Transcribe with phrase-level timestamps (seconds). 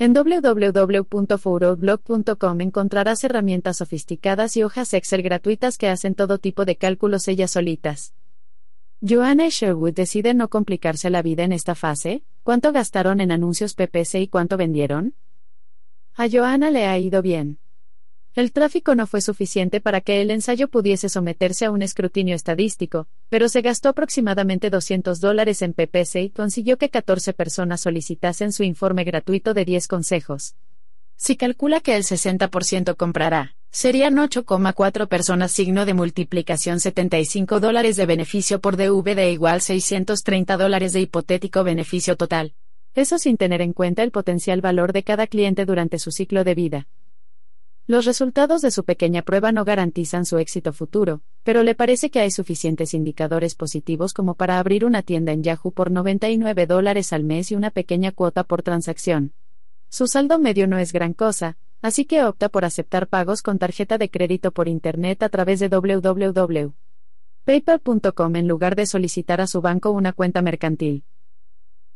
[0.00, 7.26] En www.fouroblog.com encontrarás herramientas sofisticadas y hojas Excel gratuitas que hacen todo tipo de cálculos
[7.26, 8.14] ellas solitas.
[9.00, 12.22] Joanna y Sherwood deciden no complicarse la vida en esta fase.
[12.44, 15.16] ¿Cuánto gastaron en anuncios PPC y cuánto vendieron?
[16.14, 17.58] A Joanna le ha ido bien.
[18.38, 23.08] El tráfico no fue suficiente para que el ensayo pudiese someterse a un escrutinio estadístico,
[23.28, 28.62] pero se gastó aproximadamente 200 dólares en PPC y consiguió que 14 personas solicitasen su
[28.62, 30.54] informe gratuito de 10 consejos.
[31.16, 38.06] Si calcula que el 60% comprará, serían 8,4 personas signo de multiplicación 75 dólares de
[38.06, 42.54] beneficio por DVD igual 630 dólares de hipotético beneficio total.
[42.94, 46.54] Eso sin tener en cuenta el potencial valor de cada cliente durante su ciclo de
[46.54, 46.86] vida.
[47.88, 52.20] Los resultados de su pequeña prueba no garantizan su éxito futuro, pero le parece que
[52.20, 57.24] hay suficientes indicadores positivos como para abrir una tienda en Yahoo por 99 dólares al
[57.24, 59.32] mes y una pequeña cuota por transacción.
[59.88, 63.96] Su saldo medio no es gran cosa, así que opta por aceptar pagos con tarjeta
[63.96, 69.92] de crédito por Internet a través de www.paypal.com en lugar de solicitar a su banco
[69.92, 71.04] una cuenta mercantil.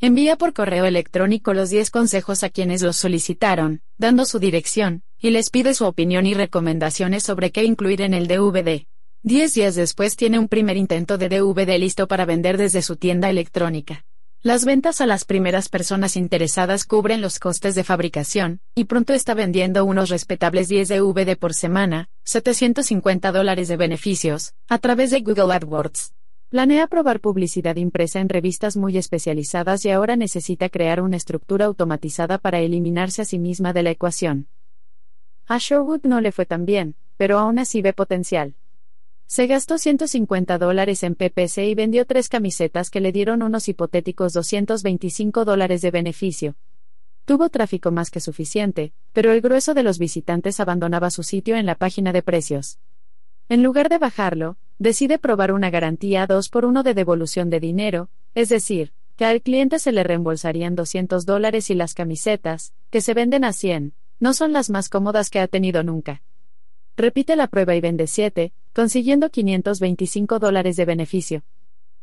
[0.01, 5.31] Envía por correo electrónico los 10 consejos a quienes los solicitaron, dando su dirección, y
[5.31, 8.87] les pide su opinión y recomendaciones sobre qué incluir en el DVD.
[9.23, 13.31] Diez días después tiene un primer intento de DVD listo para vender desde su tienda
[13.31, 14.05] electrónica.
[14.43, 19.35] Las ventas a las primeras personas interesadas cubren los costes de fabricación, y pronto está
[19.35, 25.55] vendiendo unos respetables 10 DVD por semana, 750 dólares de beneficios, a través de Google
[25.55, 26.15] AdWords.
[26.49, 32.39] Planea probar publicidad impresa en revistas muy especializadas y ahora necesita crear una estructura automatizada
[32.39, 34.49] para eliminarse a sí misma de la ecuación.
[35.47, 38.55] A Sherwood no le fue tan bien, pero aún así ve potencial.
[39.27, 44.33] Se gastó 150 dólares en PPC y vendió tres camisetas que le dieron unos hipotéticos
[44.35, 46.55] 225 dólares de beneficio.
[47.25, 51.67] Tuvo tráfico más que suficiente, pero el grueso de los visitantes abandonaba su sitio en
[51.67, 52.79] la página de precios.
[53.49, 58.11] En lugar de bajarlo, decide probar una garantía 2 por 1 de devolución de dinero,
[58.35, 63.15] es decir, que al cliente se le reembolsarían 200 dólares y las camisetas, que se
[63.15, 66.23] venden a 100, no son las más cómodas que ha tenido nunca.
[66.97, 71.43] Repite la prueba y vende 7, consiguiendo 525 dólares de beneficio.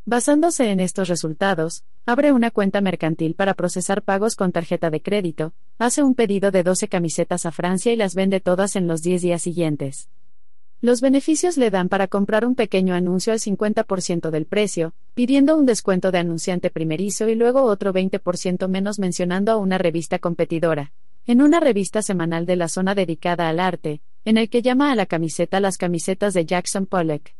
[0.03, 5.53] Basándose en estos resultados, abre una cuenta mercantil para procesar pagos con tarjeta de crédito,
[5.77, 9.21] hace un pedido de 12 camisetas a Francia y las vende todas en los 10
[9.21, 10.09] días siguientes.
[10.81, 15.65] Los beneficios le dan para comprar un pequeño anuncio al 50% del precio, pidiendo un
[15.65, 20.91] descuento de anunciante primerizo y luego otro 20% menos mencionando a una revista competidora.
[21.29, 24.95] En una revista semanal de la zona dedicada al arte, en el que llama a
[24.95, 27.35] la camiseta las camisetas de Jackson Pollock.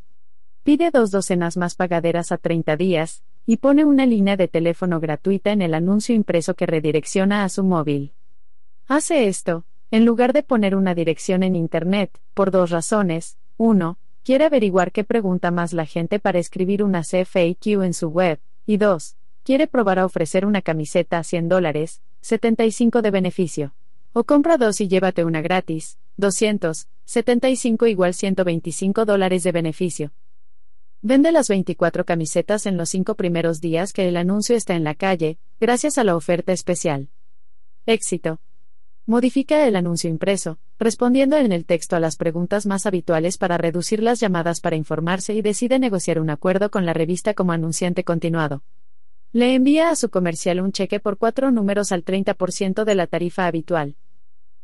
[0.61, 5.51] Pide dos docenas más pagaderas a 30 días, y pone una línea de teléfono gratuita
[5.53, 8.13] en el anuncio impreso que redirecciona a su móvil.
[8.87, 13.39] Hace esto, en lugar de poner una dirección en Internet, por dos razones.
[13.57, 13.97] 1.
[14.23, 18.39] Quiere averiguar qué pregunta más la gente para escribir una CFAQ en su web.
[18.67, 19.15] Y 2.
[19.41, 23.73] Quiere probar a ofrecer una camiseta a 100 dólares, 75 de beneficio.
[24.11, 30.11] O compra dos y llévate una gratis, 200, 75 igual 125 dólares de beneficio.
[31.01, 34.95] Vende las 24 camisetas en los cinco primeros días que el anuncio está en la
[34.95, 37.09] calle, gracias a la oferta especial.
[37.85, 38.41] Éxito.
[39.05, 44.03] Modifica el anuncio impreso, respondiendo en el texto a las preguntas más habituales para reducir
[44.03, 48.61] las llamadas para informarse y decide negociar un acuerdo con la revista como anunciante continuado.
[49.31, 53.45] Le envía a su comercial un cheque por cuatro números al 30% de la tarifa
[53.45, 53.95] habitual.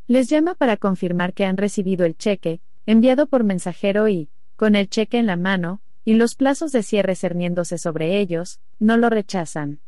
[0.08, 4.90] Les llama para confirmar que han recibido el cheque, enviado por mensajero y, con el
[4.90, 9.82] cheque en la mano, y los plazos de cierre cerniéndose sobre ellos, no lo rechazan.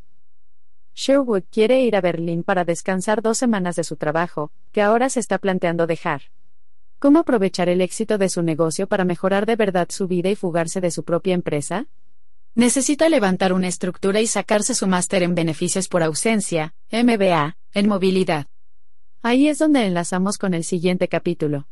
[0.94, 5.18] Sherwood quiere ir a Berlín para descansar dos semanas de su trabajo, que ahora se
[5.18, 6.22] está planteando dejar.
[7.00, 10.80] ¿Cómo aprovechar el éxito de su negocio para mejorar de verdad su vida y fugarse
[10.80, 11.86] de su propia empresa?
[12.58, 18.48] Necesita levantar una estructura y sacarse su máster en beneficios por ausencia, MBA, en movilidad.
[19.22, 21.68] Ahí es donde enlazamos con el siguiente capítulo.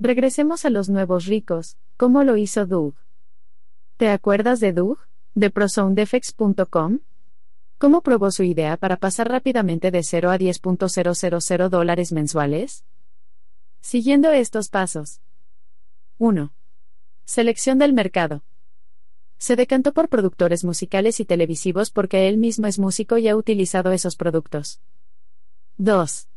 [0.00, 2.96] Regresemos a los nuevos ricos, ¿cómo lo hizo Doug?
[3.96, 4.98] ¿Te acuerdas de Doug?
[5.36, 6.98] De prosoundeffects.com?
[7.78, 12.84] ¿Cómo probó su idea para pasar rápidamente de 0 a 10.000 dólares mensuales?
[13.80, 15.20] Siguiendo estos pasos.
[16.18, 16.52] 1.
[17.24, 18.42] Selección del mercado.
[19.42, 23.90] Se decantó por productores musicales y televisivos porque él mismo es músico y ha utilizado
[23.90, 24.80] esos productos.
[25.78, 26.28] 2.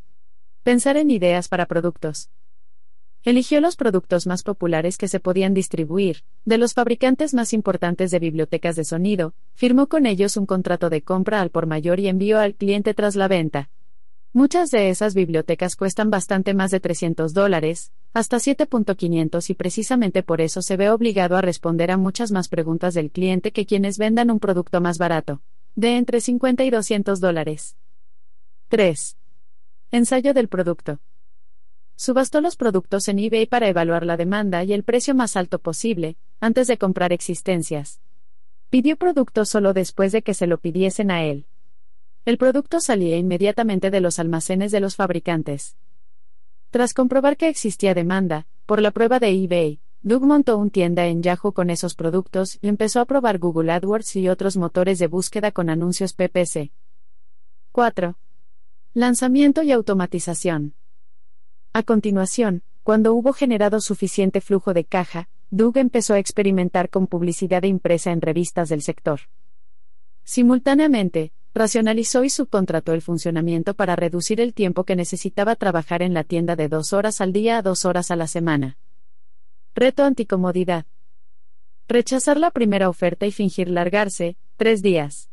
[0.63, 2.31] Pensar en ideas para productos.
[3.21, 8.17] Eligió los productos más populares que se podían distribuir, de los fabricantes más importantes de
[8.17, 12.39] bibliotecas de sonido, firmó con ellos un contrato de compra al por mayor y envió
[12.39, 13.69] al cliente tras la venta.
[14.35, 20.41] Muchas de esas bibliotecas cuestan bastante más de 300 dólares, hasta 7.500 y precisamente por
[20.41, 24.29] eso se ve obligado a responder a muchas más preguntas del cliente que quienes vendan
[24.29, 25.41] un producto más barato,
[25.75, 27.77] de entre 50 y 200 dólares.
[28.67, 29.15] 3.
[29.91, 30.99] Ensayo del producto.
[31.95, 36.17] Subastó los productos en eBay para evaluar la demanda y el precio más alto posible,
[36.41, 38.01] antes de comprar existencias.
[38.69, 41.45] Pidió productos solo después de que se lo pidiesen a él.
[42.25, 45.77] El producto salía inmediatamente de los almacenes de los fabricantes.
[46.71, 51.21] Tras comprobar que existía demanda, por la prueba de eBay, Doug montó un tienda en
[51.21, 55.51] Yahoo con esos productos y empezó a probar Google AdWords y otros motores de búsqueda
[55.51, 56.71] con anuncios PPC.
[57.71, 58.17] 4.
[58.95, 60.73] Lanzamiento y automatización.
[61.73, 67.63] A continuación, cuando hubo generado suficiente flujo de caja, Doug empezó a experimentar con publicidad
[67.63, 69.21] impresa en revistas del sector.
[70.23, 76.25] Simultáneamente, racionalizó y subcontrató el funcionamiento para reducir el tiempo que necesitaba trabajar en la
[76.25, 78.77] tienda de dos horas al día a dos horas a la semana.
[79.73, 80.85] Reto anticomodidad.
[81.87, 85.29] Rechazar la primera oferta y fingir largarse, tres días.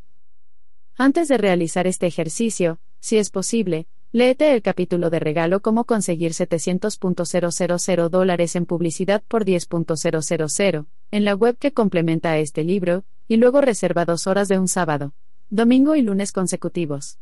[0.95, 6.31] Antes de realizar este ejercicio, si es posible, léete el capítulo de regalo Cómo conseguir
[6.31, 13.35] 700.000 dólares en publicidad por 10.000 en la web que complementa a este libro, y
[13.37, 15.13] luego reserva dos horas de un sábado
[15.53, 17.19] domingo y lunes consecutivos.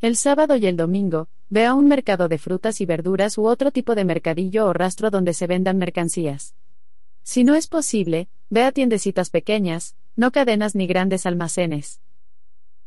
[0.00, 3.70] El sábado y el domingo, ve a un mercado de frutas y verduras u otro
[3.70, 6.56] tipo de mercadillo o rastro donde se vendan mercancías.
[7.22, 12.00] Si no es posible, ve a tiendecitas pequeñas, no cadenas ni grandes almacenes.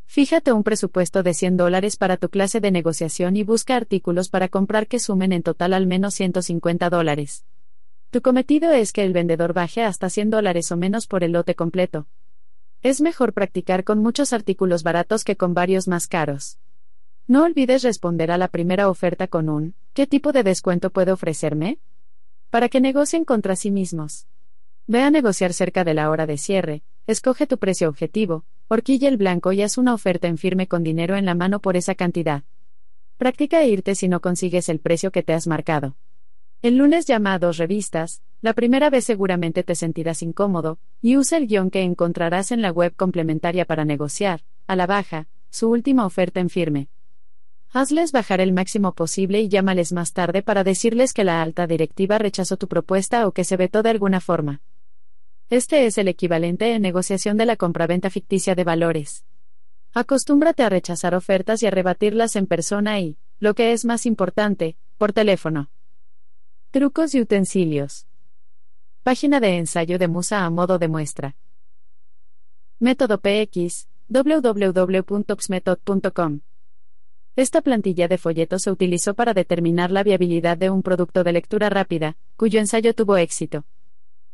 [0.05, 4.49] Fíjate un presupuesto de 100 dólares para tu clase de negociación y busca artículos para
[4.49, 7.45] comprar que sumen en total al menos 150 dólares.
[8.09, 11.55] Tu cometido es que el vendedor baje hasta 100 dólares o menos por el lote
[11.55, 12.07] completo.
[12.83, 16.57] Es mejor practicar con muchos artículos baratos que con varios más caros.
[17.27, 21.77] No olvides responder a la primera oferta con un ¿qué tipo de descuento puede ofrecerme?
[22.49, 24.25] Para que negocien contra sí mismos.
[24.87, 29.17] Ve a negociar cerca de la hora de cierre, escoge tu precio objetivo, horquilla el
[29.17, 32.43] blanco y haz una oferta en firme con dinero en la mano por esa cantidad.
[33.17, 35.97] Practica irte si no consigues el precio que te has marcado.
[36.63, 41.37] El lunes llama a dos revistas, la primera vez seguramente te sentirás incómodo, y usa
[41.37, 46.05] el guion que encontrarás en la web complementaria para negociar, a la baja, su última
[46.05, 46.87] oferta en firme.
[47.73, 52.17] Hazles bajar el máximo posible y llámales más tarde para decirles que la alta directiva
[52.17, 54.61] rechazó tu propuesta o que se vetó de alguna forma.
[55.49, 59.23] Este es el equivalente en negociación de la compraventa ficticia de valores.
[59.93, 64.77] Acostúmbrate a rechazar ofertas y a rebatirlas en persona y, lo que es más importante,
[64.97, 65.69] por teléfono.
[66.71, 68.07] Trucos y utensilios.
[69.03, 71.35] Página de ensayo de Musa a modo de muestra.
[72.77, 76.41] Método PX, www.pxmethod.com.
[77.35, 81.71] Esta plantilla de folletos se utilizó para determinar la viabilidad de un producto de lectura
[81.71, 83.65] rápida, cuyo ensayo tuvo éxito.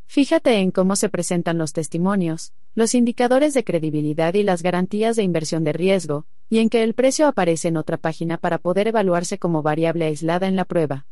[0.05, 5.23] Fíjate en cómo se presentan los testimonios, los indicadores de credibilidad y las garantías de
[5.23, 9.39] inversión de riesgo, y en que el precio aparece en otra página para poder evaluarse
[9.39, 11.05] como variable aislada en la prueba.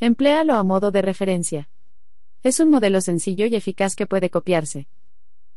[0.00, 1.68] Empléalo a modo de referencia.
[2.42, 4.86] Es un modelo sencillo y eficaz que puede copiarse.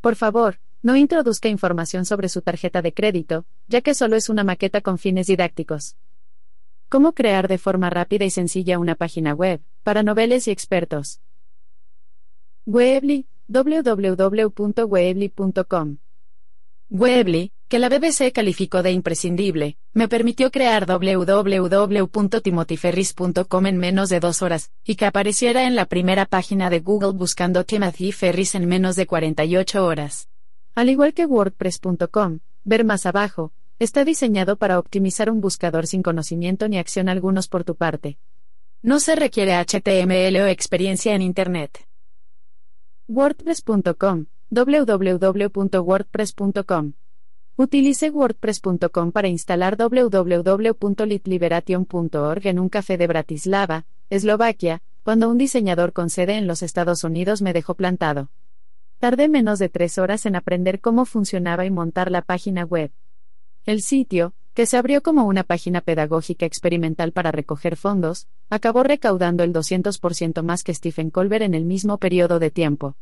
[0.02, 4.44] Por favor, no introduzca información sobre su tarjeta de crédito, ya que solo es una
[4.44, 5.96] maqueta con fines didácticos.
[6.90, 11.22] ¿Cómo crear de forma rápida y sencilla una página web, para noveles y expertos?
[12.66, 15.98] Weebly, www.weebly.com.
[16.90, 24.42] Weebly, que la BBC calificó de imprescindible, me permitió crear www.timothyferris.com en menos de dos
[24.42, 28.98] horas, y que apareciera en la primera página de Google buscando Timothy Ferris en menos
[28.98, 30.28] de 48 horas.
[30.76, 36.68] Al igual que WordPress.com, ver más abajo, está diseñado para optimizar un buscador sin conocimiento
[36.68, 38.18] ni acción algunos por tu parte.
[38.82, 41.88] No se requiere HTML o experiencia en Internet.
[43.08, 46.94] WordPress.com, www.wordpress.com
[47.62, 56.10] Utilice WordPress.com para instalar www.litliberation.org en un café de Bratislava, Eslovaquia, cuando un diseñador con
[56.10, 58.32] sede en los Estados Unidos me dejó plantado.
[58.98, 62.90] Tardé menos de tres horas en aprender cómo funcionaba y montar la página web.
[63.68, 69.44] El sitio, que se abrió como una página pedagógica experimental para recoger fondos, acabó recaudando
[69.44, 72.96] el 200% más que Stephen Colbert en el mismo periodo de tiempo.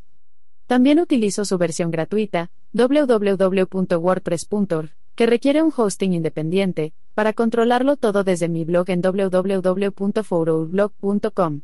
[0.70, 8.48] También utilizo su versión gratuita, www.wordpress.org, que requiere un hosting independiente, para controlarlo todo desde
[8.48, 11.62] mi blog en www.foroblog.com.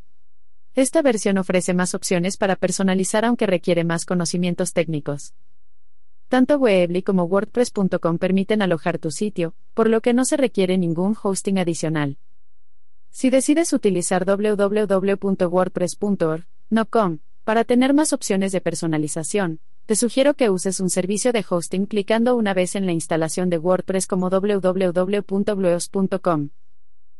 [0.75, 5.34] Esta versión ofrece más opciones para personalizar aunque requiere más conocimientos técnicos.
[6.26, 11.16] Tanto Weebly como WordPress.com permiten alojar tu sitio, por lo que no se requiere ningún
[11.22, 12.18] hosting adicional.
[13.10, 20.90] Si decides utilizar www.wordpress.org.com para tener más opciones de personalización, te sugiero que uses un
[20.90, 26.48] servicio de hosting clicando una vez en la instalación de WordPress como www.bleos.com.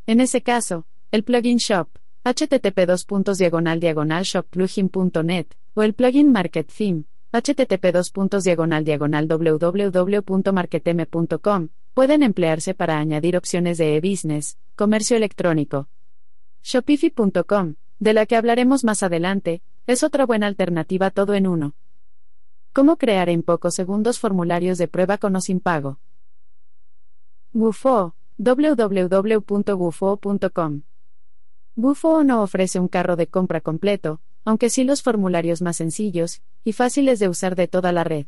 [0.05, 1.91] En ese caso, el plugin shop,
[2.25, 2.91] http
[4.25, 7.93] shopplugin.net, o el plugin market theme, http
[9.29, 15.89] www.marketeme.com, pueden emplearse para añadir opciones de e-business, comercio electrónico.
[16.65, 21.75] Shopify.com, de la que hablaremos más adelante, es otra buena alternativa todo en uno.
[22.73, 26.01] ¿Cómo crear en pocos segundos formularios de prueba con o sin pago?
[27.53, 29.53] Gufo, www.gufo.com.
[31.77, 36.73] Gufo no ofrece un carro de compra completo, aunque sí los formularios más sencillos y
[36.73, 38.27] fáciles de usar de toda la red.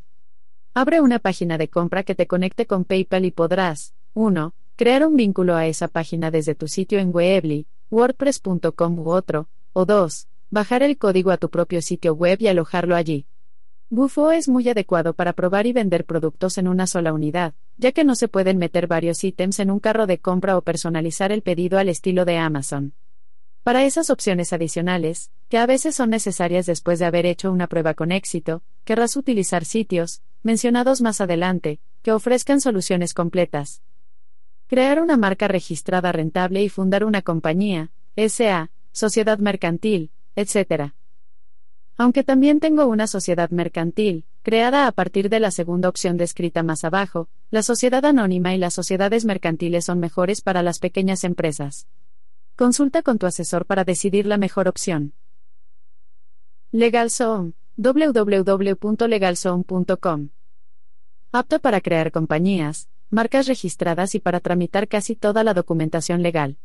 [0.74, 4.54] Abre una página de compra que te conecte con PayPal y podrás 1.
[4.76, 9.84] Crear un vínculo a esa página desde tu sitio en Weebly, WordPress.com u otro, o
[9.84, 10.27] 2.
[10.50, 13.26] Bajar el código a tu propio sitio web y alojarlo allí.
[13.90, 18.02] Bufo es muy adecuado para probar y vender productos en una sola unidad, ya que
[18.02, 21.78] no se pueden meter varios ítems en un carro de compra o personalizar el pedido
[21.78, 22.94] al estilo de Amazon.
[23.62, 27.92] Para esas opciones adicionales, que a veces son necesarias después de haber hecho una prueba
[27.92, 33.82] con éxito, querrás utilizar sitios, mencionados más adelante, que ofrezcan soluciones completas.
[34.66, 40.92] Crear una marca registrada rentable y fundar una compañía, SA, sociedad mercantil, etc
[41.98, 46.84] aunque también tengo una sociedad mercantil, creada a partir de la segunda opción descrita más
[46.84, 51.88] abajo, la sociedad anónima y las sociedades mercantiles son mejores para las pequeñas empresas.
[52.54, 55.12] Consulta con tu asesor para decidir la mejor opción.
[56.70, 60.28] LegalZone, www.legalzone.com.
[61.32, 66.58] Apto para crear compañías, marcas registradas y para tramitar casi toda la documentación legal.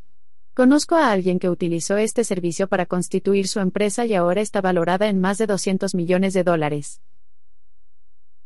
[0.54, 5.08] Conozco a alguien que utilizó este servicio para constituir su empresa y ahora está valorada
[5.08, 7.02] en más de 200 millones de dólares.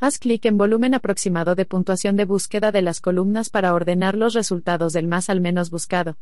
[0.00, 4.34] Haz clic en volumen aproximado de puntuación de búsqueda de las columnas para ordenar los
[4.34, 6.18] resultados del más al menos buscado.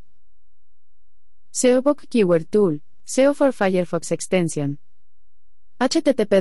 [1.50, 4.78] SEObook Keyword Tool, SEO for Firefox Extension.
[5.78, 6.40] http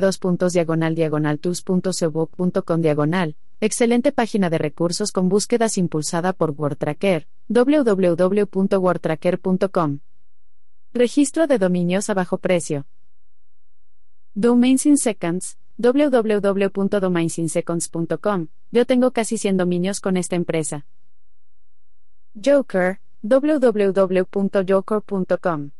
[0.53, 1.39] diagonal diagonal,
[3.59, 9.99] excelente página de recursos con búsquedas impulsada por WordTracker, www.wordtracker.com.
[10.93, 12.85] Registro de dominios a bajo precio.
[14.33, 18.47] Domains in Seconds, www.domainsinseconds.com.
[18.71, 20.85] Yo tengo casi 100 dominios con esta empresa.
[22.33, 25.71] Joker, www.joker.com.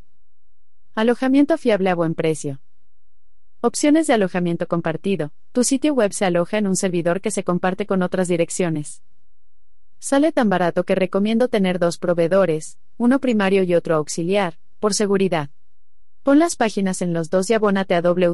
[0.96, 2.60] Alojamiento fiable a buen precio.
[3.62, 5.32] Opciones de alojamiento compartido.
[5.52, 9.04] Tu sitio web se aloja en un servidor que se comparte con otras direcciones.
[10.00, 15.52] Sale tan barato que recomiendo tener dos proveedores, uno primario y otro auxiliar, por seguridad.
[16.24, 18.34] Pon las páginas en los dos y abónate a www.noi.com,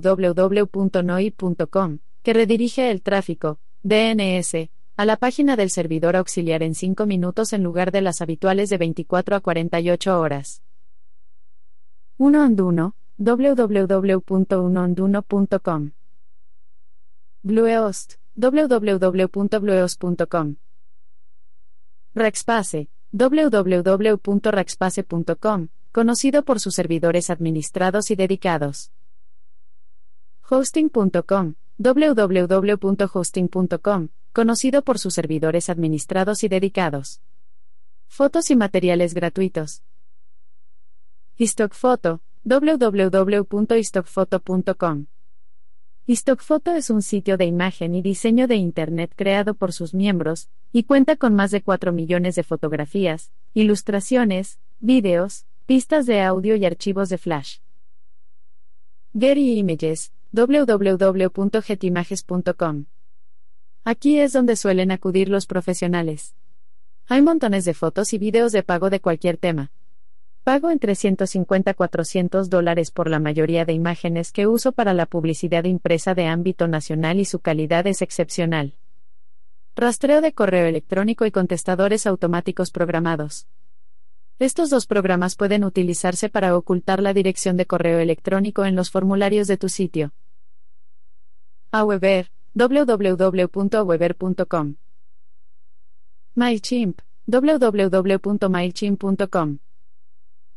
[2.21, 7.63] que redirige el tráfico, DNS, a la página del servidor auxiliar en 5 minutos en
[7.63, 10.61] lugar de las habituales de 24 a 48 horas.
[12.17, 15.91] 1 Onduno, www.unonduno.com.
[17.43, 20.55] Bluehost, www.bluehost.com.
[22.15, 28.91] Rackspace, www.rackspace.com, conocido por sus servidores administrados y dedicados.
[30.47, 37.23] Hosting.com, www.hosting.com, conocido por sus servidores administrados y dedicados.
[38.05, 39.81] Fotos y materiales gratuitos.
[41.39, 45.07] Stockphoto, www.stockphoto.com.
[46.07, 50.83] Stockphoto es un sitio de imagen y diseño de Internet creado por sus miembros, y
[50.83, 57.09] cuenta con más de 4 millones de fotografías, ilustraciones, videos, pistas de audio y archivos
[57.09, 57.57] de flash.
[59.13, 62.85] Getty Images, www.getimages.com.
[63.83, 66.37] Aquí es donde suelen acudir los profesionales.
[67.07, 69.73] Hay montones de fotos y videos de pago de cualquier tema.
[70.45, 75.05] Pago entre 150 a 400 dólares por la mayoría de imágenes que uso para la
[75.05, 78.75] publicidad impresa de ámbito nacional y su calidad es excepcional.
[79.75, 83.47] Rastreo de correo electrónico y contestadores automáticos programados.
[84.39, 89.47] Estos dos programas pueden utilizarse para ocultar la dirección de correo electrónico en los formularios
[89.47, 90.13] de tu sitio.
[91.71, 94.75] Aweber, www.aweber.com.
[96.35, 99.57] MailChimp, www.mailchimp.com.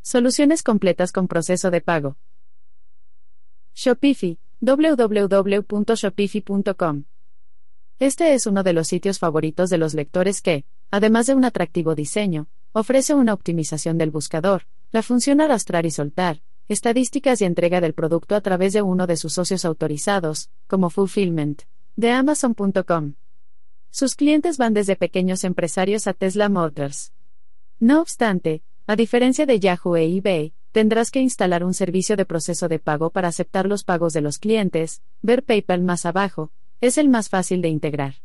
[0.03, 2.17] Soluciones completas con proceso de pago.
[3.73, 7.05] Shopify, www.shopify.com.
[7.97, 11.95] Este es uno de los sitios favoritos de los lectores que, además de un atractivo
[11.95, 14.63] diseño, Ofrece una optimización del buscador,
[14.93, 19.17] la función arrastrar y soltar, estadísticas y entrega del producto a través de uno de
[19.17, 21.63] sus socios autorizados, como Fulfillment,
[21.97, 23.15] de Amazon.com.
[23.89, 27.11] Sus clientes van desde pequeños empresarios a Tesla Motors.
[27.81, 32.69] No obstante, a diferencia de Yahoo e eBay, tendrás que instalar un servicio de proceso
[32.69, 37.09] de pago para aceptar los pagos de los clientes, ver PayPal más abajo, es el
[37.09, 38.15] más fácil de integrar.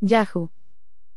[0.00, 0.50] Yahoo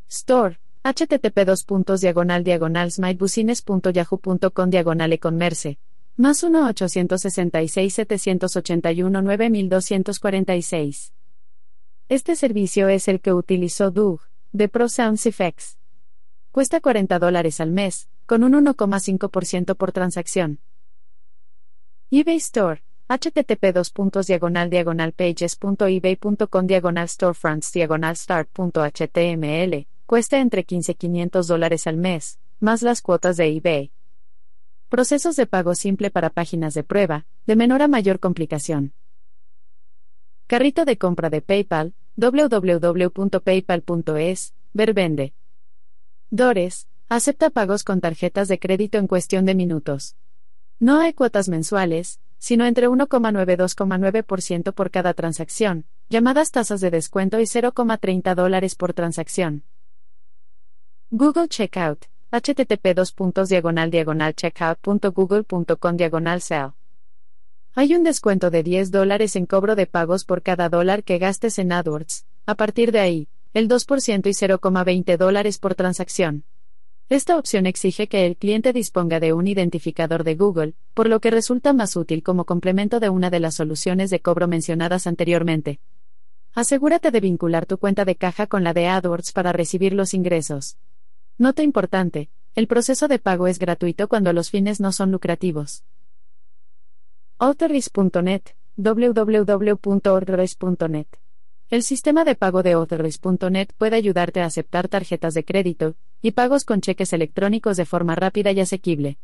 [0.08, 5.78] Store http dos puntos diagonal diagonal smitebusines.yahoo.com diagonal e-commerce.
[6.17, 11.13] Más 1 866 781 9246.
[12.10, 15.78] Este servicio es el que utilizó Doug, de Pro Sounds Effects.
[16.52, 20.60] Cuesta 40 dólares al mes, con un 1,5% por transacción.
[22.10, 23.72] eBay Store, http
[24.70, 32.82] diagonal pages.ebay.com diagonal storefronts diagonal start.html Cuesta entre 15 y 500 dólares al mes, más
[32.82, 33.93] las cuotas de eBay.
[34.89, 38.93] Procesos de pago simple para páginas de prueba, de menor a mayor complicación.
[40.47, 45.34] Carrito de compra de PayPal, www.paypal.es, ver vende.
[46.30, 50.17] Dores, acepta pagos con tarjetas de crédito en cuestión de minutos.
[50.78, 56.91] No hay cuotas mensuales, sino entre 1,9 y 2,9% por cada transacción, llamadas tasas de
[56.91, 59.63] descuento y 0,30 dólares por transacción.
[61.13, 62.95] Google Checkout, http
[64.34, 66.69] checkout.google.com diagonal sell.
[67.76, 71.60] Hay un descuento de 10 dólares en cobro de pagos por cada dólar que gastes
[71.60, 76.45] en AdWords, a partir de ahí, el 2% y 0,20 dólares por transacción.
[77.10, 81.30] Esta opción exige que el cliente disponga de un identificador de Google, por lo que
[81.30, 85.82] resulta más útil como complemento de una de las soluciones de cobro mencionadas anteriormente.
[86.54, 90.78] Asegúrate de vincular tu cuenta de caja con la de AdWords para recibir los ingresos.
[91.41, 95.84] Nota importante, el proceso de pago es gratuito cuando los fines no son lucrativos.
[97.39, 98.43] Authorize.net,
[98.75, 101.08] www.authorize.net.
[101.71, 106.63] El sistema de pago de Authorize.net puede ayudarte a aceptar tarjetas de crédito y pagos
[106.63, 109.17] con cheques electrónicos de forma rápida y asequible.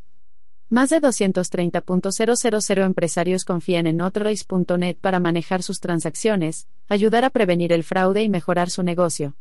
[0.70, 7.84] Más de 230.000 empresarios confían en Authorize.net para manejar sus transacciones, ayudar a prevenir el
[7.84, 9.36] fraude y mejorar su negocio.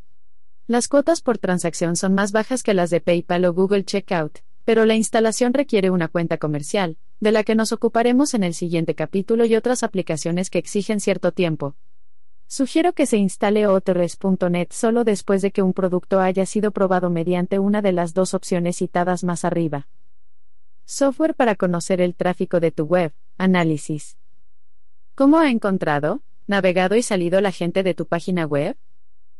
[0.68, 4.84] Las cuotas por transacción son más bajas que las de PayPal o Google Checkout, pero
[4.84, 9.44] la instalación requiere una cuenta comercial, de la que nos ocuparemos en el siguiente capítulo
[9.44, 11.76] y otras aplicaciones que exigen cierto tiempo.
[12.48, 17.60] Sugiero que se instale Otrs.net solo después de que un producto haya sido probado mediante
[17.60, 19.86] una de las dos opciones citadas más arriba.
[20.84, 23.12] Software para conocer el tráfico de tu web.
[23.38, 24.16] Análisis.
[25.14, 28.76] ¿Cómo ha encontrado, navegado y salido la gente de tu página web?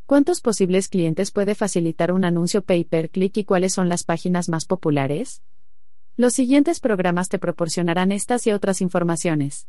[0.06, 4.48] ¿Cuántos posibles clientes puede facilitar un anuncio pay per click y cuáles son las páginas
[4.48, 5.42] más populares?
[6.16, 9.66] Los siguientes programas te proporcionarán estas y otras informaciones.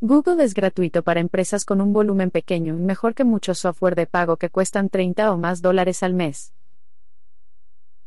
[0.00, 4.06] Google es gratuito para empresas con un volumen pequeño y mejor que muchos software de
[4.06, 6.52] pago que cuestan 30 o más dólares al mes.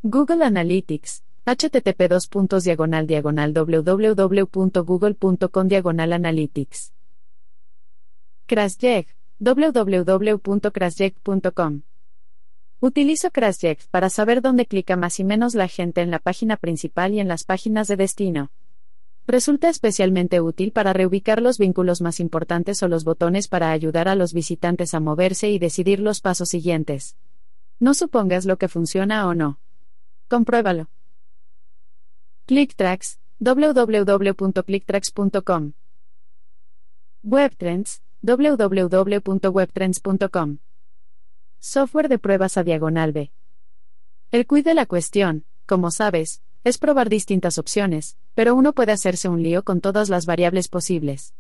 [0.02, 2.10] Google Analytics, http
[2.64, 6.94] diagonal diagonal www.google.com diagonal analytics.
[8.46, 11.82] CrashJeg, www.crashjeg.com.
[12.82, 17.14] Utilizo CrashJeg para saber dónde clica más y menos la gente en la página principal
[17.14, 18.52] y en las páginas de destino.
[19.28, 24.16] Resulta especialmente útil para reubicar los vínculos más importantes o los botones para ayudar a
[24.16, 27.16] los visitantes a moverse y decidir los pasos siguientes.
[27.80, 29.60] No supongas lo que funciona o no.
[30.30, 30.90] Compruébalo.
[32.46, 35.74] ClickTracks, www.clicktracks.com.
[37.22, 40.58] WebTrends, www.webtrends.com.
[41.60, 43.32] Software de pruebas a diagonal B.
[44.32, 49.30] El quid de la cuestión, como sabes, es probar distintas opciones, pero uno puede hacerse
[49.30, 51.34] un lío con todas las variables posibles.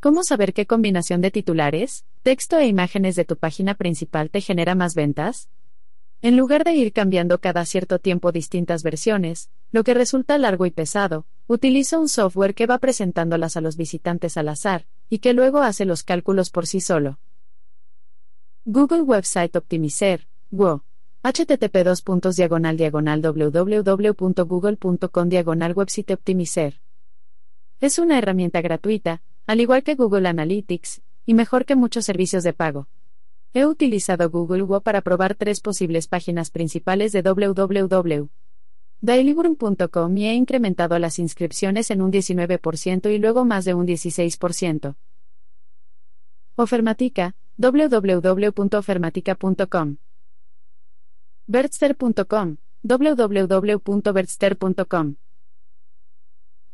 [0.00, 4.74] ¿Cómo saber qué combinación de titulares, texto e imágenes de tu página principal te genera
[4.74, 5.48] más ventas?
[6.22, 10.70] En lugar de ir cambiando cada cierto tiempo distintas versiones, lo que resulta largo y
[10.70, 15.58] pesado, utiliza un software que va presentándolas a los visitantes al azar, y que luego
[15.58, 17.18] hace los cálculos por sí solo.
[18.64, 20.82] Google Website Optimizer, WO
[21.32, 21.84] http
[24.16, 26.80] www.google.com diagonal website optimizer.
[27.80, 32.52] Es una herramienta gratuita, al igual que Google Analytics, y mejor que muchos servicios de
[32.52, 32.88] pago.
[33.56, 40.98] He utilizado Google Go para probar tres posibles páginas principales de www.dailyburn.com y he incrementado
[40.98, 44.94] las inscripciones en un 19% y luego más de un 16%.
[46.56, 49.96] Ofermatica, www.ofermatica.com
[51.46, 55.16] Bertster.com, www.bertster.com.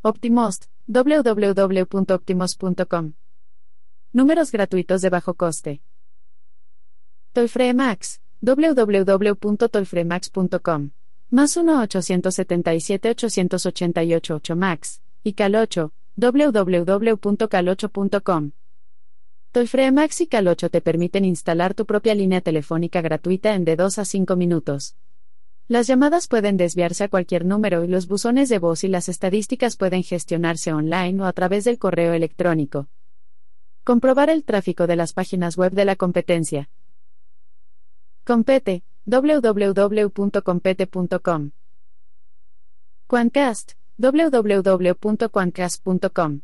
[0.02, 3.12] Optimost, www.optimost.com.
[4.12, 5.80] Números gratuitos de bajo coste.
[7.74, 10.90] Max, www.tolfremax.com.
[11.30, 18.52] Más 1-877-888-8 Max, y Cal8, www.cal8.com.
[19.92, 24.04] Max y Cal8 te permiten instalar tu propia línea telefónica gratuita en de 2 a
[24.04, 24.96] 5 minutos.
[25.68, 29.76] Las llamadas pueden desviarse a cualquier número y los buzones de voz y las estadísticas
[29.76, 32.88] pueden gestionarse online o a través del correo electrónico.
[33.84, 36.68] Comprobar el tráfico de las páginas web de la competencia.
[38.24, 41.50] Compete, www.compete.com.
[43.08, 46.40] Quantcast, www.quantcast.com.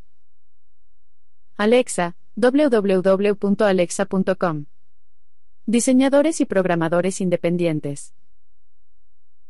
[1.56, 4.64] Alexa, www.alexa.com.
[5.66, 8.14] Diseñadores y programadores independientes.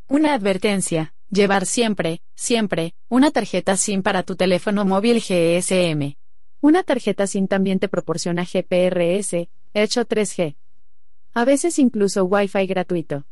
[0.08, 1.14] Una advertencia.
[1.30, 6.16] Llevar siempre, siempre, una tarjeta SIM para tu teléfono móvil GSM.
[6.60, 10.56] Una tarjeta SIM también te proporciona GPRS, hecho 3G.
[11.36, 13.26] A veces incluso Wi-Fi gratuito.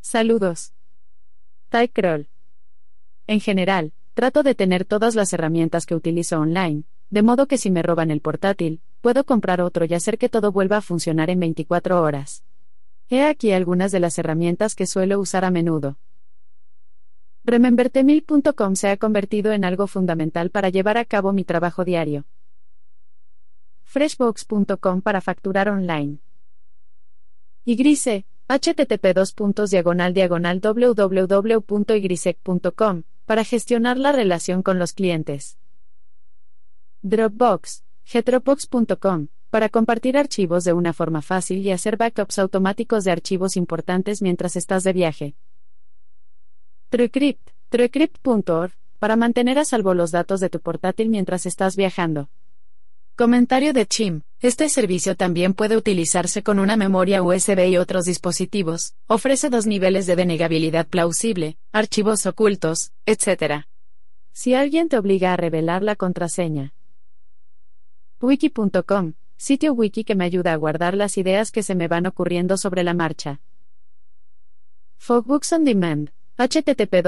[0.00, 0.72] Saludos.
[1.70, 2.28] Tycroll.
[3.28, 7.70] En general, trato de tener todas las herramientas que utilizo online, de modo que si
[7.70, 11.38] me roban el portátil, puedo comprar otro y hacer que todo vuelva a funcionar en
[11.38, 12.42] 24 horas.
[13.08, 15.96] He aquí algunas de las herramientas que suelo usar a menudo.
[17.44, 22.26] Remembertemil.com se ha convertido en algo fundamental para llevar a cabo mi trabajo diario.
[23.84, 26.18] Freshbox.com para facturar online.
[27.64, 29.14] Y Grise, http
[29.70, 35.56] diagonal diagonal www.igrisec.com, para gestionar la relación con los clientes.
[37.02, 43.56] Dropbox, getropbox.com, para compartir archivos de una forma fácil y hacer backups automáticos de archivos
[43.56, 45.36] importantes mientras estás de viaje.
[46.88, 52.30] TrueCrypt, truecrypt.org, para mantener a salvo los datos de tu portátil mientras estás viajando.
[53.20, 54.22] Comentario de Chim.
[54.40, 58.94] Este servicio también puede utilizarse con una memoria USB y otros dispositivos.
[59.08, 63.66] Ofrece dos niveles de denegabilidad plausible, archivos ocultos, etc.
[64.32, 66.72] Si alguien te obliga a revelar la contraseña.
[68.22, 72.56] Wiki.com, sitio wiki que me ayuda a guardar las ideas que se me van ocurriendo
[72.56, 73.42] sobre la marcha.
[74.96, 77.04] Fogbooks on Demand http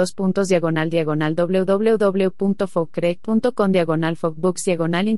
[0.47, 5.09] diagonal diagonal www.fogcrec.com diagonal fogbooks diagonal.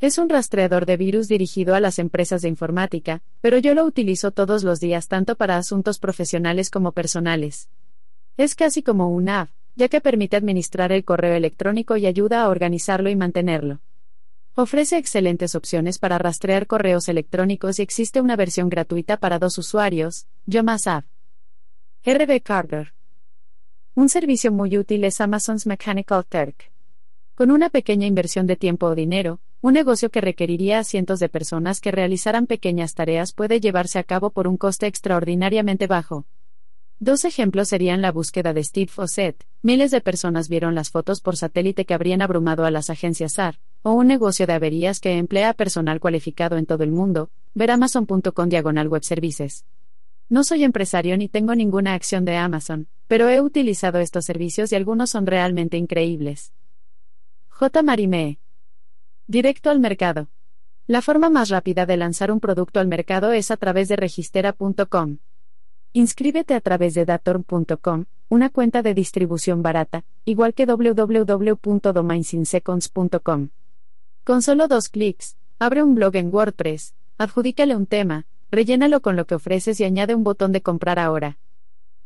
[0.00, 4.32] Es un rastreador de virus dirigido a las empresas de informática, pero yo lo utilizo
[4.32, 7.70] todos los días tanto para asuntos profesionales como personales.
[8.36, 12.50] Es casi como una app, ya que permite administrar el correo electrónico y ayuda a
[12.50, 13.80] organizarlo y mantenerlo.
[14.56, 20.26] Ofrece excelentes opciones para rastrear correos electrónicos y existe una versión gratuita para dos usuarios,
[20.44, 21.06] Yo Más App.
[22.02, 22.94] RB Carter.
[23.94, 26.72] Un servicio muy útil es Amazon's Mechanical Turk.
[27.34, 31.28] Con una pequeña inversión de tiempo o dinero, un negocio que requeriría a cientos de
[31.28, 36.24] personas que realizaran pequeñas tareas puede llevarse a cabo por un coste extraordinariamente bajo.
[37.00, 41.36] Dos ejemplos serían la búsqueda de Steve Fawcett, miles de personas vieron las fotos por
[41.36, 45.52] satélite que habrían abrumado a las agencias SAR, o un negocio de averías que emplea
[45.52, 49.66] personal cualificado en todo el mundo, ver amazon.com diagonal web services.
[50.30, 54.76] No soy empresario ni tengo ninguna acción de Amazon, pero he utilizado estos servicios y
[54.76, 56.52] algunos son realmente increíbles.
[57.48, 57.82] J.
[57.82, 58.38] Marime.
[59.26, 60.28] Directo al mercado.
[60.86, 65.18] La forma más rápida de lanzar un producto al mercado es a través de registera.com.
[65.94, 73.48] Inscríbete a través de datorn.com, una cuenta de distribución barata, igual que www.domainsinseconds.com.
[74.22, 79.26] Con solo dos clics, abre un blog en WordPress, adjudícale un tema, rellénalo con lo
[79.26, 81.38] que ofreces y añade un botón de comprar ahora.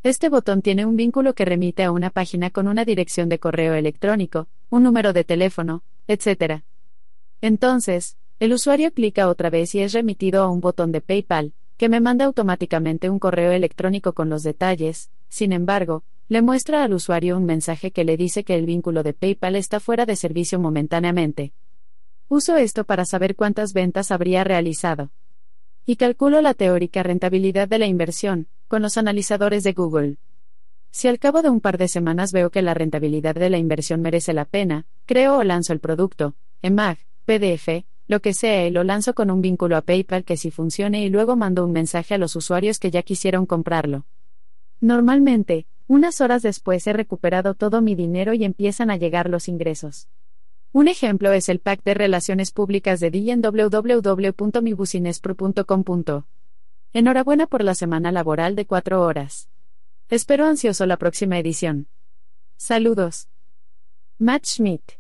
[0.02, 3.72] Este botón tiene un vínculo que remite a una página con una dirección de correo
[3.74, 6.62] electrónico, un número de teléfono, etc.
[7.40, 11.88] Entonces, el usuario clica otra vez y es remitido a un botón de PayPal, que
[11.88, 17.36] me manda automáticamente un correo electrónico con los detalles, sin embargo, le muestra al usuario
[17.36, 21.52] un mensaje que le dice que el vínculo de PayPal está fuera de servicio momentáneamente.
[22.28, 25.10] Uso esto para saber cuántas ventas habría realizado
[25.86, 30.16] y calculo la teórica rentabilidad de la inversión, con los analizadores de Google.
[30.90, 34.00] Si al cabo de un par de semanas veo que la rentabilidad de la inversión
[34.00, 38.84] merece la pena, creo o lanzo el producto, EMAG, PDF, lo que sea y lo
[38.84, 42.18] lanzo con un vínculo a PayPal que sí funcione y luego mando un mensaje a
[42.18, 44.06] los usuarios que ya quisieron comprarlo.
[44.80, 50.08] Normalmente, unas horas después he recuperado todo mi dinero y empiezan a llegar los ingresos.
[50.74, 55.84] Un ejemplo es el pack de relaciones públicas de Dee en www.mibusinespro.com.
[56.92, 59.48] Enhorabuena por la semana laboral de cuatro horas.
[60.10, 61.86] Espero ansioso la próxima edición.
[62.56, 63.28] Saludos.
[64.18, 64.94] Matt Schmidt.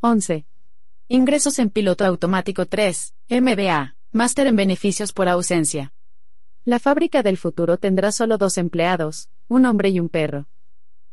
[0.00, 0.46] 11.
[1.06, 5.92] Ingresos en piloto automático 3, MBA, máster en beneficios por ausencia.
[6.64, 10.48] La fábrica del futuro tendrá solo dos empleados, un hombre y un perro.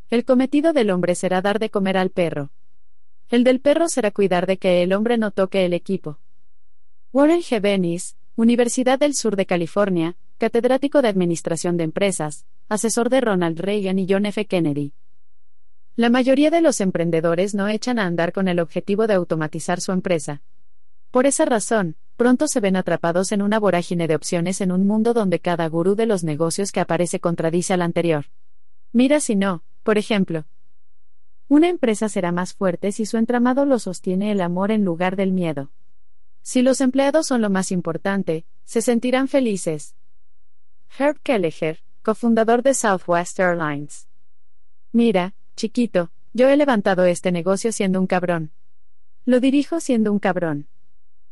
[0.10, 2.50] El cometido del hombre será dar de comer al perro.
[3.32, 6.20] El del perro será cuidar de que el hombre no toque el equipo.
[7.14, 7.62] Warren G.
[7.62, 14.00] Bennis, Universidad del Sur de California, catedrático de Administración de Empresas, asesor de Ronald Reagan
[14.00, 14.46] y John F.
[14.48, 14.92] Kennedy.
[15.96, 19.94] La mayoría de los emprendedores no echan a andar con el objetivo de automatizar su
[19.94, 20.42] empresa.
[21.10, 25.14] Por esa razón, pronto se ven atrapados en una vorágine de opciones en un mundo
[25.14, 28.26] donde cada gurú de los negocios que aparece contradice al anterior.
[28.92, 30.44] Mira si no, por ejemplo,
[31.52, 35.34] una empresa será más fuerte si su entramado lo sostiene el amor en lugar del
[35.34, 35.70] miedo.
[36.42, 39.98] Si los empleados son lo más importante, se sentirán felices.
[40.98, 44.08] Herb Kelleher, cofundador de Southwest Airlines.
[44.94, 48.54] Mira, chiquito, yo he levantado este negocio siendo un cabrón.
[49.26, 50.70] Lo dirijo siendo un cabrón.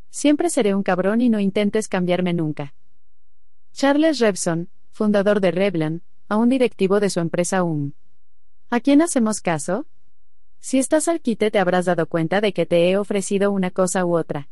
[0.09, 2.73] Siempre seré un cabrón y no intentes cambiarme nunca.
[3.71, 7.93] Charles Revson, fundador de Revlon, a un directivo de su empresa UM
[8.69, 9.87] ¿A quién hacemos caso?
[10.59, 14.05] Si estás al quite te habrás dado cuenta de que te he ofrecido una cosa
[14.05, 14.49] u otra.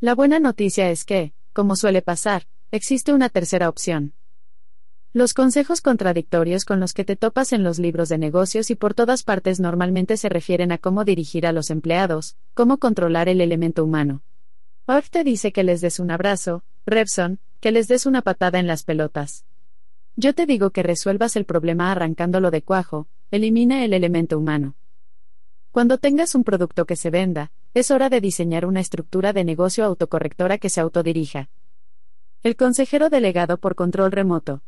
[0.00, 4.12] La buena noticia es que, como suele pasar, existe una tercera opción.
[5.12, 8.94] Los consejos contradictorios con los que te topas en los libros de negocios y por
[8.94, 13.84] todas partes normalmente se refieren a cómo dirigir a los empleados, cómo controlar el elemento
[13.84, 14.22] humano.
[14.86, 18.66] Orff te dice que les des un abrazo, Revson, que les des una patada en
[18.66, 19.44] las pelotas.
[20.16, 24.74] Yo te digo que resuelvas el problema arrancándolo de cuajo, elimina el elemento humano.
[25.74, 29.84] Cuando tengas un producto que se venda, es hora de diseñar una estructura de negocio
[29.84, 31.50] autocorrectora que se autodirija.
[32.44, 34.62] El consejero delegado por control remoto.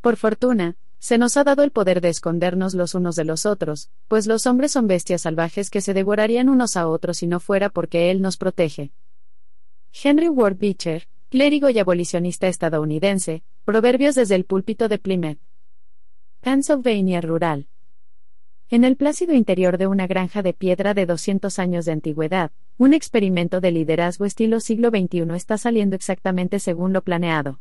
[0.00, 3.90] Por fortuna, se nos ha dado el poder de escondernos los unos de los otros,
[4.08, 7.68] pues los hombres son bestias salvajes que se devorarían unos a otros si no fuera
[7.68, 8.90] porque Él nos protege.
[10.02, 15.38] Henry Ward Beecher, clérigo y abolicionista estadounidense, Proverbios desde el púlpito de Plymouth.
[16.40, 17.68] Pennsylvania rural.
[18.70, 22.92] En el plácido interior de una granja de piedra de 200 años de antigüedad, un
[22.92, 27.60] experimento de liderazgo estilo siglo XXI está saliendo exactamente según lo planeado.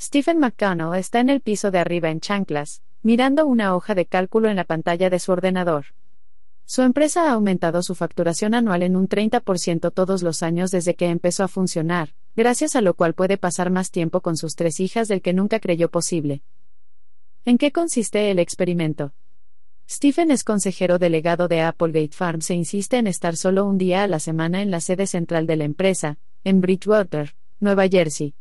[0.00, 4.48] Stephen McConnell está en el piso de arriba en chanclas, mirando una hoja de cálculo
[4.48, 5.86] en la pantalla de su ordenador.
[6.64, 11.06] Su empresa ha aumentado su facturación anual en un 30% todos los años desde que
[11.06, 15.06] empezó a funcionar, gracias a lo cual puede pasar más tiempo con sus tres hijas
[15.06, 16.42] del que nunca creyó posible.
[17.44, 19.12] ¿En qué consiste el experimento?
[19.92, 24.06] Stephen es consejero delegado de Applegate Farms e insiste en estar solo un día a
[24.06, 28.36] la semana en la sede central de la empresa, en Bridgewater, Nueva Jersey.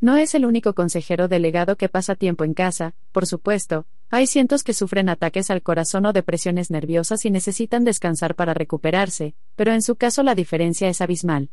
[0.00, 4.62] No es el único consejero delegado que pasa tiempo en casa, por supuesto, hay cientos
[4.62, 9.82] que sufren ataques al corazón o depresiones nerviosas y necesitan descansar para recuperarse, pero en
[9.82, 11.50] su caso la diferencia es abismal.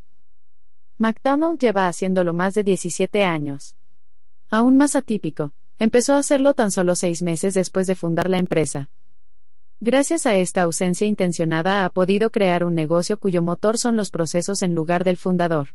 [0.99, 3.75] McDonald lleva haciéndolo más de 17 años.
[4.51, 8.87] Aún más atípico, empezó a hacerlo tan solo seis meses después de fundar la empresa.
[9.81, 14.61] Gracias a esta ausencia intencionada ha podido crear un negocio cuyo motor son los procesos
[14.61, 15.69] en lugar del fundador.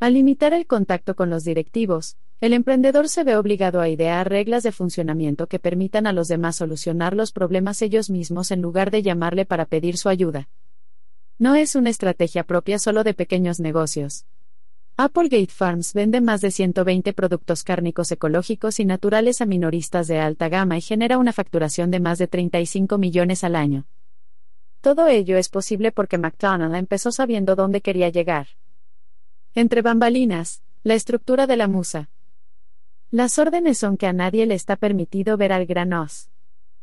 [0.00, 4.64] Al limitar el contacto con los directivos, el emprendedor se ve obligado a idear reglas
[4.64, 9.02] de funcionamiento que permitan a los demás solucionar los problemas ellos mismos en lugar de
[9.02, 10.48] llamarle para pedir su ayuda.
[11.38, 14.26] No es una estrategia propia solo de pequeños negocios.
[14.96, 20.50] Applegate Farms vende más de 120 productos cárnicos ecológicos y naturales a minoristas de alta
[20.50, 23.86] gama y genera una facturación de más de 35 millones al año.
[24.82, 28.48] Todo ello es posible porque McDonald empezó sabiendo dónde quería llegar.
[29.54, 32.10] Entre bambalinas, la estructura de la musa.
[33.10, 36.28] Las órdenes son que a nadie le está permitido ver al gran Oz.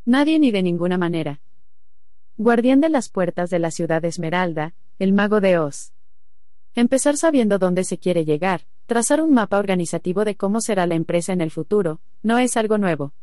[0.05, 1.41] Nadie ni de ninguna manera.
[2.37, 5.93] Guardián de las puertas de la ciudad Esmeralda, el mago de Oz.
[6.75, 11.33] Empezar sabiendo dónde se quiere llegar, trazar un mapa organizativo de cómo será la empresa
[11.33, 13.13] en el futuro, no es algo nuevo.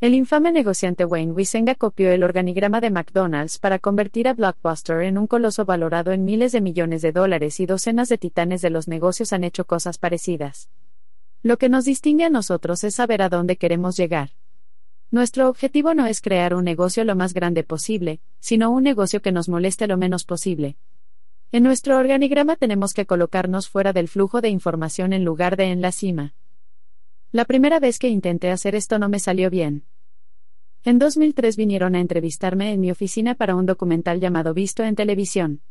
[0.00, 5.16] El infame negociante Wayne Wisenga copió el organigrama de McDonald's para convertir a Blockbuster en
[5.16, 8.88] un coloso valorado en miles de millones de dólares y docenas de titanes de los
[8.88, 10.68] negocios han hecho cosas parecidas.
[11.42, 14.30] Lo que nos distingue a nosotros es saber a dónde queremos llegar.
[15.10, 19.32] Nuestro objetivo no es crear un negocio lo más grande posible, sino un negocio que
[19.32, 20.76] nos moleste lo menos posible,
[21.52, 25.80] en nuestro organigrama tenemos que colocarnos fuera del flujo de información en lugar de en
[25.80, 26.34] la cima.
[27.32, 29.84] La primera vez que intenté hacer esto no me salió bien.
[30.84, 35.62] En 2003 vinieron a entrevistarme en mi oficina para un documental llamado Visto en televisión.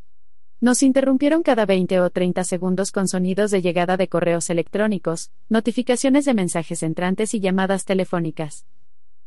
[0.61, 6.25] Nos interrumpieron cada 20 o 30 segundos con sonidos de llegada de correos electrónicos, notificaciones
[6.25, 8.65] de mensajes entrantes y llamadas telefónicas.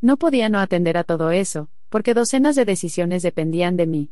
[0.00, 4.10] No podía no atender a todo eso, porque docenas de decisiones dependían de mí.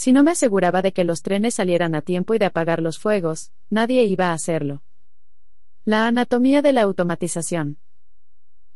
[0.00, 2.98] Si no me aseguraba de que los trenes salieran a tiempo y de apagar los
[2.98, 4.82] fuegos, nadie iba a hacerlo.
[5.84, 7.76] La anatomía de la automatización.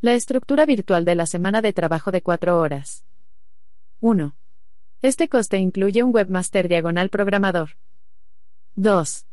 [0.03, 3.07] La estructura virtual de la semana de trabajo de cuatro horas.
[4.01, 4.37] 1.
[5.01, 7.71] Este coste incluye un webmaster diagonal programador.
[8.75, 9.25] 2.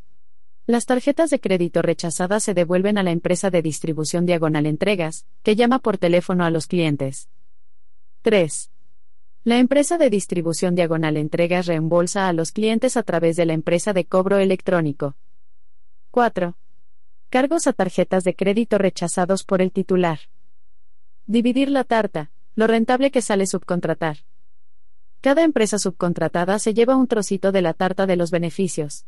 [0.68, 5.58] Las tarjetas de crédito rechazadas se devuelven a la empresa de distribución diagonal entregas, que
[5.58, 7.28] llama por teléfono a los clientes.
[8.22, 8.71] 3.
[9.44, 13.92] La empresa de distribución diagonal entregas reembolsa a los clientes a través de la empresa
[13.92, 15.16] de cobro electrónico.
[16.12, 16.56] 4.
[17.32, 20.20] Cargos a tarjetas de crédito rechazados por el titular.
[21.26, 24.18] Dividir la tarta, lo rentable que sale subcontratar.
[25.22, 29.08] Cada empresa subcontratada se lleva un trocito de la tarta de los beneficios.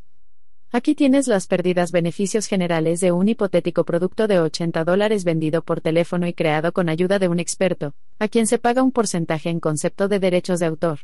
[0.76, 5.82] Aquí tienes las pérdidas beneficios generales de un hipotético producto de 80 dólares vendido por
[5.82, 9.60] teléfono y creado con ayuda de un experto, a quien se paga un porcentaje en
[9.60, 11.02] concepto de derechos de autor.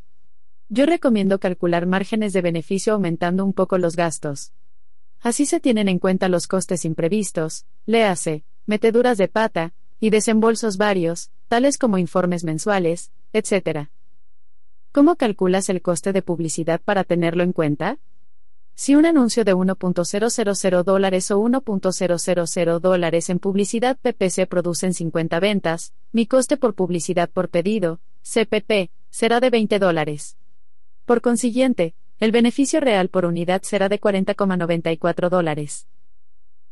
[0.70, 4.54] Yo recomiendo calcular márgenes de beneficio aumentando un poco los gastos.
[5.22, 11.30] Así se tienen en cuenta los costes imprevistos, léase, meteduras de pata, y desembolsos varios,
[11.48, 13.90] tales como informes mensuales, etc.
[14.92, 18.00] ¿Cómo calculas el coste de publicidad para tenerlo en cuenta?
[18.82, 25.94] Si un anuncio de 1.000 dólares o 1.000 dólares en publicidad PPC producen 50 ventas,
[26.14, 30.38] mi coste por publicidad por pedido, CPP, será de 20 dólares.
[31.04, 35.90] Por consiguiente, el beneficio real por unidad será de 40,94 dólares.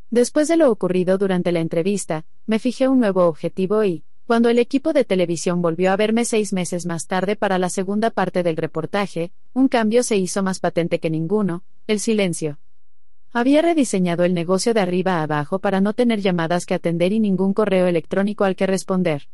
[0.10, 4.60] Después de lo ocurrido durante la entrevista, me fijé un nuevo objetivo y, cuando el
[4.60, 8.56] equipo de televisión volvió a verme seis meses más tarde para la segunda parte del
[8.56, 12.60] reportaje, un cambio se hizo más patente que ninguno, el silencio.
[13.34, 17.20] Había rediseñado el negocio de arriba a abajo para no tener llamadas que atender y
[17.20, 19.28] ningún correo electrónico al que responder.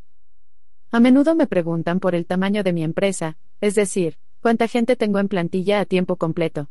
[0.92, 5.20] A menudo me preguntan por el tamaño de mi empresa, es decir, cuánta gente tengo
[5.20, 6.70] en plantilla a tiempo completo.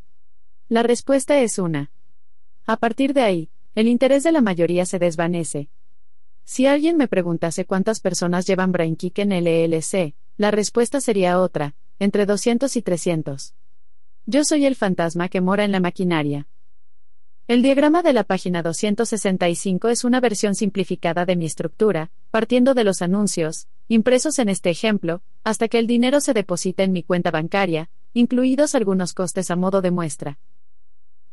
[0.68, 1.90] La respuesta es una.
[2.66, 5.68] A partir de ahí, el interés de la mayoría se desvanece,
[6.44, 11.74] si alguien me preguntase cuántas personas llevan BrainKick en el ELC, la respuesta sería otra,
[11.98, 13.54] entre 200 y 300.
[14.24, 16.46] Yo soy el fantasma que mora en la maquinaria.
[17.48, 22.84] El diagrama de la página 265 es una versión simplificada de mi estructura, partiendo de
[22.84, 27.32] los anuncios, impresos en este ejemplo, hasta que el dinero se deposita en mi cuenta
[27.32, 30.38] bancaria, incluidos algunos costes a modo de muestra.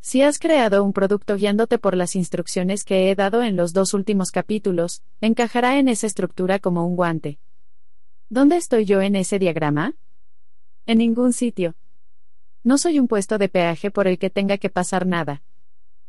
[0.01, 3.93] Si has creado un producto guiándote por las instrucciones que he dado en los dos
[3.93, 7.37] últimos capítulos, encajará en esa estructura como un guante.
[8.29, 9.93] ¿Dónde estoy yo en ese diagrama?
[10.87, 11.75] En ningún sitio.
[12.69, 15.41] No soy un puesto de peaje por el que tenga que pasar nada.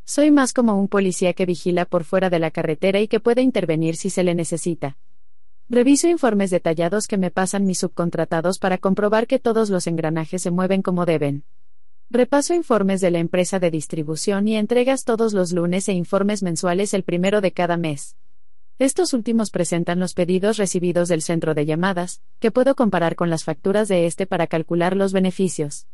[0.05, 3.41] Soy más como un policía que vigila por fuera de la carretera y que puede
[3.41, 4.99] intervenir si se le necesita.
[5.71, 10.51] Reviso informes detallados que me pasan mis subcontratados para comprobar que todos los engranajes se
[10.51, 11.45] mueven como deben.
[12.11, 16.93] Repaso informes de la empresa de distribución y entregas todos los lunes e informes mensuales
[16.93, 18.17] el primero de cada mes.
[18.79, 23.45] Estos últimos presentan los pedidos recibidos del centro de llamadas, que puedo comparar con las
[23.45, 25.87] facturas de este para calcular los beneficios.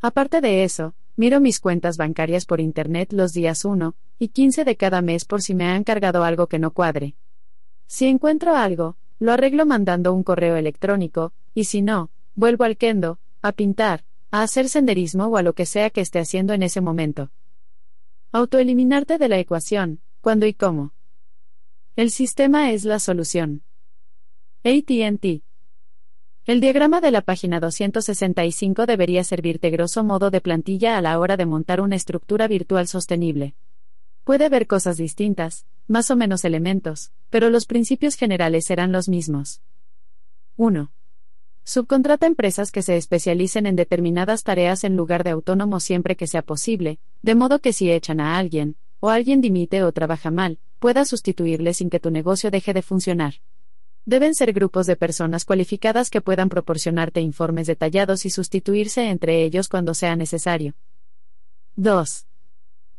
[0.00, 4.76] Aparte de eso, miro mis cuentas bancarias por Internet los días 1 y 15 de
[4.76, 7.14] cada mes por si me han cargado algo que no cuadre.
[7.86, 13.18] Si encuentro algo, lo arreglo mandando un correo electrónico, y si no, vuelvo al kendo,
[13.42, 16.80] a pintar, a hacer senderismo o a lo que sea que esté haciendo en ese
[16.80, 17.30] momento.
[18.32, 20.92] Autoeliminarte de la ecuación, cuándo y cómo.
[21.94, 23.62] El sistema es la solución.
[24.64, 25.45] ATT.
[26.46, 31.36] El diagrama de la página 265 debería servirte grosso modo de plantilla a la hora
[31.36, 33.56] de montar una estructura virtual sostenible.
[34.22, 39.60] Puede haber cosas distintas, más o menos elementos, pero los principios generales serán los mismos.
[40.54, 40.92] 1.
[41.64, 46.42] Subcontrata empresas que se especialicen en determinadas tareas en lugar de autónomo siempre que sea
[46.42, 51.04] posible, de modo que si echan a alguien, o alguien dimite o trabaja mal, pueda
[51.06, 53.34] sustituirle sin que tu negocio deje de funcionar.
[54.08, 59.68] Deben ser grupos de personas cualificadas que puedan proporcionarte informes detallados y sustituirse entre ellos
[59.68, 60.74] cuando sea necesario.
[61.74, 62.24] 2.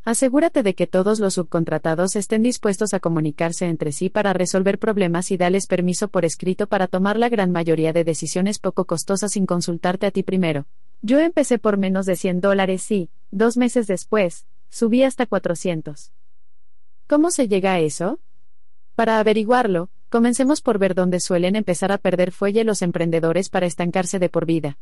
[0.03, 5.32] Asegúrate de que todos los subcontratados estén dispuestos a comunicarse entre sí para resolver problemas
[5.32, 9.45] y dales permiso por escrito para tomar la gran mayoría de decisiones poco costosas sin
[9.45, 10.66] consultarte a ti primero.
[11.01, 16.12] Yo empecé por menos de 100 dólares y, dos meses después, subí hasta 400.
[17.08, 18.20] ¿Cómo se llega a eso?
[18.95, 24.20] Para averiguarlo, comencemos por ver dónde suelen empezar a perder fuelle los emprendedores para estancarse
[24.20, 24.78] de por vida.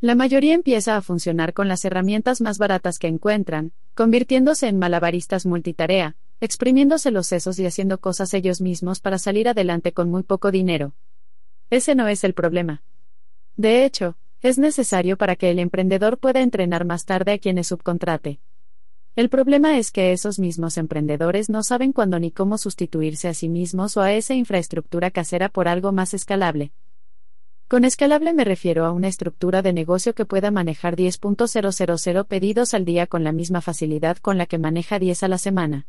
[0.00, 5.44] La mayoría empieza a funcionar con las herramientas más baratas que encuentran, convirtiéndose en malabaristas
[5.44, 10.52] multitarea, exprimiéndose los sesos y haciendo cosas ellos mismos para salir adelante con muy poco
[10.52, 10.94] dinero.
[11.70, 12.82] Ese no es el problema.
[13.56, 18.38] De hecho, es necesario para que el emprendedor pueda entrenar más tarde a quienes subcontrate.
[19.18, 23.48] El problema es que esos mismos emprendedores no saben cuándo ni cómo sustituirse a sí
[23.48, 26.70] mismos o a esa infraestructura casera por algo más escalable.
[27.66, 32.84] Con escalable me refiero a una estructura de negocio que pueda manejar 10.000 pedidos al
[32.84, 35.88] día con la misma facilidad con la que maneja 10 a la semana.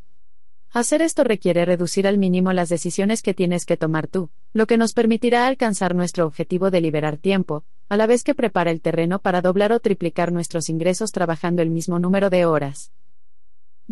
[0.72, 4.78] Hacer esto requiere reducir al mínimo las decisiones que tienes que tomar tú, lo que
[4.78, 9.20] nos permitirá alcanzar nuestro objetivo de liberar tiempo, a la vez que prepara el terreno
[9.20, 12.92] para doblar o triplicar nuestros ingresos trabajando el mismo número de horas.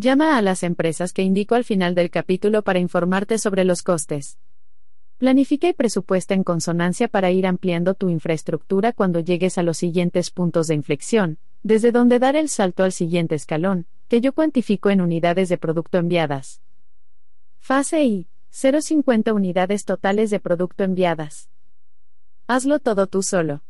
[0.00, 4.38] Llama a las empresas que indico al final del capítulo para informarte sobre los costes.
[5.16, 10.30] Planifica y presupuesta en consonancia para ir ampliando tu infraestructura cuando llegues a los siguientes
[10.30, 15.00] puntos de inflexión, desde donde dar el salto al siguiente escalón, que yo cuantifico en
[15.00, 16.62] unidades de producto enviadas.
[17.58, 18.28] Fase I.
[18.52, 21.50] 0,50 unidades totales de producto enviadas.
[22.46, 23.62] Hazlo todo tú solo.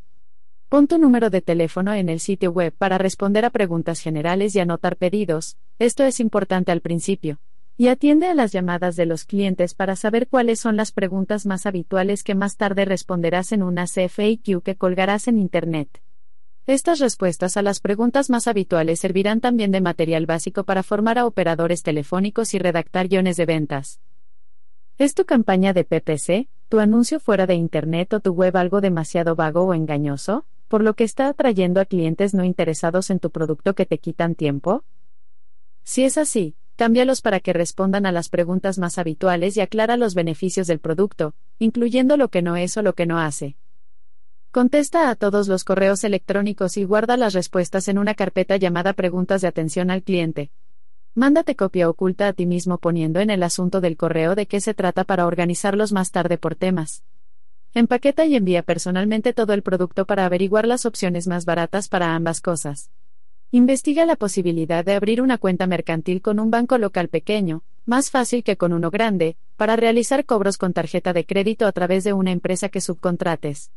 [0.69, 4.61] Pon tu número de teléfono en el sitio web para responder a preguntas generales y
[4.61, 7.41] anotar pedidos, esto es importante al principio
[7.79, 11.65] Y atiende a las llamadas de los clientes para saber cuáles son las preguntas más
[11.65, 16.03] habituales que más tarde responderás en una CFAQ que colgarás en Internet.
[16.67, 21.25] Estas respuestas a las preguntas más habituales servirán también de material básico para formar a
[21.25, 24.03] operadores telefónicos y redactar guiones de ventas.
[24.99, 29.35] ¿Es tu campaña de PPC, tu anuncio fuera de Internet o tu web algo demasiado
[29.35, 33.75] vago o engañoso, por lo que está atrayendo a clientes no interesados en tu producto
[33.75, 34.85] que te quitan tiempo?
[35.83, 40.15] Si es así, cámbialos para que respondan a las preguntas más habituales y aclara los
[40.15, 43.57] beneficios del producto, incluyendo lo que no es o lo que no hace.
[44.51, 49.41] Contesta a todos los correos electrónicos y guarda las respuestas en una carpeta llamada Preguntas
[49.41, 50.51] de atención al cliente.
[51.15, 54.73] Mándate copia oculta a ti mismo poniendo en el asunto del correo de qué se
[54.73, 57.03] trata para organizarlos más tarde por temas.
[57.75, 62.41] Empaqueta y envía personalmente todo el producto para averiguar las opciones más baratas para ambas
[62.41, 62.91] cosas.
[63.51, 68.43] Investiga la posibilidad de abrir una cuenta mercantil con un banco local pequeño, más fácil
[68.43, 72.31] que con uno grande, para realizar cobros con tarjeta de crédito a través de una
[72.31, 73.71] empresa que subcontrates.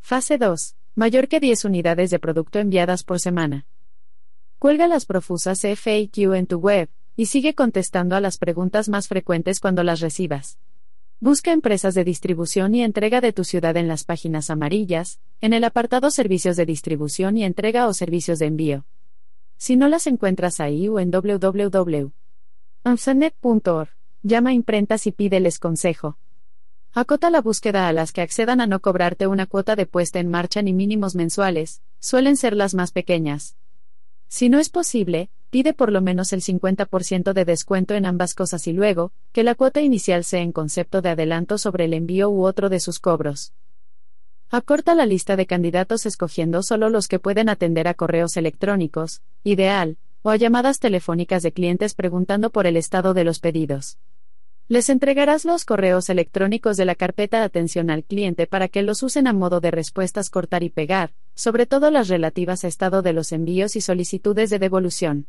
[0.00, 0.76] Fase 2.
[0.94, 3.66] Mayor que 10 unidades de producto enviadas por semana.
[4.58, 9.60] Cuelga las profusas FAQ en tu web, y sigue contestando a las preguntas más frecuentes
[9.60, 10.58] cuando las recibas.
[11.18, 15.64] Busca empresas de distribución y entrega de tu ciudad en las páginas amarillas, en el
[15.64, 18.84] apartado Servicios de distribución y entrega o servicios de envío.
[19.56, 23.88] Si no las encuentras ahí o en www.amsanet.org,
[24.22, 26.18] llama a imprentas y pídeles consejo.
[26.92, 30.28] Acota la búsqueda a las que accedan a no cobrarte una cuota de puesta en
[30.28, 33.56] marcha ni mínimos mensuales, suelen ser las más pequeñas.
[34.28, 38.66] Si no es posible, pide por lo menos el 50% de descuento en ambas cosas
[38.66, 42.44] y luego, que la cuota inicial sea en concepto de adelanto sobre el envío u
[42.44, 43.54] otro de sus cobros.
[44.50, 49.96] Acorta la lista de candidatos escogiendo solo los que pueden atender a correos electrónicos, ideal,
[50.20, 53.96] o a llamadas telefónicas de clientes preguntando por el estado de los pedidos.
[54.68, 59.26] Les entregarás los correos electrónicos de la carpeta Atención al cliente para que los usen
[59.26, 63.32] a modo de respuestas cortar y pegar, sobre todo las relativas a estado de los
[63.32, 65.28] envíos y solicitudes de devolución.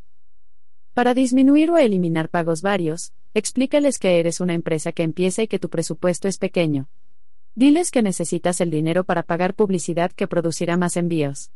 [0.97, 5.59] Para disminuir o eliminar pagos varios, explícales que eres una empresa que empieza y que
[5.59, 6.89] tu presupuesto es pequeño.
[7.53, 11.51] Diles que necesitas el dinero para pagar publicidad que producirá más envíos.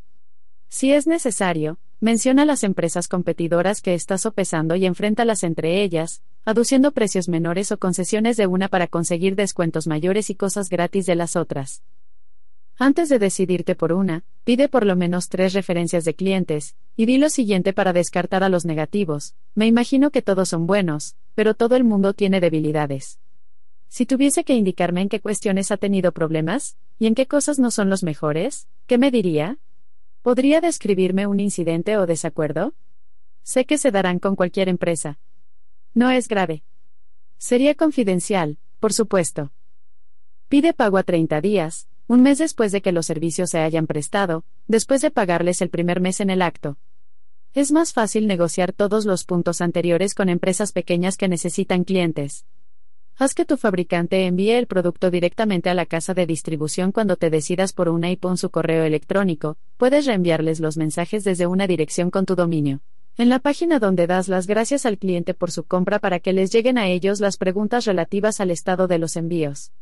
[0.70, 6.92] Si es necesario, menciona las empresas competidoras que estás sopesando y enfréntalas entre ellas, aduciendo
[6.92, 11.36] precios menores o concesiones de una para conseguir descuentos mayores y cosas gratis de las
[11.36, 11.82] otras.
[12.84, 17.20] Antes de decidirte por una, pide por lo menos tres referencias de clientes, y di
[17.20, 19.36] lo siguiente para descartar a los negativos.
[19.54, 23.20] Me imagino que todos son buenos, pero todo el mundo tiene debilidades.
[23.88, 27.70] Si tuviese que indicarme en qué cuestiones ha tenido problemas, y en qué cosas no
[27.70, 29.60] son los mejores, ¿qué me diría?
[30.24, 32.74] ¿Podría describirme un incidente o desacuerdo?
[33.44, 35.20] Sé que se darán con cualquier empresa.
[35.94, 36.64] No es grave.
[37.38, 39.52] Sería confidencial, por supuesto.
[40.50, 44.44] Pide pago a 30 días, un mes después de que los servicios se hayan prestado,
[44.68, 46.78] después de pagarles el primer mes en el acto.
[47.54, 52.46] Es más fácil negociar todos los puntos anteriores con empresas pequeñas que necesitan clientes.
[53.18, 57.30] Haz que tu fabricante envíe el producto directamente a la casa de distribución cuando te
[57.30, 62.10] decidas por una y pon su correo electrónico, puedes reenviarles los mensajes desde una dirección
[62.10, 62.80] con tu dominio.
[63.18, 66.52] En la página donde das las gracias al cliente por su compra para que les
[66.52, 69.74] lleguen a ellos las preguntas relativas al estado de los envíos.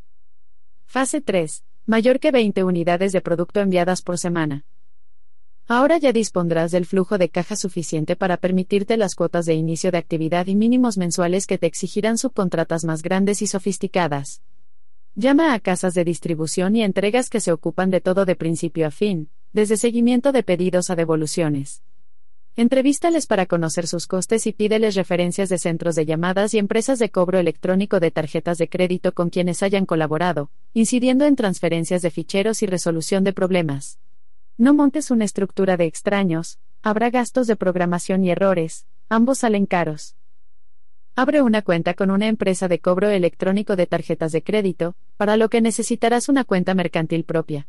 [0.87, 4.65] Fase 3 mayor que 20 unidades de producto enviadas por semana.
[5.67, 9.99] Ahora ya dispondrás del flujo de caja suficiente para permitirte las cuotas de inicio de
[9.99, 14.41] actividad y mínimos mensuales que te exigirán subcontratas más grandes y sofisticadas.
[15.13, 18.91] Llama a casas de distribución y entregas que se ocupan de todo de principio a
[18.91, 21.83] fin, desde seguimiento de pedidos a devoluciones.
[22.55, 27.09] Entrevístales para conocer sus costes y pídeles referencias de centros de llamadas y empresas de
[27.09, 32.61] cobro electrónico de tarjetas de crédito con quienes hayan colaborado, incidiendo en transferencias de ficheros
[32.61, 33.99] y resolución de problemas.
[34.57, 40.17] No montes una estructura de extraños, habrá gastos de programación y errores, ambos salen caros.
[41.15, 45.49] Abre una cuenta con una empresa de cobro electrónico de tarjetas de crédito, para lo
[45.49, 47.67] que necesitarás una cuenta mercantil propia.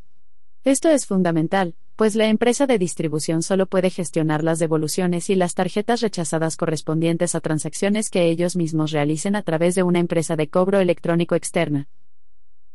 [0.63, 5.55] Esto es fundamental, pues la empresa de distribución solo puede gestionar las devoluciones y las
[5.55, 10.49] tarjetas rechazadas correspondientes a transacciones que ellos mismos realicen a través de una empresa de
[10.49, 11.89] cobro electrónico externa.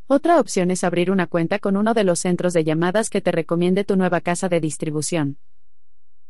[0.07, 3.31] Otra opción es abrir una cuenta con uno de los centros de llamadas que te
[3.31, 5.37] recomiende tu nueva casa de distribución.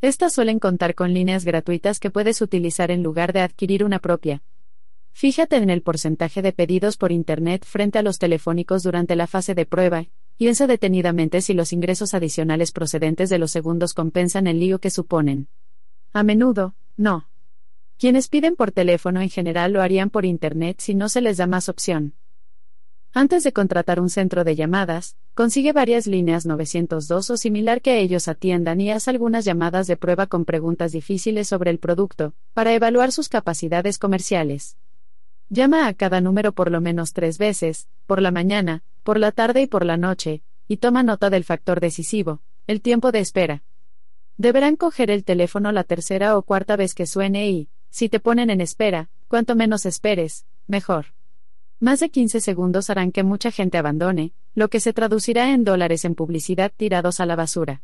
[0.01, 4.43] Estas suelen contar con líneas gratuitas que puedes utilizar en lugar de adquirir una propia.
[5.13, 9.55] Fíjate en el porcentaje de pedidos por Internet frente a los telefónicos durante la fase
[9.55, 10.05] de prueba,
[10.37, 15.47] Piensa detenidamente si los ingresos adicionales procedentes de los segundos compensan el lío que suponen.
[16.11, 17.29] A menudo, no.
[17.97, 21.47] Quienes piden por teléfono en general lo harían por Internet si no se les da
[21.47, 22.15] más opción.
[23.13, 28.27] Antes de contratar un centro de llamadas, consigue varias líneas 902 o similar que ellos
[28.27, 33.13] atiendan y haz algunas llamadas de prueba con preguntas difíciles sobre el producto, para evaluar
[33.13, 34.75] sus capacidades comerciales.
[35.47, 39.61] Llama a cada número por lo menos tres veces, por la mañana, por la tarde
[39.61, 43.63] y por la noche, y toma nota del factor decisivo, el tiempo de espera.
[44.35, 48.49] Deberán coger el teléfono la tercera o cuarta vez que suene y, si te ponen
[48.49, 51.13] en espera, cuanto menos esperes, mejor.
[51.79, 56.03] Más de 15 segundos harán que mucha gente abandone, lo que se traducirá en dólares
[56.03, 57.83] en publicidad tirados a la basura.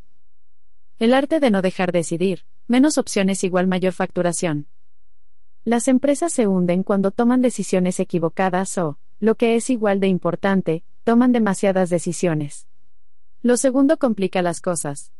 [0.97, 4.65] El arte de no dejar decidir, menos opciones igual mayor facturación.
[5.65, 10.83] Las empresas se hunden cuando toman decisiones equivocadas o, lo que es igual de importante,
[11.03, 12.67] toman demasiadas decisiones.
[13.41, 15.11] Lo segundo complica las cosas.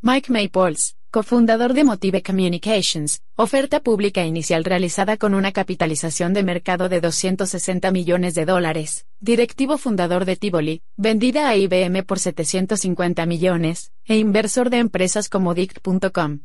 [0.00, 6.88] Mike Maples, cofundador de Motive Communications, oferta pública inicial realizada con una capitalización de mercado
[6.88, 13.92] de 260 millones de dólares, directivo fundador de Tivoli, vendida a IBM por 750 millones,
[14.06, 16.40] e inversor de empresas como Dict.com.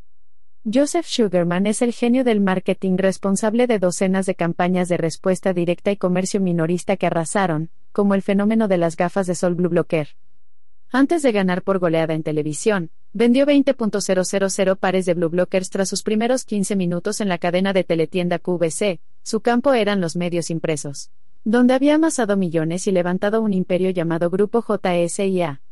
[0.66, 5.92] Joseph Sugarman es el genio del marketing responsable de docenas de campañas de respuesta directa
[5.92, 10.10] y comercio minorista que arrasaron, como el fenómeno de las gafas de sol Blue Blocker.
[10.92, 16.04] Antes de ganar por goleada en televisión, vendió 20.000 pares de Blue Blockers tras sus
[16.04, 21.10] primeros 15 minutos en la cadena de teletienda QVC, su campo eran los medios impresos,
[21.44, 25.64] donde había amasado millones y levantado un imperio llamado Grupo JSIA.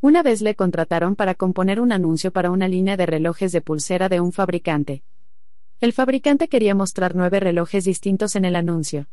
[0.00, 4.08] Una vez le contrataron para componer un anuncio para una línea de relojes de pulsera
[4.08, 5.02] de un fabricante.
[5.80, 9.08] El fabricante quería mostrar nueve relojes distintos en el anuncio.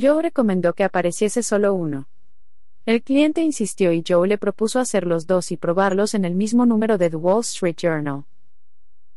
[0.00, 2.08] Joe recomendó que apareciese solo uno.
[2.86, 6.66] El cliente insistió y Joe le propuso hacer los dos y probarlos en el mismo
[6.66, 8.24] número de The Wall Street Journal.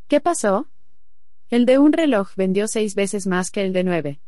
[0.08, 0.68] ¿Qué pasó?
[1.50, 4.20] El de un reloj vendió seis veces más que el de nueve.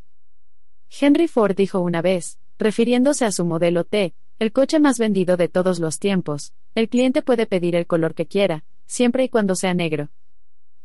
[0.90, 5.50] Henry Ford dijo una vez, refiriéndose a su modelo T, el coche más vendido de
[5.50, 9.74] todos los tiempos, el cliente puede pedir el color que quiera, siempre y cuando sea
[9.74, 10.10] negro.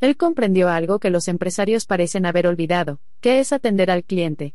[0.00, 4.54] Él comprendió algo que los empresarios parecen haber olvidado, que es atender al cliente.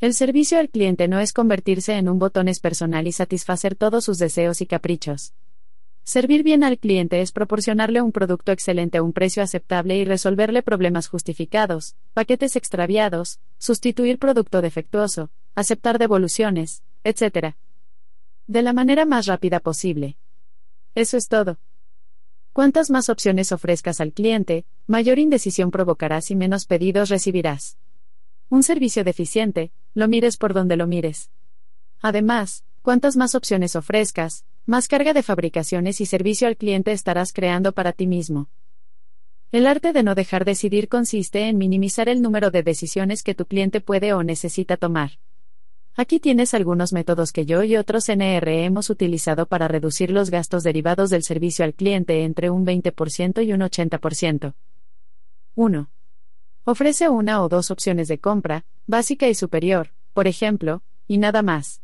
[0.00, 4.16] El servicio al cliente no es convertirse en un botones personal y satisfacer todos sus
[4.16, 5.34] deseos y caprichos.
[6.04, 10.62] Servir bien al cliente es proporcionarle un producto excelente a un precio aceptable y resolverle
[10.62, 17.56] problemas justificados, paquetes extraviados, sustituir producto defectuoso, aceptar devoluciones, etc.
[18.46, 20.16] De la manera más rápida posible.
[20.94, 21.58] Eso es todo.
[22.54, 27.76] Cuantas más opciones ofrezcas al cliente, mayor indecisión provocarás y menos pedidos recibirás.
[28.48, 31.30] Un servicio deficiente, lo mires por donde lo mires.
[32.00, 37.72] Además, cuantas más opciones ofrezcas, más carga de fabricaciones y servicio al cliente estarás creando
[37.72, 38.48] para ti mismo.
[39.52, 43.46] El arte de no dejar decidir consiste en minimizar el número de decisiones que tu
[43.46, 45.18] cliente puede o necesita tomar.
[45.96, 50.62] Aquí tienes algunos métodos que yo y otros NR hemos utilizado para reducir los gastos
[50.62, 54.54] derivados del servicio al cliente entre un 20% y un 80%.
[55.56, 55.90] 1.
[56.64, 61.80] Ofrece una o dos opciones de compra, básica y superior, por ejemplo, y nada más.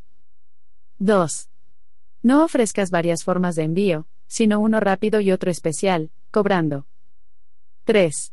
[0.98, 1.48] 2.
[2.22, 6.86] No ofrezcas varias formas de envío, sino uno rápido y otro especial, cobrando.
[7.84, 8.32] 3.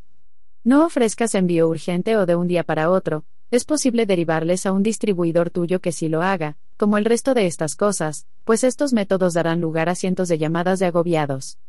[0.63, 4.81] No ofrezcas envío urgente o de un día para otro, es posible derivarles a un
[4.81, 9.33] distribuidor tuyo que sí lo haga, como el resto de estas cosas, pues estos métodos
[9.33, 11.59] darán lugar a cientos de llamadas de agobiados.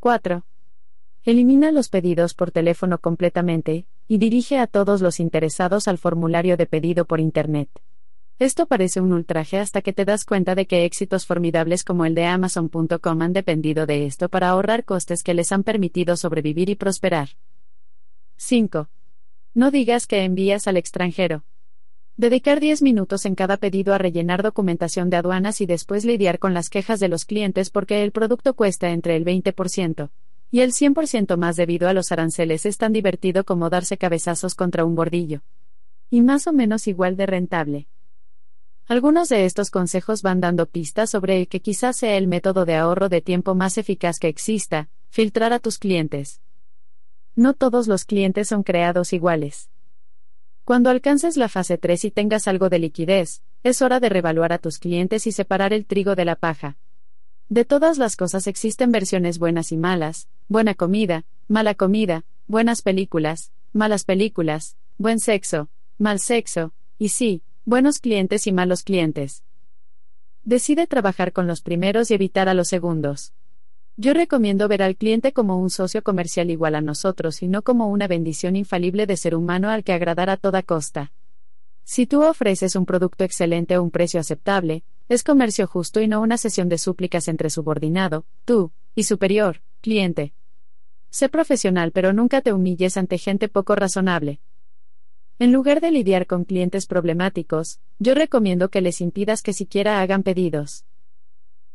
[0.00, 0.44] 4.
[1.26, 6.66] Elimina los pedidos por teléfono completamente, y dirige a todos los interesados al formulario de
[6.66, 7.68] pedido por Internet.
[8.38, 12.14] Esto parece un ultraje hasta que te das cuenta de que éxitos formidables como el
[12.14, 16.76] de Amazon.com han dependido de esto para ahorrar costes que les han permitido sobrevivir y
[16.76, 17.30] prosperar.
[18.36, 18.88] 5.
[19.52, 21.42] No digas que envías al extranjero.
[22.16, 26.54] Dedicar 10 minutos en cada pedido a rellenar documentación de aduanas y después lidiar con
[26.54, 30.08] las quejas de los clientes porque el producto cuesta entre el 20%
[30.56, 34.86] y el 100% más debido a los aranceles es tan divertido como darse cabezazos contra
[34.86, 35.42] un bordillo.
[36.08, 37.88] Y más o menos igual de rentable.
[38.86, 42.74] Algunos de estos consejos van dando pistas sobre el que quizás sea el método de
[42.74, 46.40] ahorro de tiempo más eficaz que exista, filtrar a tus clientes.
[47.34, 49.68] No todos los clientes son creados iguales.
[50.64, 54.58] Cuando alcances la fase 3 y tengas algo de liquidez, es hora de revaluar a
[54.58, 56.78] tus clientes y separar el trigo de la paja.
[57.48, 63.52] De todas las cosas existen versiones buenas y malas, buena comida, mala comida, buenas películas,
[63.72, 69.44] malas películas, buen sexo, mal sexo, y sí, buenos clientes y malos clientes.
[70.42, 73.32] Decide trabajar con los primeros y evitar a los segundos.
[73.96, 77.88] Yo recomiendo ver al cliente como un socio comercial igual a nosotros y no como
[77.88, 81.12] una bendición infalible de ser humano al que agradar a toda costa.
[81.84, 86.20] Si tú ofreces un producto excelente a un precio aceptable, es comercio justo y no
[86.20, 90.34] una sesión de súplicas entre subordinado, tú, y superior, cliente.
[91.10, 94.40] Sé profesional pero nunca te humilles ante gente poco razonable.
[95.38, 100.22] En lugar de lidiar con clientes problemáticos, yo recomiendo que les impidas que siquiera hagan
[100.22, 100.86] pedidos.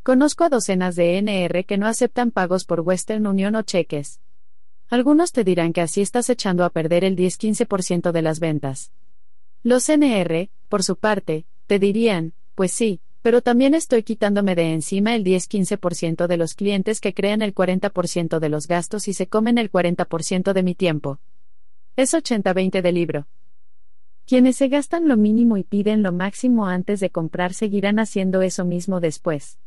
[0.03, 4.19] Conozco a docenas de NR que no aceptan pagos por Western Union o cheques.
[4.89, 8.91] Algunos te dirán que así estás echando a perder el 10-15% de las ventas.
[9.63, 15.15] Los NR, por su parte, te dirían, pues sí, pero también estoy quitándome de encima
[15.15, 19.57] el 10-15% de los clientes que crean el 40% de los gastos y se comen
[19.57, 21.19] el 40% de mi tiempo.
[21.95, 23.27] Es 80-20 de libro.
[24.25, 28.65] Quienes se gastan lo mínimo y piden lo máximo antes de comprar seguirán haciendo eso
[28.65, 29.59] mismo después.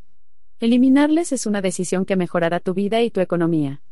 [0.59, 3.83] Eliminarles es una decisión que mejorará tu vida y tu economía.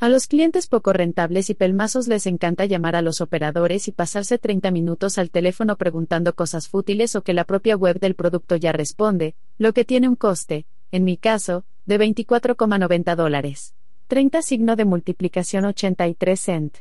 [0.00, 4.38] A los clientes poco rentables y pelmazos les encanta llamar a los operadores y pasarse
[4.38, 8.72] 30 minutos al teléfono preguntando cosas fútiles o que la propia web del producto ya
[8.72, 13.74] responde, lo que tiene un coste, en mi caso, de 24,90 dólares.
[14.06, 16.78] 30 signo de multiplicación 83 cent.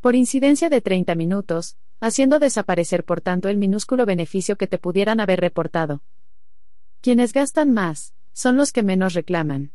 [0.00, 5.18] Por incidencia de 30 minutos, haciendo desaparecer por tanto el minúsculo beneficio que te pudieran
[5.18, 6.02] haber reportado.
[7.00, 9.72] Quienes gastan más, son los que menos reclaman.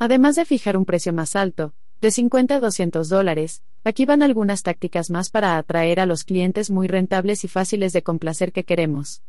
[0.00, 4.62] Además de fijar un precio más alto, de 50 a 200 dólares, aquí van algunas
[4.62, 9.22] tácticas más para atraer a los clientes muy rentables y fáciles de complacer que queremos.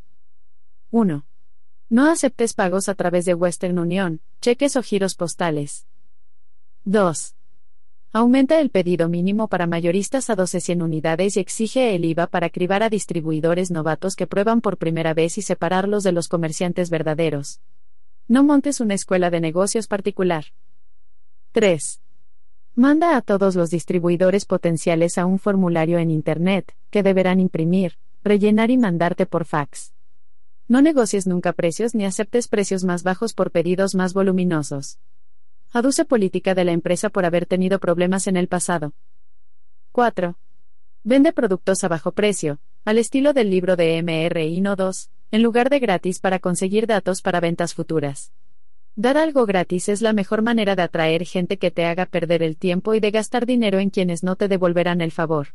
[0.91, 1.25] 1.
[1.89, 5.87] No aceptes pagos a través de Western Union, cheques o giros postales.
[6.85, 7.35] 2.
[8.13, 12.81] Aumenta el pedido mínimo para mayoristas a 1200 unidades y exige el IVA para cribar
[12.81, 17.59] a distribuidores novatos que prueban por primera vez y separarlos de los comerciantes verdaderos.
[18.31, 20.45] No montes una escuela de negocios particular.
[21.51, 21.99] 3.
[22.75, 28.71] Manda a todos los distribuidores potenciales a un formulario en Internet, que deberán imprimir, rellenar
[28.71, 29.93] y mandarte por fax.
[30.69, 34.97] No negocies nunca precios ni aceptes precios más bajos por pedidos más voluminosos.
[35.73, 38.93] Aduce política de la empresa por haber tenido problemas en el pasado.
[39.91, 40.37] 4.
[41.03, 45.69] Vende productos a bajo precio, al estilo del libro de MRI No 2, en lugar
[45.69, 48.33] de gratis para conseguir datos para ventas futuras.
[48.95, 52.57] Dar algo gratis es la mejor manera de atraer gente que te haga perder el
[52.57, 55.49] tiempo y de gastar dinero en quienes no te devolverán el favor.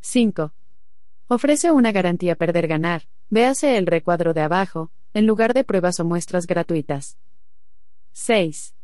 [0.00, 0.54] 5.
[1.28, 6.46] Ofrece una garantía perder-ganar, véase el recuadro de abajo, en lugar de pruebas o muestras
[6.46, 7.18] gratuitas.
[8.12, 8.74] 6.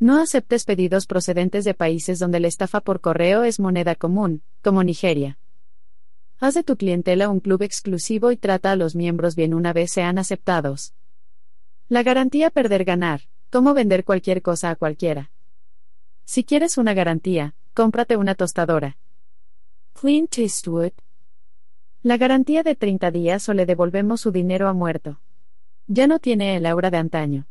[0.00, 4.82] No aceptes pedidos procedentes de países donde la estafa por correo es moneda común, como
[4.82, 5.38] Nigeria.
[6.38, 9.90] Haz de tu clientela un club exclusivo y trata a los miembros bien una vez
[9.90, 10.92] sean aceptados.
[11.88, 15.30] La garantía perder-ganar, cómo vender cualquier cosa a cualquiera.
[16.24, 18.98] Si quieres una garantía, cómprate una tostadora.
[19.94, 20.92] Clint Eastwood.
[22.02, 25.20] La garantía de 30 días o le devolvemos su dinero a muerto.
[25.86, 27.46] Ya no tiene el aura de antaño.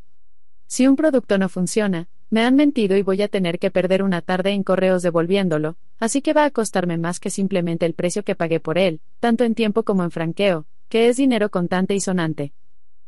[0.68, 4.22] Si un producto no funciona, me han mentido y voy a tener que perder una
[4.22, 8.36] tarde en correos devolviéndolo, así que va a costarme más que simplemente el precio que
[8.36, 12.54] pagué por él, tanto en tiempo como en franqueo, que es dinero contante y sonante.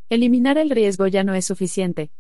[0.10, 2.12] Eliminar el riesgo ya no es suficiente.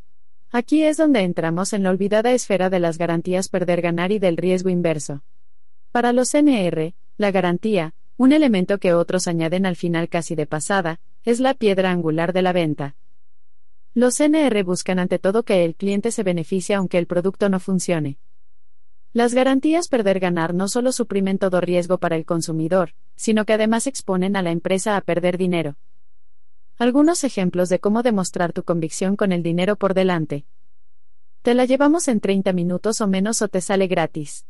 [0.52, 4.70] Aquí es donde entramos en la olvidada esfera de las garantías perder-ganar y del riesgo
[4.70, 5.24] inverso.
[5.92, 11.00] Para los NR, la garantía, un elemento que otros añaden al final casi de pasada,
[11.24, 12.96] es la piedra angular de la venta.
[13.98, 18.20] Los NR buscan ante todo que el cliente se beneficie aunque el producto no funcione.
[19.12, 24.36] Las garantías perder-ganar no solo suprimen todo riesgo para el consumidor, sino que además exponen
[24.36, 25.78] a la empresa a perder dinero.
[26.78, 30.46] Algunos ejemplos de cómo demostrar tu convicción con el dinero por delante.
[31.42, 34.46] Te la llevamos en 30 minutos o menos o te sale gratis.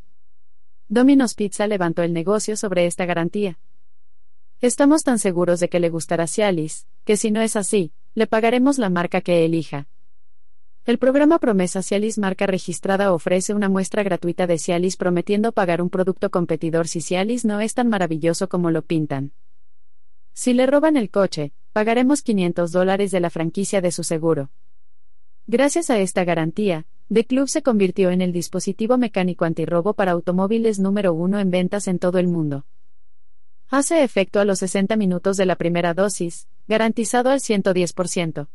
[0.90, 3.58] Domino's Pizza levantó el negocio sobre esta garantía.
[4.60, 8.80] Estamos tan seguros de que le gustará Cialis, que si no es así, le pagaremos
[8.80, 9.88] la marca que elija.
[10.86, 15.92] El programa Promesa Cialis marca registrada ofrece una muestra gratuita de Cialis prometiendo pagar un
[15.92, 19.34] producto competidor si Cialis no es tan maravilloso como lo pintan.
[20.34, 24.50] Si le roban el coche, pagaremos 500 dólares de la franquicia de su seguro.
[25.46, 30.80] Gracias a esta garantía, The Club se convirtió en el dispositivo mecánico antirrobo para automóviles
[30.80, 32.66] número uno en ventas en todo el mundo.
[33.70, 38.48] Hace efecto a los 60 minutos de la primera dosis, garantizado al 110%.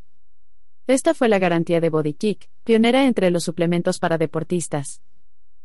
[0.87, 5.03] Esta fue la garantía de Body Kick, pionera entre los suplementos para deportistas.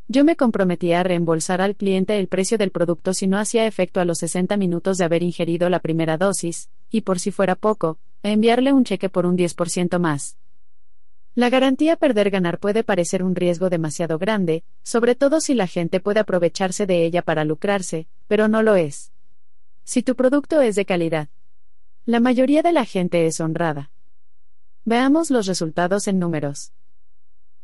[0.06, 4.00] Yo me comprometí a reembolsar al cliente el precio del producto si no hacía efecto
[4.00, 7.98] a los 60 minutos de haber ingerido la primera dosis, y por si fuera poco,
[8.22, 10.36] a enviarle un cheque por un 10% más.
[11.34, 16.20] La garantía perder-ganar puede parecer un riesgo demasiado grande, sobre todo si la gente puede
[16.20, 19.10] aprovecharse de ella para lucrarse, pero no lo es.
[19.90, 21.30] Si tu producto es de calidad,
[22.04, 23.90] la mayoría de la gente es honrada.
[24.84, 26.72] Veamos los resultados en números.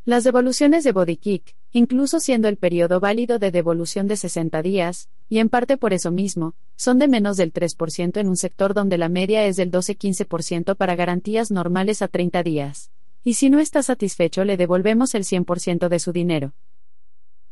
[0.06, 5.38] Las devoluciones de BodyKick, incluso siendo el periodo válido de devolución de 60 días, y
[5.38, 9.10] en parte por eso mismo, son de menos del 3% en un sector donde la
[9.10, 12.90] media es del 12-15% para garantías normales a 30 días
[13.24, 16.52] y si no está satisfecho le devolvemos el 100% de su dinero.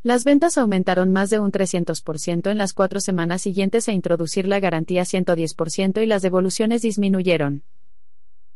[0.05, 4.59] Las ventas aumentaron más de un 300% en las cuatro semanas siguientes a introducir la
[4.59, 7.63] garantía 110% y las devoluciones disminuyeron.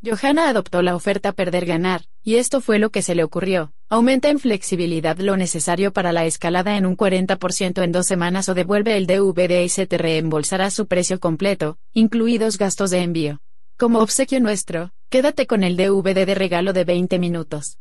[0.05, 3.71] Johanna adoptó la oferta perder-ganar, y esto fue lo que se le ocurrió.
[3.87, 8.53] Aumenta en flexibilidad lo necesario para la escalada en un 40% en dos semanas o
[8.53, 13.39] devuelve el DVD y se te reembolsará su precio completo, incluidos gastos de envío.
[13.77, 17.79] Como obsequio nuestro, quédate con el DVD de regalo de 20 minutos.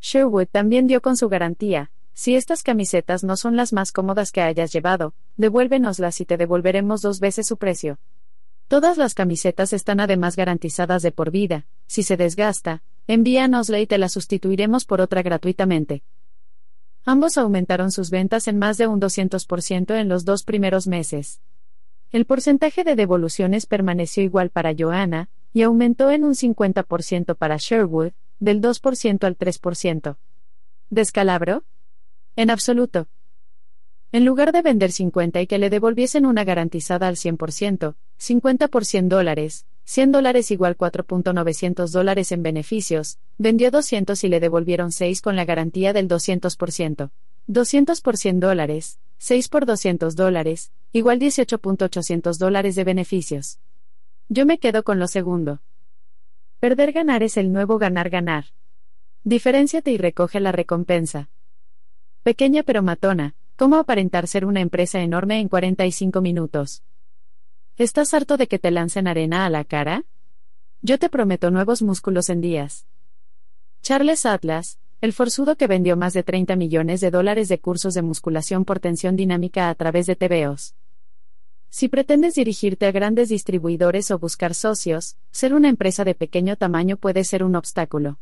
[0.00, 4.40] Sherwood también dio con su garantía, si estas camisetas no son las más cómodas que
[4.40, 8.00] hayas llevado, devuélvenoslas y te devolveremos dos veces su precio.
[8.66, 13.98] Todas las camisetas están además garantizadas de por vida, si se desgasta, envíanosla y te
[13.98, 16.02] la sustituiremos por otra gratuitamente.
[17.04, 21.40] Ambos aumentaron sus ventas en más de un 200% en los dos primeros meses.
[22.10, 28.10] El porcentaje de devoluciones permaneció igual para Joanna, y aumentó en un 50% para Sherwood,
[28.40, 30.16] del 2% al 3%.
[30.90, 31.62] ¿Descalabro?
[32.38, 33.08] En absoluto.
[34.12, 38.84] En lugar de vender 50 y que le devolviesen una garantizada al 100%, 50 por
[38.84, 45.20] 100 dólares, 100 dólares igual 4.900 dólares en beneficios, vendió 200 y le devolvieron 6
[45.20, 47.10] con la garantía del 200%.
[47.48, 53.58] 200 por 100 dólares, 6 por 200 dólares, igual 18.800 dólares de beneficios.
[54.28, 55.60] Yo me quedo con lo segundo.
[56.60, 58.44] Perder ganar es el nuevo ganar ganar.
[59.24, 61.30] Diferenciate y recoge la recompensa.
[62.28, 66.82] Pequeña pero matona, ¿cómo aparentar ser una empresa enorme en 45 minutos?
[67.78, 70.04] ¿Estás harto de que te lancen arena a la cara?
[70.82, 72.86] Yo te prometo nuevos músculos en días.
[73.80, 78.02] Charles Atlas, el forzudo que vendió más de 30 millones de dólares de cursos de
[78.02, 80.74] musculación por tensión dinámica a través de TVOs.
[81.70, 86.98] Si pretendes dirigirte a grandes distribuidores o buscar socios, ser una empresa de pequeño tamaño
[86.98, 88.18] puede ser un obstáculo.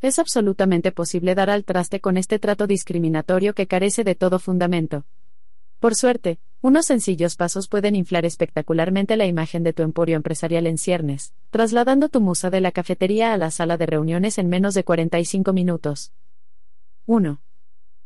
[0.00, 5.04] Es absolutamente posible dar al traste con este trato discriminatorio que carece de todo fundamento.
[5.80, 10.78] Por suerte, unos sencillos pasos pueden inflar espectacularmente la imagen de tu emporio empresarial en
[10.78, 14.84] ciernes, trasladando tu musa de la cafetería a la sala de reuniones en menos de
[14.84, 16.12] 45 minutos.
[17.06, 17.40] 1.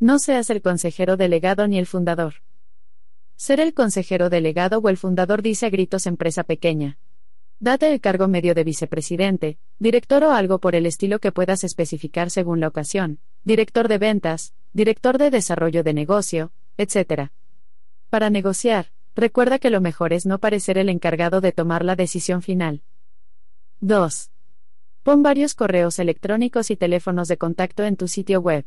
[0.00, 2.36] No seas el consejero delegado ni el fundador.
[3.36, 6.98] Ser el consejero delegado o el fundador dice a gritos empresa pequeña.
[7.62, 12.28] Date el cargo medio de vicepresidente, director o algo por el estilo que puedas especificar
[12.28, 17.30] según la ocasión, director de ventas, director de desarrollo de negocio, etc.
[18.10, 22.42] Para negociar, recuerda que lo mejor es no parecer el encargado de tomar la decisión
[22.42, 22.82] final.
[23.78, 24.32] 2.
[25.04, 28.66] Pon varios correos electrónicos y teléfonos de contacto en tu sitio web.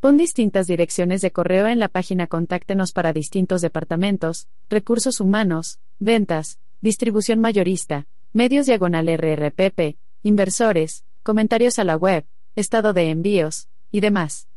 [0.00, 6.58] Pon distintas direcciones de correo en la página Contáctenos para distintos departamentos, recursos humanos, ventas,
[6.82, 12.26] distribución mayorista, medios diagonal RRPP, inversores, comentarios a la web,
[12.56, 14.48] estado de envíos, y demás.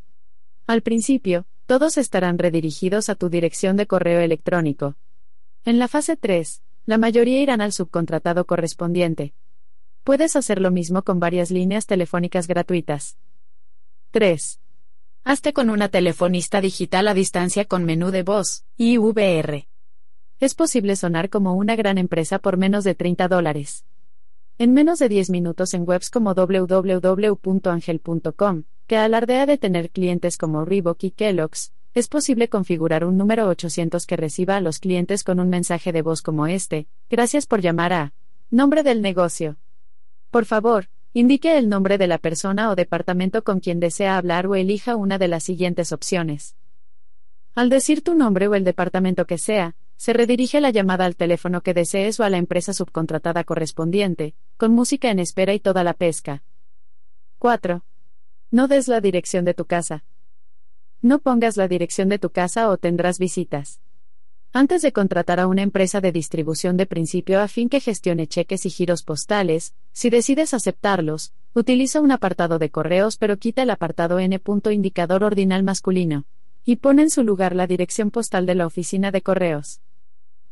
[0.66, 4.96] Al principio, todos estarán redirigidos a tu dirección de correo electrónico.
[5.66, 9.36] En la fase 3, la mayoría irán al subcontratado correspondiente.
[10.04, 13.18] Puedes hacer lo mismo con varias líneas telefónicas gratuitas.
[14.12, 14.60] 3.
[15.24, 19.68] Hazte con una telefonista digital a distancia con menú de voz, IVR.
[20.42, 23.86] Es posible sonar como una gran empresa por menos de 30 dólares.
[24.58, 30.66] En menos de 10 minutos en webs como www.angel.com, que alardea de tener clientes como
[30.66, 35.40] Reebok y Kellogg's, es posible configurar un número 800 que reciba a los clientes con
[35.40, 38.12] un mensaje de voz como este, gracias por llamar a
[38.52, 39.56] nombre del negocio.
[40.32, 44.56] Por favor, indique el nombre de la persona o departamento con quien desea hablar o
[44.56, 46.58] elija una de las siguientes opciones.
[47.56, 51.62] Al decir tu nombre o el departamento que sea, se redirige la llamada al teléfono
[51.62, 55.94] que desees o a la empresa subcontratada correspondiente, con música en espera y toda la
[55.94, 56.44] pesca.
[57.40, 57.84] 4.
[58.52, 60.04] No des la dirección de tu casa.
[61.02, 63.80] No pongas la dirección de tu casa o tendrás visitas.
[64.54, 68.66] Antes de contratar a una empresa de distribución de principio a fin que gestione cheques
[68.66, 74.18] y giros postales, si decides aceptarlos, utiliza un apartado de correos pero quita el apartado
[74.18, 74.42] N.
[74.72, 76.26] indicador ordinal masculino.
[76.64, 79.82] Y pone en su lugar la dirección postal de la oficina de correos.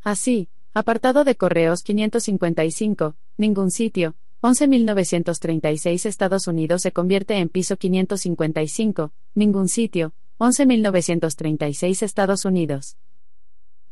[0.03, 9.13] Así, apartado de correos 555, ningún sitio, 11.936 Estados Unidos se convierte en piso 555,
[9.33, 12.97] ningún sitio, 11.936 Estados Unidos.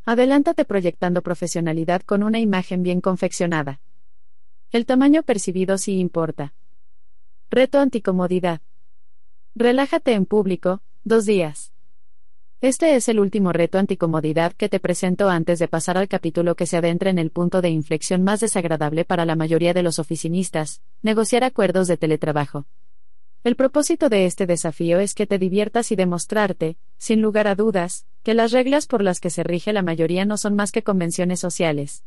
[0.03, 3.79] Adelántate proyectando profesionalidad con una imagen bien confeccionada.
[4.71, 6.53] El tamaño percibido sí importa.
[7.49, 8.61] Reto anticomodidad.
[9.55, 11.71] Relájate en público, dos días.
[12.61, 16.67] Este es el último reto anticomodidad que te presento antes de pasar al capítulo que
[16.67, 20.83] se adentra en el punto de inflexión más desagradable para la mayoría de los oficinistas,
[21.01, 22.67] negociar acuerdos de teletrabajo.
[23.43, 28.05] El propósito de este desafío es que te diviertas y demostrarte, sin lugar a dudas,
[28.21, 31.39] que las reglas por las que se rige la mayoría no son más que convenciones
[31.39, 32.03] sociales.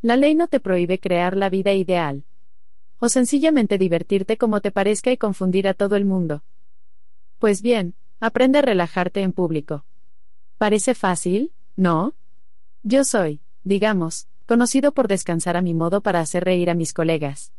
[0.00, 2.24] La ley no te prohíbe crear la vida ideal.
[3.00, 6.42] O sencillamente divertirte como te parezca y confundir a todo el mundo.
[7.38, 9.84] Pues bien, aprende a relajarte en público.
[10.58, 11.52] ¿Parece fácil?
[11.76, 12.14] ¿No?
[12.82, 17.52] Yo soy, digamos, conocido por descansar a mi modo para hacer reír a mis colegas.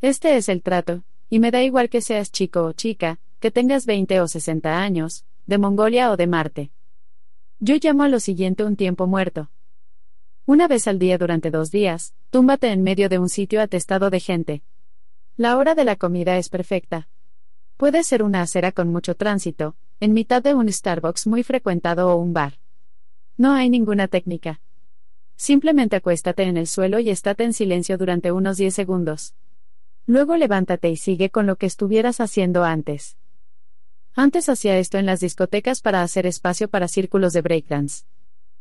[0.00, 3.86] Este es el trato, y me da igual que seas chico o chica, que tengas
[3.86, 6.70] 20 o 60 años, de Mongolia o de Marte.
[7.58, 9.50] Yo llamo a lo siguiente un tiempo muerto.
[10.46, 14.20] Una vez al día durante dos días, túmbate en medio de un sitio atestado de
[14.20, 14.62] gente.
[15.36, 17.08] La hora de la comida es perfecta.
[17.82, 22.14] Puede ser una acera con mucho tránsito, en mitad de un Starbucks muy frecuentado o
[22.14, 22.60] un bar.
[23.36, 24.60] No hay ninguna técnica.
[25.34, 29.34] Simplemente acuéstate en el suelo y estate en silencio durante unos 10 segundos.
[30.06, 33.16] Luego levántate y sigue con lo que estuvieras haciendo antes.
[34.14, 38.04] Antes hacía esto en las discotecas para hacer espacio para círculos de breakdance.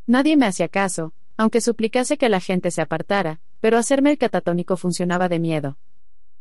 [0.08, 4.78] Nadie me hacía caso, aunque suplicase que la gente se apartara, pero hacerme el catatónico
[4.78, 5.78] funcionaba de miedo.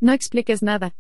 [0.01, 0.95] No expliques nada.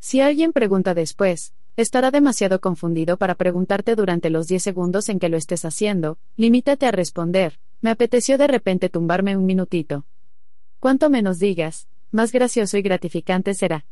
[0.00, 5.28] Si alguien pregunta después, estará demasiado confundido para preguntarte durante los 10 segundos en que
[5.28, 10.06] lo estés haciendo, limítate a responder, me apeteció de repente tumbarme un minutito.
[10.80, 13.84] Cuanto menos digas, más gracioso y gratificante será.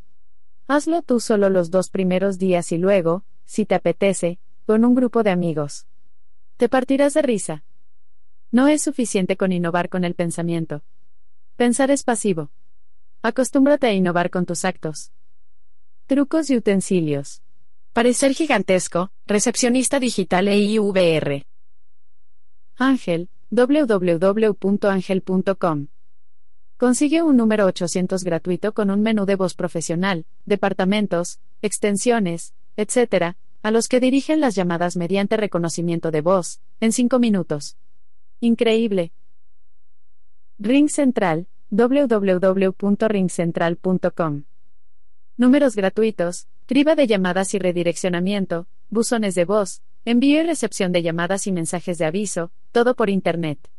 [0.66, 5.22] Hazlo tú solo los dos primeros días y luego, si te apetece, con un grupo
[5.22, 5.86] de amigos.
[6.56, 7.64] Te partirás de risa.
[8.50, 10.82] No es suficiente con innovar con el pensamiento.
[11.56, 12.50] Pensar es pasivo.
[13.20, 15.12] Acostúmbrate a innovar con tus actos.
[16.09, 17.42] Trucos y utensilios.
[17.92, 21.44] Parecer gigantesco, recepcionista digital EIVR.
[22.76, 25.88] Ángel, www.angel.com
[26.78, 33.70] Consigue un número 800 gratuito con un menú de voz profesional, departamentos, extensiones, etc., a
[33.70, 37.76] los que dirigen las llamadas mediante reconocimiento de voz, en 5 minutos.
[38.40, 39.12] Increíble.
[40.59, 44.44] Ring Central, www.ringcentral.com.
[45.39, 51.47] Números gratuitos, criba de llamadas y redireccionamiento, buzones de voz, envío y recepción de llamadas
[51.47, 53.70] y mensajes de aviso, todo por Internet.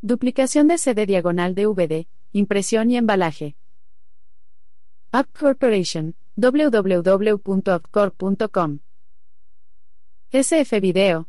[0.00, 3.56] Duplicación de sede diagonal de VD, impresión y embalaje.
[5.10, 8.78] App Corporation, www.appcorp.com.
[10.30, 11.28] SF Video.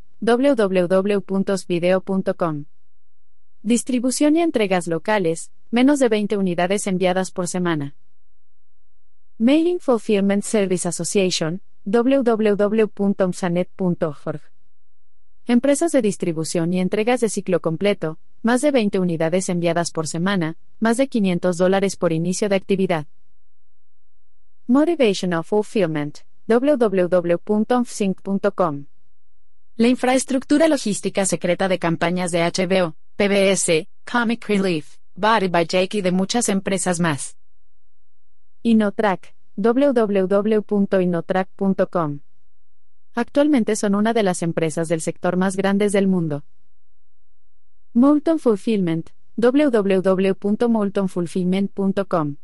[3.63, 7.95] Distribución y entregas locales, menos de 20 unidades enviadas por semana.
[9.39, 14.41] Mailing Fulfillment Service Association, www.omsanet.org.
[15.45, 20.57] Empresas de distribución y entregas de ciclo completo, más de 20 unidades enviadas por semana,
[20.79, 23.05] más de 500 dólares por inicio de actividad.
[24.65, 26.17] Motivational Fulfillment,
[26.47, 28.85] www.omsync.com.
[29.75, 36.01] La infraestructura logística secreta de campañas de HBO, PBS, Comic Relief, Body by Jake y
[36.01, 37.37] de muchas empresas más.
[38.63, 42.19] Inotrack, www.inotrack.com.
[43.13, 46.43] Actualmente son una de las empresas del sector más grandes del mundo.
[47.93, 52.35] Molton Fulfillment, www.moltonfulfillment.com.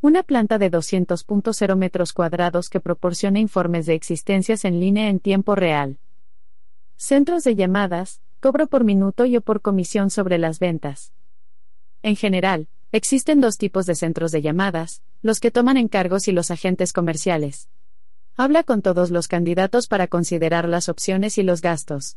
[0.00, 5.54] Una planta de 200.0 metros cuadrados que proporciona informes de existencias en línea en tiempo
[5.54, 6.00] real.
[6.96, 11.12] Centros de llamadas, cobro por minuto y o por comisión sobre las ventas.
[12.02, 16.50] En general, existen dos tipos de centros de llamadas, los que toman encargos y los
[16.50, 17.68] agentes comerciales.
[18.36, 22.16] Habla con todos los candidatos para considerar las opciones y los gastos.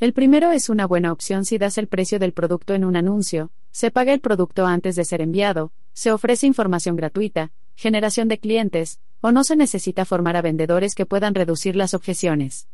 [0.00, 3.52] El primero es una buena opción si das el precio del producto en un anuncio,
[3.70, 8.98] se paga el producto antes de ser enviado, se ofrece información gratuita, generación de clientes,
[9.20, 12.66] o no se necesita formar a vendedores que puedan reducir las objeciones.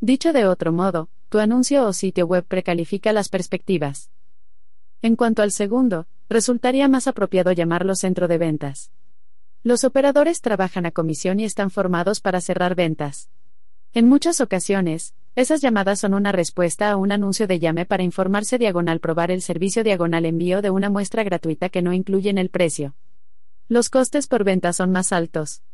[0.00, 4.10] Dicho de otro modo, tu anuncio o sitio web precalifica las perspectivas.
[5.02, 8.90] En cuanto al segundo, resultaría más apropiado llamarlo centro de ventas.
[9.64, 13.28] Los operadores trabajan a comisión y están formados para cerrar ventas.
[13.92, 18.58] En muchas ocasiones, esas llamadas son una respuesta a un anuncio de llame para informarse
[18.58, 22.48] diagonal probar el servicio diagonal envío de una muestra gratuita que no incluye en el
[22.48, 22.94] precio.
[23.68, 25.64] Los costes por venta son más altos.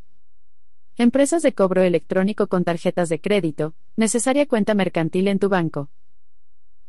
[0.96, 5.88] Empresas de cobro electrónico con tarjetas de crédito, necesaria cuenta mercantil en tu banco.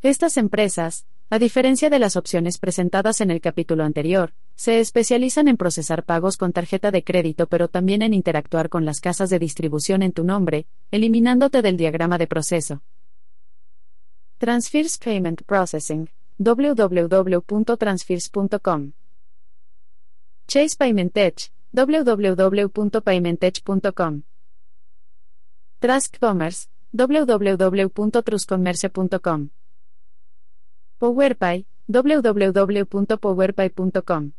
[0.01, 5.57] Estas empresas, a diferencia de las opciones presentadas en el capítulo anterior, se especializan en
[5.57, 10.03] procesar pagos con tarjeta de crédito pero también en interactuar con las casas de distribución
[10.03, 12.83] en tu nombre, eliminándote del diagrama de proceso.
[14.37, 16.09] Transfers Payment Processing,
[16.39, 18.93] www.transfers.com.
[20.47, 24.23] Chase Payment Edge, www.paymentedge.com.
[25.79, 29.49] Trask Commerce, www.truscommerce.com.
[30.97, 34.31] PowerPay, www.powerpay.com.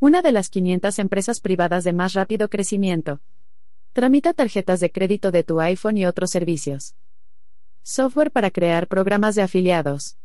[0.00, 3.20] Una de las 500 empresas privadas de más rápido crecimiento.
[3.92, 6.96] Tramita tarjetas de crédito de tu iPhone y otros servicios.
[7.86, 10.16] Software para crear programas de afiliados.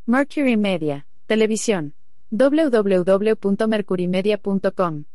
[0.06, 1.96] Mercury Media, Televisión.
[2.30, 5.06] www.mercurymedia.com.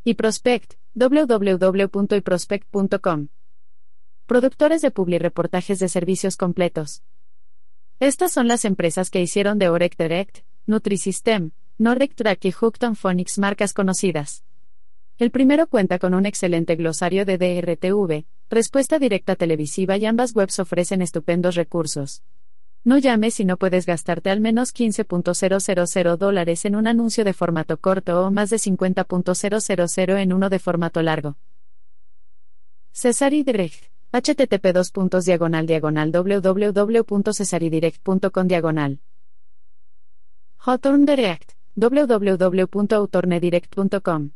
[0.09, 3.29] Y Prospect, www.iprospect.com.
[4.25, 7.03] Productores de publireportajes de servicios completos.
[8.01, 13.39] Estas son las empresas que hicieron de Orec Direct, Nutrisystem, Nordic Track y Hookton Phonics
[13.39, 14.45] marcas conocidas.
[15.19, 20.59] El primero cuenta con un excelente glosario de DRTV, respuesta directa televisiva y ambas webs
[20.59, 22.23] ofrecen estupendos recursos.
[22.85, 27.77] No llames si no puedes gastarte al menos 15.000 dólares en un anuncio de formato
[27.77, 31.37] corto o más de 50.000 en uno de formato largo.
[32.93, 33.85] Cesari Direct.
[34.11, 34.73] http
[35.25, 39.01] diagonal diagonal www.cesaridirect.com diagonal.
[40.59, 41.53] Hawthorne Direct.
[41.77, 44.31] www.autornedirect.com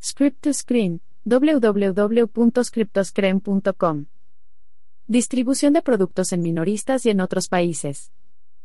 [0.00, 4.06] Script to Screen, www.scriptoscreen.com.
[5.10, 8.12] Distribución de productos en minoristas y en otros países.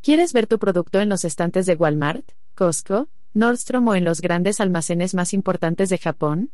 [0.02, 4.60] ¿Quieres ver tu producto en los estantes de Walmart, Costco, Nordstrom o en los grandes
[4.60, 6.52] almacenes más importantes de Japón?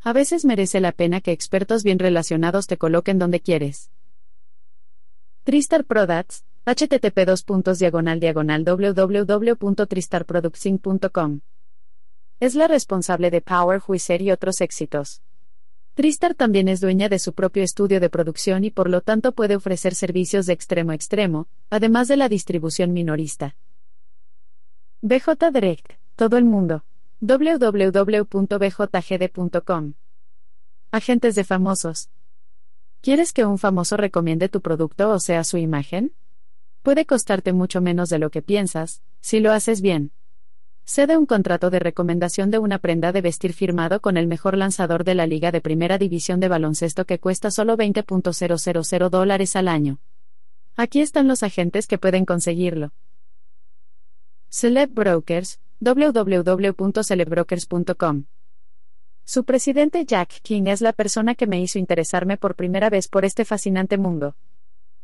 [0.00, 3.90] A veces merece la pena que expertos bien relacionados te coloquen donde quieres.
[5.44, 7.26] Tristar Products, http
[8.64, 11.40] www.tristarproductsing.com
[12.40, 15.20] es la responsable de Power Juicer y otros éxitos.
[16.00, 19.54] Tristar también es dueña de su propio estudio de producción y por lo tanto puede
[19.54, 23.54] ofrecer servicios de extremo a extremo, además de la distribución minorista.
[25.02, 26.86] BJ Direct, todo el mundo.
[27.20, 28.32] www.bjgd.com.
[30.90, 32.08] Agentes de famosos.
[33.02, 36.14] ¿Quieres que un famoso recomiende tu producto o sea su imagen?
[36.80, 40.12] Puede costarte mucho menos de lo que piensas, si lo haces bien.
[40.84, 45.04] Cede un contrato de recomendación de una prenda de vestir firmado con el mejor lanzador
[45.04, 50.00] de la Liga de Primera División de Baloncesto que cuesta solo 20.000 dólares al año.
[50.76, 52.92] Aquí están los agentes que pueden conseguirlo.
[54.48, 55.60] Celeb Brokers.
[59.24, 63.24] Su presidente Jack King es la persona que me hizo interesarme por primera vez por
[63.24, 64.36] este fascinante mundo.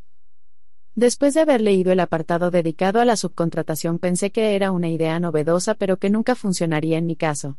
[0.96, 5.20] Después de haber leído el apartado dedicado a la subcontratación pensé que era una idea
[5.20, 7.58] novedosa pero que nunca funcionaría en mi caso.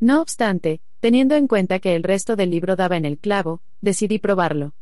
[0.00, 4.18] No obstante, teniendo en cuenta que el resto del libro daba en el clavo, decidí
[4.18, 4.74] probarlo.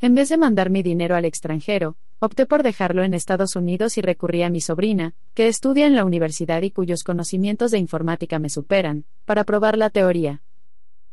[0.00, 4.02] En vez de mandar mi dinero al extranjero, opté por dejarlo en Estados Unidos y
[4.02, 8.50] recurrí a mi sobrina, que estudia en la universidad y cuyos conocimientos de informática me
[8.50, 10.42] superan, para probar la teoría.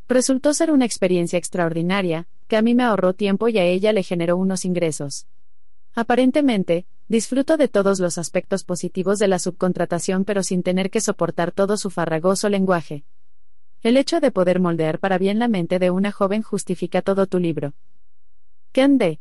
[0.08, 4.02] Resultó ser una experiencia extraordinaria, que a mí me ahorró tiempo y a ella le
[4.02, 5.26] generó unos ingresos.
[5.94, 11.52] Aparentemente, disfruto de todos los aspectos positivos de la subcontratación pero sin tener que soportar
[11.52, 13.04] todo su farragoso lenguaje.
[13.82, 17.38] El hecho de poder moldear para bien la mente de una joven justifica todo tu
[17.38, 17.74] libro.
[18.72, 19.20] Ken D.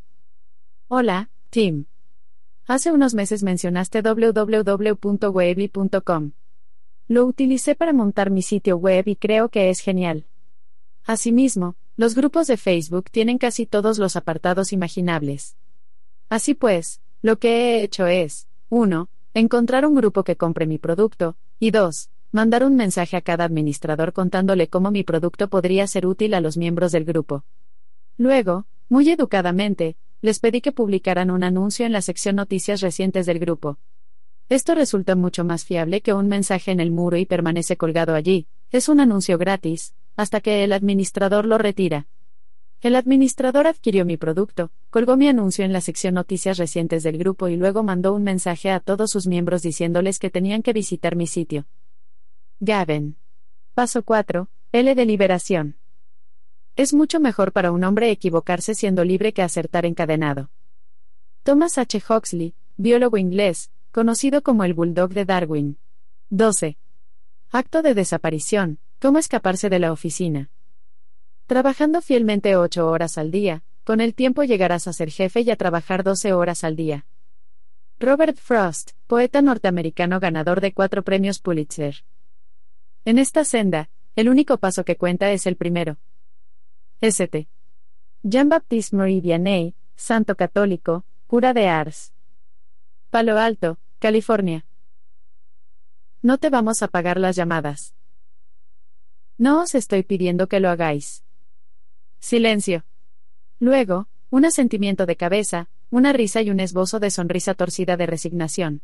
[0.88, 1.86] Hola, Tim.
[2.66, 5.02] Hace unos meses mencionaste www.webby.com.
[7.10, 10.26] Lo utilicé para montar mi sitio web y creo que es genial.
[11.04, 15.58] Asimismo, los grupos de Facebook tienen casi todos los apartados imaginables.
[16.30, 19.10] Así pues, lo que he hecho es, 1.
[19.34, 22.10] Encontrar un grupo que compre mi producto, y 2.
[22.32, 26.58] Mandar un mensaje a cada administrador contándole cómo mi producto podría ser útil a los
[26.58, 27.44] miembros del grupo.
[28.18, 33.40] Luego, muy educadamente, les pedí que publicaran un anuncio en la sección Noticias recientes del
[33.40, 33.78] grupo.
[34.50, 38.48] Esto resulta mucho más fiable que un mensaje en el muro y permanece colgado allí,
[38.72, 42.08] es un anuncio gratis, hasta que el administrador lo retira.
[42.84, 47.48] El administrador adquirió mi producto, colgó mi anuncio en la sección Noticias recientes del grupo
[47.48, 51.26] y luego mandó un mensaje a todos sus miembros diciéndoles que tenían que visitar mi
[51.26, 51.66] sitio.
[52.60, 53.16] Gavin.
[53.74, 54.50] Paso 4.
[54.74, 55.78] L de liberación.
[56.76, 60.52] Es mucho mejor para un hombre equivocarse siendo libre que acertar encadenado.
[61.44, 62.04] Thomas H.
[62.10, 65.78] Huxley, biólogo inglés, conocido como el Bulldog de Darwin.
[66.32, 66.78] 12.
[67.50, 68.80] Acto de desaparición.
[69.00, 70.50] ¿Cómo escaparse de la oficina?
[71.46, 75.58] Trabajando fielmente ocho horas al día, con el tiempo llegarás a ser jefe y a
[75.58, 77.06] trabajar 12 horas al día.
[78.00, 82.04] Robert Frost, poeta norteamericano ganador de cuatro premios Pulitzer.
[83.06, 85.98] En esta senda, el único paso que cuenta es el primero.
[87.02, 87.48] St.
[88.24, 92.14] Jean-Baptiste Marie Vianney, santo católico, cura de Ars.
[93.10, 94.66] Palo Alto, California.
[96.22, 97.94] No te vamos a pagar las llamadas.
[99.38, 101.24] No os estoy pidiendo que lo hagáis.
[102.24, 102.86] Silencio.
[103.60, 108.82] Luego, un asentimiento de cabeza, una risa y un esbozo de sonrisa torcida de resignación.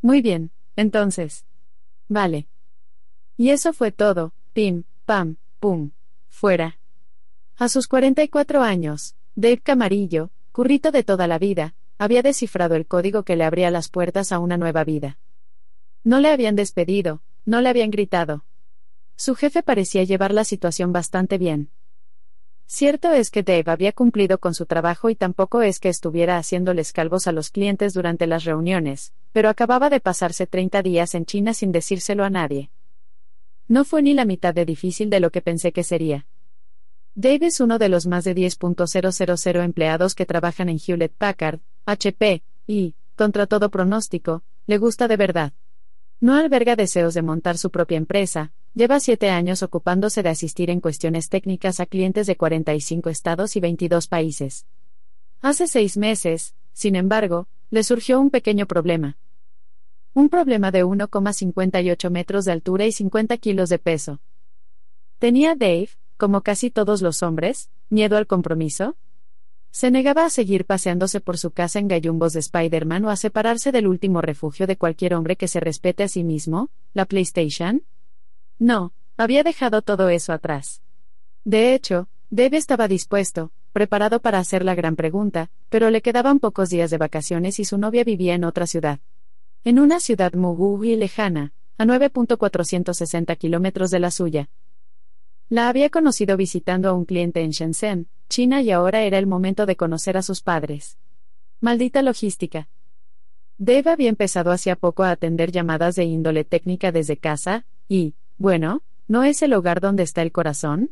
[0.00, 1.44] Muy bien, entonces.
[2.08, 2.48] Vale.
[3.36, 5.90] Y eso fue todo, pim, pam, pum.
[6.30, 6.78] Fuera.
[7.58, 13.24] A sus 44 años, Dave Camarillo, currito de toda la vida, había descifrado el código
[13.24, 15.18] que le abría las puertas a una nueva vida.
[16.02, 18.46] No le habían despedido, no le habían gritado.
[19.16, 21.70] Su jefe parecía llevar la situación bastante bien.
[22.66, 26.92] Cierto es que Dave había cumplido con su trabajo y tampoco es que estuviera haciéndoles
[26.92, 31.54] calvos a los clientes durante las reuniones, pero acababa de pasarse 30 días en China
[31.54, 32.70] sin decírselo a nadie.
[33.68, 36.26] No fue ni la mitad de difícil de lo que pensé que sería.
[37.14, 42.42] Dave es uno de los más de 10.000 empleados que trabajan en Hewlett Packard, HP,
[42.66, 45.52] y, contra todo pronóstico, le gusta de verdad.
[46.20, 50.80] No alberga deseos de montar su propia empresa, lleva siete años ocupándose de asistir en
[50.80, 54.66] cuestiones técnicas a clientes de 45 estados y 22 países.
[55.40, 59.16] Hace seis meses, sin embargo, le surgió un pequeño problema.
[60.12, 64.20] Un problema de 1,58 metros de altura y 50 kilos de peso.
[65.18, 68.96] ¿Tenía Dave, como casi todos los hombres, miedo al compromiso?
[69.70, 73.72] Se negaba a seguir paseándose por su casa en gallumbos de Spider-Man o a separarse
[73.72, 77.82] del último refugio de cualquier hombre que se respete a sí mismo, la PlayStation.
[78.58, 80.82] No, había dejado todo eso atrás.
[81.44, 86.70] De hecho, Dave estaba dispuesto, preparado para hacer la gran pregunta, pero le quedaban pocos
[86.70, 89.00] días de vacaciones y su novia vivía en otra ciudad
[89.64, 94.50] en una ciudad muy lejana, a 9.460 kilómetros de la suya.
[95.48, 99.64] La había conocido visitando a un cliente en Shenzhen, China y ahora era el momento
[99.64, 100.98] de conocer a sus padres.
[101.60, 102.68] Maldita logística.
[103.56, 108.82] Dave había empezado hacía poco a atender llamadas de índole técnica desde casa, y, bueno,
[109.08, 110.90] ¿no es el hogar donde está el corazón?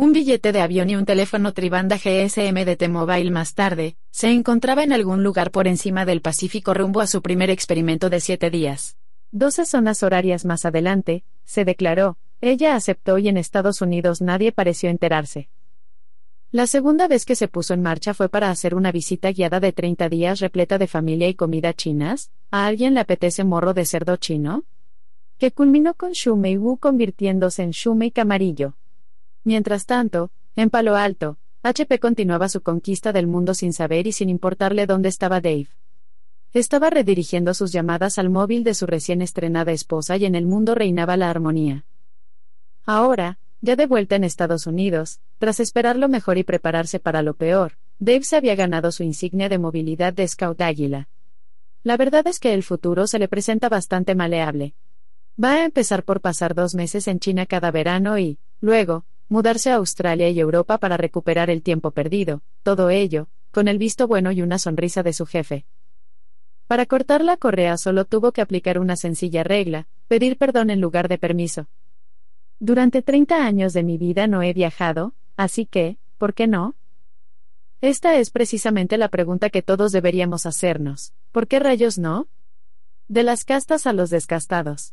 [0.00, 4.82] un billete de avión y un teléfono tribanda GSM de T-Mobile más tarde, se encontraba
[4.82, 8.96] en algún lugar por encima del Pacífico rumbo a su primer experimento de siete días.
[9.30, 14.88] Doce zonas horarias más adelante, se declaró, ella aceptó y en Estados Unidos nadie pareció
[14.88, 15.50] enterarse.
[16.50, 19.72] La segunda vez que se puso en marcha fue para hacer una visita guiada de
[19.72, 22.30] 30 días repleta de familia y comida chinas.
[22.50, 24.64] ¿A alguien le apetece morro de cerdo chino?
[25.40, 28.74] Que culminó con Shumei Wu convirtiéndose en Shumei Camarillo.
[29.42, 34.28] Mientras tanto, en Palo Alto, HP continuaba su conquista del mundo sin saber y sin
[34.28, 35.68] importarle dónde estaba Dave.
[36.52, 40.74] Estaba redirigiendo sus llamadas al móvil de su recién estrenada esposa y en el mundo
[40.74, 41.86] reinaba la armonía.
[42.84, 47.32] Ahora, ya de vuelta en Estados Unidos, tras esperar lo mejor y prepararse para lo
[47.32, 51.08] peor, Dave se había ganado su insignia de movilidad de Scout Águila.
[51.82, 54.74] La verdad es que el futuro se le presenta bastante maleable.
[55.42, 59.76] Va a empezar por pasar dos meses en China cada verano y, luego, mudarse a
[59.76, 64.42] Australia y Europa para recuperar el tiempo perdido, todo ello, con el visto bueno y
[64.42, 65.64] una sonrisa de su jefe.
[66.66, 71.08] Para cortar la correa solo tuvo que aplicar una sencilla regla, pedir perdón en lugar
[71.08, 71.68] de permiso.
[72.58, 76.74] Durante 30 años de mi vida no he viajado, así que, ¿por qué no?
[77.80, 81.14] Esta es precisamente la pregunta que todos deberíamos hacernos.
[81.32, 82.28] ¿Por qué rayos no?
[83.08, 84.92] De las castas a los descastados.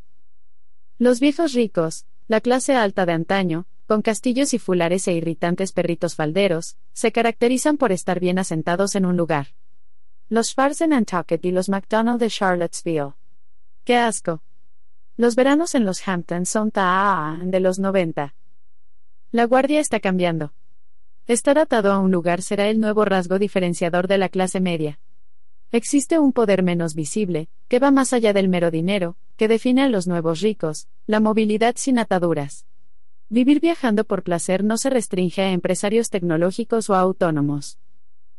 [0.99, 6.15] Los viejos ricos, la clase alta de antaño, con castillos y fulares e irritantes perritos
[6.15, 9.49] falderos, se caracterizan por estar bien asentados en un lugar.
[10.27, 13.13] Los Fars en Nantucket y los McDonald de Charlottesville.
[13.83, 14.41] ¡Qué asco!
[15.17, 18.33] Los veranos en los Hamptons son ta de los 90.
[19.31, 20.51] La guardia está cambiando.
[21.27, 24.99] Estar atado a un lugar será el nuevo rasgo diferenciador de la clase media.
[25.71, 29.89] Existe un poder menos visible, que va más allá del mero dinero, que define a
[29.89, 32.65] los nuevos ricos, la movilidad sin ataduras.
[33.29, 37.77] Vivir viajando por placer no se restringe a empresarios tecnológicos o autónomos.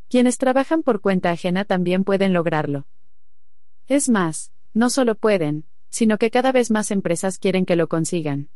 [0.09, 2.87] Quienes trabajan por cuenta ajena también pueden lograrlo.
[3.87, 8.49] Es más, no solo pueden, sino que cada vez más empresas quieren que lo consigan.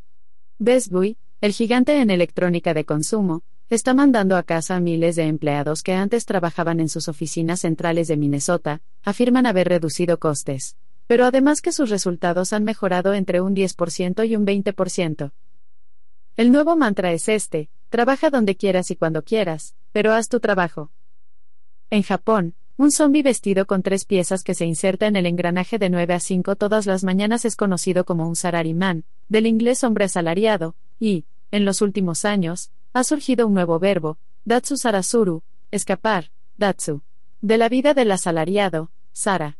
[0.59, 5.25] Best Buy, el gigante en electrónica de consumo, está mandando a casa a miles de
[5.25, 10.77] empleados que antes trabajaban en sus oficinas centrales de Minnesota, afirman haber reducido costes.
[11.07, 15.33] Pero además que sus resultados han mejorado entre un 10% y un 20%.
[16.37, 20.91] El nuevo mantra es este, trabaja donde quieras y cuando quieras, pero haz tu trabajo.
[21.91, 25.91] En Japón, un zombie vestido con tres piezas que se inserta en el engranaje de
[25.91, 30.75] 9 a 5 todas las mañanas es conocido como un salaryman, del inglés hombre asalariado,
[30.99, 37.03] y, en los últimos años, ha surgido un nuevo verbo, Datsu Sarasuru, escapar, Datsu.
[37.43, 39.59] De la vida del asalariado, Sara.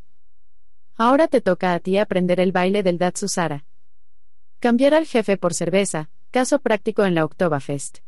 [0.97, 3.65] Ahora te toca a ti aprender el baile del Datsu Sara.
[4.61, 7.99] Cambiar al jefe por cerveza, caso práctico en la Oktoberfest.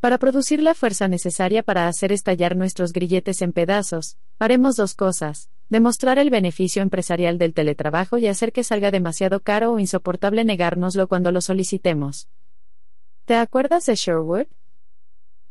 [0.00, 5.48] Para producir la fuerza necesaria para hacer estallar nuestros grilletes en pedazos, haremos dos cosas,
[5.70, 11.08] demostrar el beneficio empresarial del teletrabajo y hacer que salga demasiado caro o insoportable negárnoslo
[11.08, 12.28] cuando lo solicitemos.
[13.24, 14.46] ¿Te acuerdas de Sherwood?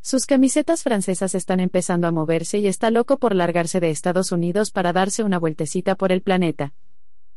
[0.06, 4.70] Sus camisetas francesas están empezando a moverse y está loco por largarse de Estados Unidos
[4.70, 6.74] para darse una vueltecita por el planeta.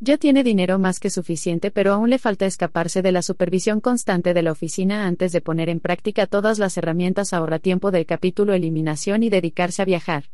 [0.01, 4.35] Ya tiene dinero más que suficiente, pero aún le falta escaparse de la supervisión constante
[4.35, 9.23] de la oficina antes de poner en práctica todas las herramientas ahorratiempo del capítulo Eliminación
[9.23, 10.25] y dedicarse a viajar.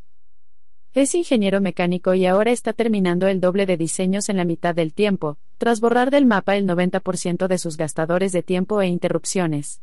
[0.94, 4.94] Es ingeniero mecánico y ahora está terminando el doble de diseños en la mitad del
[4.94, 9.82] tiempo, tras borrar del mapa el 90% de sus gastadores de tiempo e interrupciones.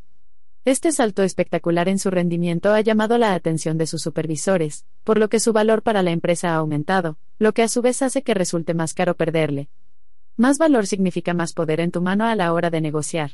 [0.69, 5.27] Este salto espectacular en su rendimiento ha llamado la atención de sus supervisores, por lo
[5.27, 8.35] que su valor para la empresa ha aumentado, lo que a su vez hace que
[8.35, 9.69] resulte más caro perderle.
[10.37, 13.31] Más valor significa más poder en tu mano a la hora de negociar.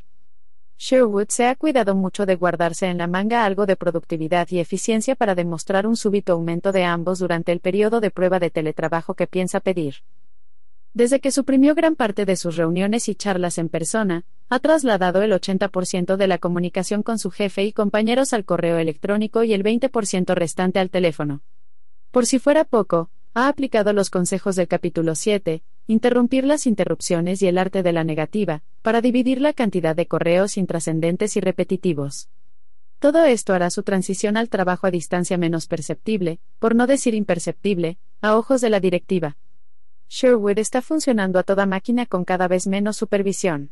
[0.78, 5.18] Sherwood se ha cuidado mucho de guardarse en la manga algo de productividad y eficiencia
[5.18, 9.28] para demostrar un súbito aumento de ambos durante el periodo de prueba de teletrabajo que
[9.28, 9.96] piensa pedir.
[10.96, 15.34] Desde que suprimió gran parte de sus reuniones y charlas en persona, ha trasladado el
[15.34, 20.34] 80% de la comunicación con su jefe y compañeros al correo electrónico y el 20%
[20.36, 21.42] restante al teléfono.
[22.12, 27.48] Por si fuera poco, ha aplicado los consejos del capítulo 7, interrumpir las interrupciones y
[27.48, 32.30] el arte de la negativa, para dividir la cantidad de correos intrascendentes y repetitivos.
[33.00, 37.98] Todo esto hará su transición al trabajo a distancia menos perceptible, por no decir imperceptible,
[38.22, 39.36] a ojos de la directiva.
[40.10, 43.72] Sherwood está funcionando a toda máquina con cada vez menos supervisión.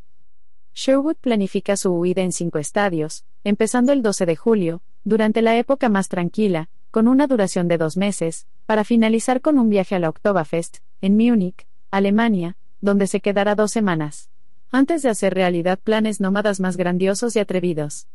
[0.73, 5.89] Sherwood planifica su huida en cinco estadios, empezando el 12 de julio, durante la época
[5.89, 10.09] más tranquila, con una duración de dos meses, para finalizar con un viaje a la
[10.09, 14.29] Oktoberfest, en Múnich, Alemania, donde se quedará dos semanas,
[14.71, 18.07] antes de hacer realidad planes nómadas más grandiosos y atrevidos.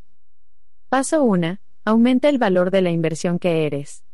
[0.88, 1.58] Paso 1.
[1.84, 4.04] Aumenta el valor de la inversión que eres.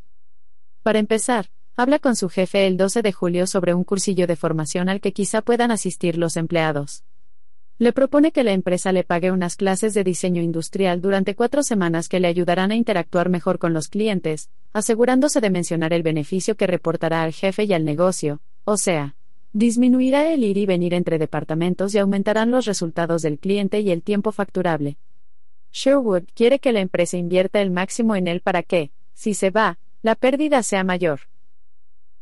[0.82, 4.88] Para empezar, habla con su jefe el 12 de julio sobre un cursillo de formación
[4.88, 7.02] al que quizá puedan asistir los empleados.
[7.78, 12.08] Le propone que la empresa le pague unas clases de diseño industrial durante cuatro semanas
[12.08, 16.68] que le ayudarán a interactuar mejor con los clientes, asegurándose de mencionar el beneficio que
[16.68, 19.16] reportará al jefe y al negocio, o sea,
[19.52, 24.02] disminuirá el ir y venir entre departamentos y aumentarán los resultados del cliente y el
[24.02, 24.96] tiempo facturable.
[25.72, 29.78] Sherwood quiere que la empresa invierta el máximo en él para que, si se va,
[30.02, 31.22] la pérdida sea mayor.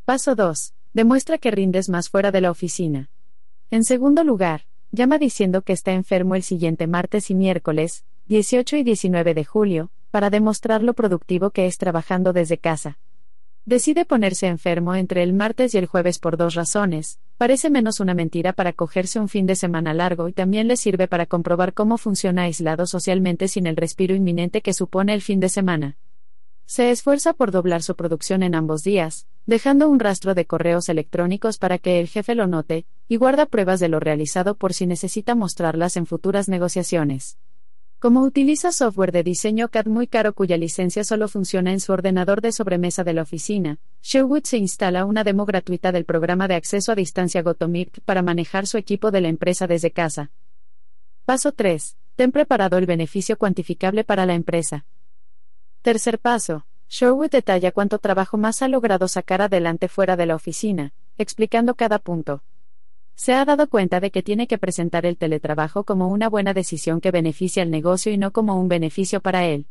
[0.04, 0.74] Paso 2.
[0.94, 3.08] Demuestra que rindes más fuera de la oficina.
[3.70, 8.82] En segundo lugar, llama diciendo que está enfermo el siguiente martes y miércoles, 18 y
[8.82, 12.98] 19 de julio, para demostrar lo productivo que es trabajando desde casa.
[13.64, 18.12] Decide ponerse enfermo entre el martes y el jueves por dos razones, parece menos una
[18.12, 21.96] mentira para cogerse un fin de semana largo y también le sirve para comprobar cómo
[21.96, 25.96] funciona aislado socialmente sin el respiro inminente que supone el fin de semana.
[26.74, 31.58] Se esfuerza por doblar su producción en ambos días, dejando un rastro de correos electrónicos
[31.58, 35.34] para que el jefe lo note, y guarda pruebas de lo realizado por si necesita
[35.34, 37.36] mostrarlas en futuras negociaciones.
[37.98, 42.40] Como utiliza software de diseño CAD muy caro cuya licencia solo funciona en su ordenador
[42.40, 46.90] de sobremesa de la oficina, Sherwood se instala una demo gratuita del programa de acceso
[46.90, 50.30] a distancia GoToMIP para manejar su equipo de la empresa desde casa.
[51.26, 51.98] Paso 3.
[52.16, 54.86] Ten preparado el beneficio cuantificable para la empresa.
[55.82, 56.64] Tercer paso.
[56.88, 61.98] Sherwood detalla cuánto trabajo más ha logrado sacar adelante fuera de la oficina, explicando cada
[61.98, 62.42] punto
[63.14, 67.00] se ha dado cuenta de que tiene que presentar el teletrabajo como una buena decisión
[67.00, 69.66] que beneficia al negocio y no como un beneficio para él.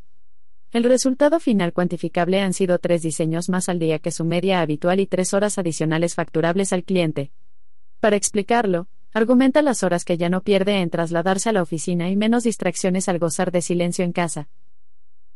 [0.72, 5.02] El resultado final cuantificable han sido tres diseños más al día que su media habitual
[5.02, 7.32] y tres horas adicionales facturables al cliente.
[8.00, 12.16] Para explicarlo, argumenta las horas que ya no pierde en trasladarse a la oficina y
[12.16, 14.48] menos distracciones al gozar de silencio en casa.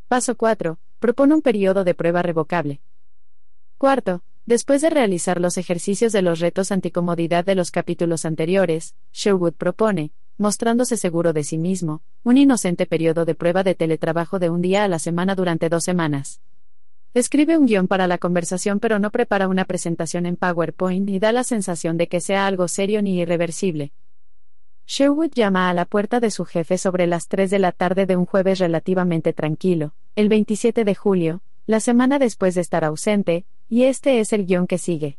[0.08, 0.78] Paso 4.
[1.00, 2.80] Propone un periodo de prueba revocable.
[3.80, 9.54] Cuarto, Después de realizar los ejercicios de los retos anticomodidad de los capítulos anteriores, Sherwood
[9.54, 14.62] propone, mostrándose seguro de sí mismo, un inocente periodo de prueba de teletrabajo de un
[14.62, 16.42] día a la semana durante dos semanas.
[17.16, 21.32] Escribe un guion para la conversación pero no prepara una presentación en PowerPoint y da
[21.32, 23.94] la sensación de que sea algo serio ni irreversible.
[24.88, 28.16] Sherwood llama a la puerta de su jefe sobre las 3 de la tarde de
[28.16, 33.84] un jueves relativamente tranquilo, el 27 de julio, la semana después de estar ausente, y
[33.84, 35.18] este es el guion que sigue.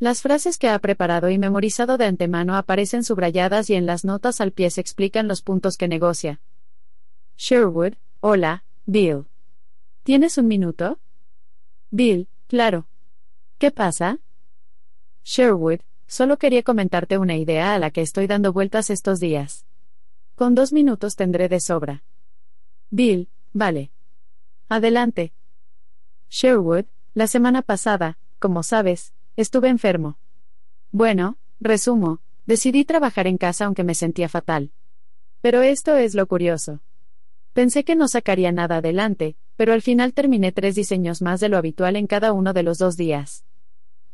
[0.00, 4.40] Las frases que ha preparado y memorizado de antemano aparecen subrayadas y en las notas
[4.40, 6.40] al pie se explican los puntos que negocia.
[7.36, 9.26] Sherwood, hola, Bill.
[10.02, 10.98] ¿Tienes un minuto?
[11.90, 12.88] Bill, claro.
[13.58, 14.18] ¿Qué pasa?
[15.22, 15.80] Sherwood,
[16.10, 19.64] solo quería comentarte una idea a la que estoy dando vueltas estos días.
[20.34, 22.02] Con dos minutos tendré de sobra.
[22.90, 23.92] Bill, vale.
[24.68, 25.32] Adelante.
[26.28, 30.18] Sherwood, la semana pasada, como sabes, estuve enfermo.
[30.90, 34.72] Bueno, resumo, decidí trabajar en casa aunque me sentía fatal.
[35.40, 36.80] Pero esto es lo curioso.
[37.52, 41.56] Pensé que no sacaría nada adelante, pero al final terminé tres diseños más de lo
[41.56, 43.44] habitual en cada uno de los dos días.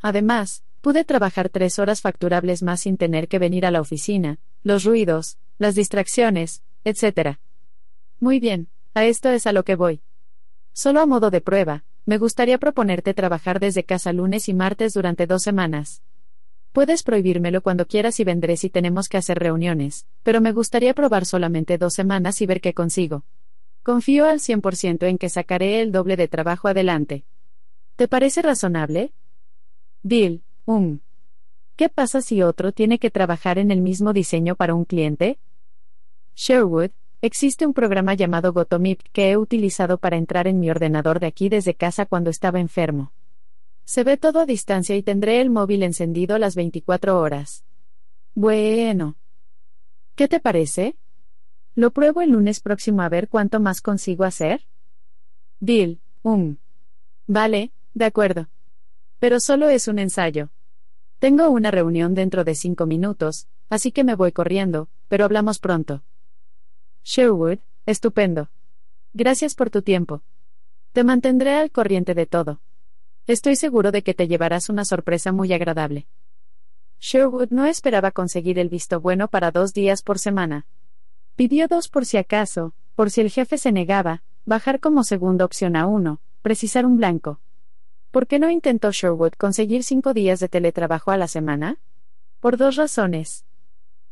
[0.02, 4.84] Además, pude trabajar tres horas facturables más sin tener que venir a la oficina, los
[4.84, 7.38] ruidos, las distracciones, etc.
[8.20, 10.00] Muy bien, a esto es a lo que voy.
[10.72, 15.26] Solo a modo de prueba, me gustaría proponerte trabajar desde casa lunes y martes durante
[15.26, 16.02] dos semanas.
[16.72, 21.24] Puedes prohibírmelo cuando quieras y vendré si tenemos que hacer reuniones, pero me gustaría probar
[21.24, 23.24] solamente dos semanas y ver qué consigo.
[23.82, 27.24] Confío al 100% en que sacaré el doble de trabajo adelante.
[27.96, 29.12] ¿Te parece razonable?
[30.02, 30.98] Bill, um.
[31.76, 35.38] ¿Qué pasa si otro tiene que trabajar en el mismo diseño para un cliente?
[36.34, 36.90] Sherwood,
[37.22, 41.48] Existe un programa llamado GoToMIP que he utilizado para entrar en mi ordenador de aquí
[41.48, 43.12] desde casa cuando estaba enfermo.
[43.84, 47.64] Se ve todo a distancia y tendré el móvil encendido las 24 horas.
[48.34, 49.16] Bueno.
[50.14, 50.96] ¿Qué te parece?
[51.74, 54.66] Lo pruebo el lunes próximo a ver cuánto más consigo hacer.
[55.58, 56.56] Bill, um.
[57.26, 58.48] Vale, de acuerdo.
[59.18, 60.50] Pero solo es un ensayo.
[61.18, 66.02] Tengo una reunión dentro de cinco minutos, así que me voy corriendo, pero hablamos pronto.
[67.04, 68.50] Sherwood, estupendo.
[69.14, 70.22] Gracias por tu tiempo.
[70.92, 72.60] Te mantendré al corriente de todo.
[73.26, 76.06] Estoy seguro de que te llevarás una sorpresa muy agradable.
[77.00, 80.66] Sherwood no esperaba conseguir el visto bueno para dos días por semana.
[81.34, 85.76] Pidió dos por si acaso, por si el jefe se negaba, bajar como segunda opción
[85.76, 87.40] a uno, precisar un blanco.
[88.10, 91.78] ¿Por qué no intentó Sherwood conseguir cinco días de teletrabajo a la semana?
[92.40, 93.44] Por dos razones.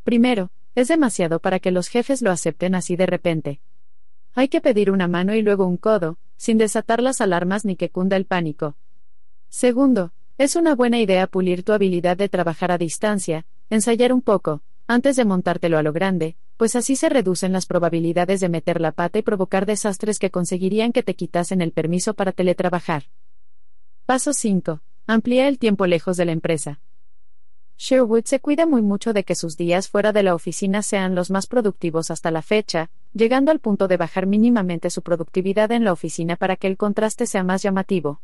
[0.03, 3.61] Primero, es demasiado para que los jefes lo acepten así de repente.
[4.35, 7.91] Hay que pedir una mano y luego un codo, sin desatar las alarmas ni que
[7.91, 8.77] cunda el pánico.
[9.49, 14.63] Segundo, es una buena idea pulir tu habilidad de trabajar a distancia, ensayar un poco,
[14.89, 18.93] antes de montártelo a lo grande, pues así se reducen las probabilidades de meter la
[18.93, 23.05] pata y provocar desastres que conseguirían que te quitasen el permiso para teletrabajar.
[24.07, 24.83] Paso 5.
[25.07, 26.79] Amplía el tiempo lejos de la empresa.
[27.79, 31.31] Sherwood se cuida muy mucho de que sus días fuera de la oficina sean los
[31.31, 35.93] más productivos hasta la fecha, llegando al punto de bajar mínimamente su productividad en la
[35.93, 38.21] oficina para que el contraste sea más llamativo.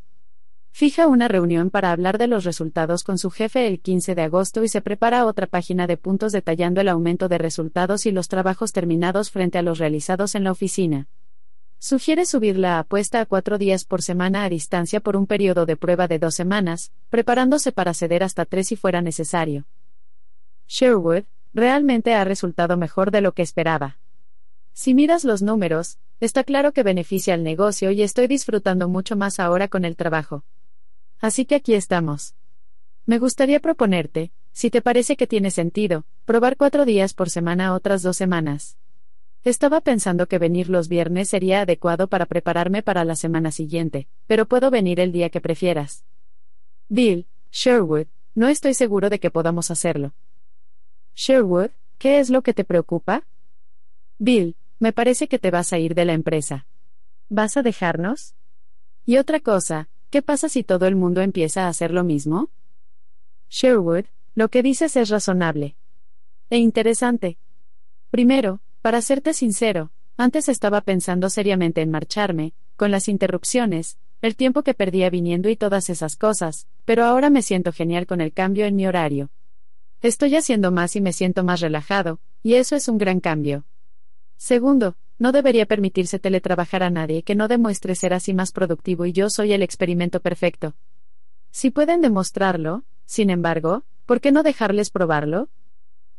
[0.70, 4.62] Fija una reunión para hablar de los resultados con su jefe el 15 de agosto
[4.62, 8.72] y se prepara otra página de puntos detallando el aumento de resultados y los trabajos
[8.72, 11.08] terminados frente a los realizados en la oficina.
[11.82, 15.78] Sugiere subir la apuesta a cuatro días por semana a distancia por un periodo de
[15.78, 19.64] prueba de dos semanas, preparándose para ceder hasta tres si fuera necesario.
[20.68, 21.24] Sherwood,
[21.54, 23.96] realmente ha resultado mejor de lo que esperaba.
[24.74, 29.40] Si miras los números, está claro que beneficia al negocio y estoy disfrutando mucho más
[29.40, 30.44] ahora con el trabajo.
[31.18, 32.34] Así que aquí estamos.
[33.06, 38.02] Me gustaría proponerte, si te parece que tiene sentido, probar cuatro días por semana otras
[38.02, 38.76] dos semanas.
[39.42, 44.46] Estaba pensando que venir los viernes sería adecuado para prepararme para la semana siguiente, pero
[44.46, 46.04] puedo venir el día que prefieras.
[46.88, 50.12] Bill, Sherwood, no estoy seguro de que podamos hacerlo.
[51.14, 53.26] Sherwood, ¿qué es lo que te preocupa?
[54.18, 56.66] Bill, me parece que te vas a ir de la empresa.
[57.30, 58.34] ¿Vas a dejarnos?
[59.06, 62.50] Y otra cosa, ¿qué pasa si todo el mundo empieza a hacer lo mismo?
[63.48, 64.04] Sherwood,
[64.34, 65.76] lo que dices es razonable.
[66.50, 67.38] E interesante.
[68.10, 74.62] Primero, para serte sincero, antes estaba pensando seriamente en marcharme, con las interrupciones, el tiempo
[74.62, 78.66] que perdía viniendo y todas esas cosas, pero ahora me siento genial con el cambio
[78.66, 79.30] en mi horario.
[80.02, 83.64] Estoy haciendo más y me siento más relajado, y eso es un gran cambio.
[84.36, 89.12] Segundo, no debería permitirse teletrabajar a nadie que no demuestre ser así más productivo y
[89.12, 90.74] yo soy el experimento perfecto.
[91.50, 95.50] Si pueden demostrarlo, sin embargo, ¿por qué no dejarles probarlo?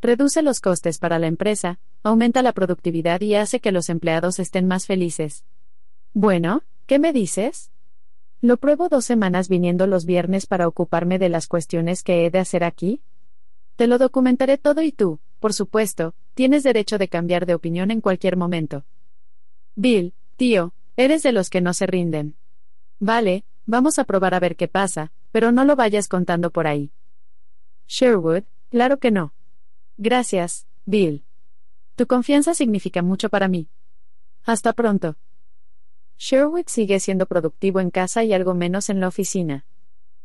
[0.02, 4.68] Reduce los costes para la empresa, aumenta la productividad y hace que los empleados estén
[4.68, 5.46] más felices.
[6.14, 7.72] Bueno, ¿qué me dices?
[8.42, 12.40] ¿Lo pruebo dos semanas viniendo los viernes para ocuparme de las cuestiones que he de
[12.40, 13.02] hacer aquí?
[13.76, 18.02] Te lo documentaré todo y tú, por supuesto, tienes derecho de cambiar de opinión en
[18.02, 18.84] cualquier momento.
[19.76, 22.36] Bill, tío, eres de los que no se rinden.
[23.00, 26.92] Vale, vamos a probar a ver qué pasa, pero no lo vayas contando por ahí.
[27.88, 29.34] Sherwood, claro que no.
[29.98, 31.24] Gracias, Bill.
[32.02, 33.70] Tu confianza significa mucho para mí.
[34.44, 35.18] Hasta pronto.
[36.18, 39.68] Sherwood sigue siendo productivo en casa y algo menos en la oficina.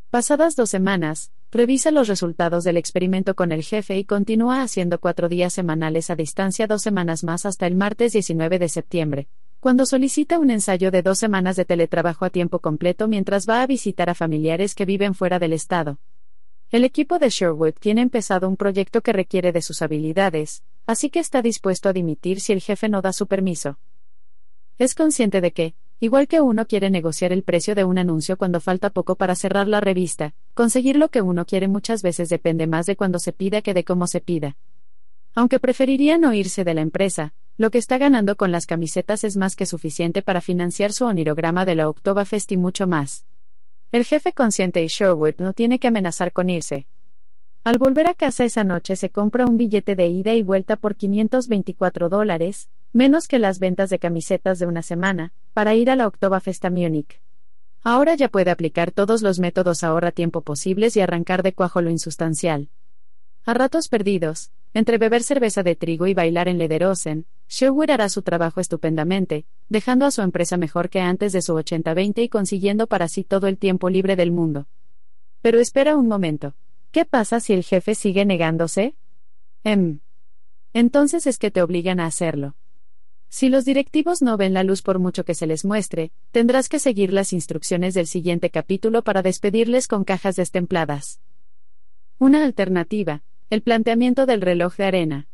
[0.09, 5.29] Pasadas dos semanas, revisa los resultados del experimento con el jefe y continúa haciendo cuatro
[5.29, 9.29] días semanales a distancia dos semanas más hasta el martes 19 de septiembre,
[9.61, 13.67] cuando solicita un ensayo de dos semanas de teletrabajo a tiempo completo mientras va a
[13.67, 15.99] visitar a familiares que viven fuera del estado.
[16.73, 21.21] El equipo de Sherwood tiene empezado un proyecto que requiere de sus habilidades, así que
[21.21, 23.79] está dispuesto a dimitir si el jefe no da su permiso.
[24.77, 28.61] Es consciente de que, igual que uno quiere negociar el precio de un anuncio cuando
[28.61, 32.87] falta poco para cerrar la revista, conseguir lo que uno quiere muchas veces depende más
[32.87, 34.57] de cuando se pida que de cómo se pida.
[35.37, 39.37] Aunque preferiría no irse de la empresa, lo que está ganando con las camisetas es
[39.37, 43.25] más que suficiente para financiar su onirograma de la Oktoberfest y mucho más.
[43.97, 46.87] El jefe consciente y Sherwood no tiene que amenazar con irse,
[47.65, 50.97] al volver a casa esa noche se compra un billete de ida y vuelta por
[50.97, 56.09] 524 dólares, menos que las ventas de camisetas de una semana, para ir a la
[56.09, 57.23] Oktoberfest a Múnich.
[57.83, 61.89] Ahora ya puede aplicar todos los métodos ahorra tiempo posibles y arrancar de cuajo lo
[61.89, 62.69] insustancial.
[63.47, 68.21] A ratos perdidos, entre beber cerveza de trigo y bailar en Lederosen, Sherwood hará su
[68.21, 73.09] trabajo estupendamente, dejando a su empresa mejor que antes de su 80-20 y consiguiendo para
[73.09, 74.67] sí todo el tiempo libre del mundo.
[75.41, 76.53] Pero espera un momento.
[76.91, 78.95] ¿Qué pasa si el jefe sigue negándose?
[79.65, 80.01] Em.
[80.75, 82.55] Entonces es que te obligan a hacerlo.
[83.31, 86.81] Si los directivos no ven la luz por mucho que se les muestre, tendrás que
[86.81, 91.23] seguir las instrucciones del siguiente capítulo para despedirles con cajas destempladas.
[92.19, 95.29] Una alternativa, el planteamiento del reloj de arena.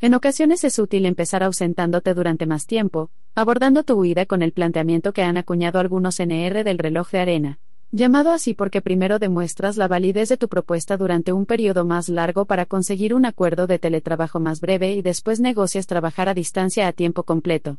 [0.00, 5.12] En ocasiones es útil empezar ausentándote durante más tiempo, abordando tu huida con el planteamiento
[5.12, 7.58] que han acuñado algunos NR del reloj de arena
[7.92, 12.44] llamado así porque primero demuestras la validez de tu propuesta durante un periodo más largo
[12.44, 16.92] para conseguir un acuerdo de teletrabajo más breve y después negocias trabajar a distancia a
[16.92, 17.78] tiempo completo.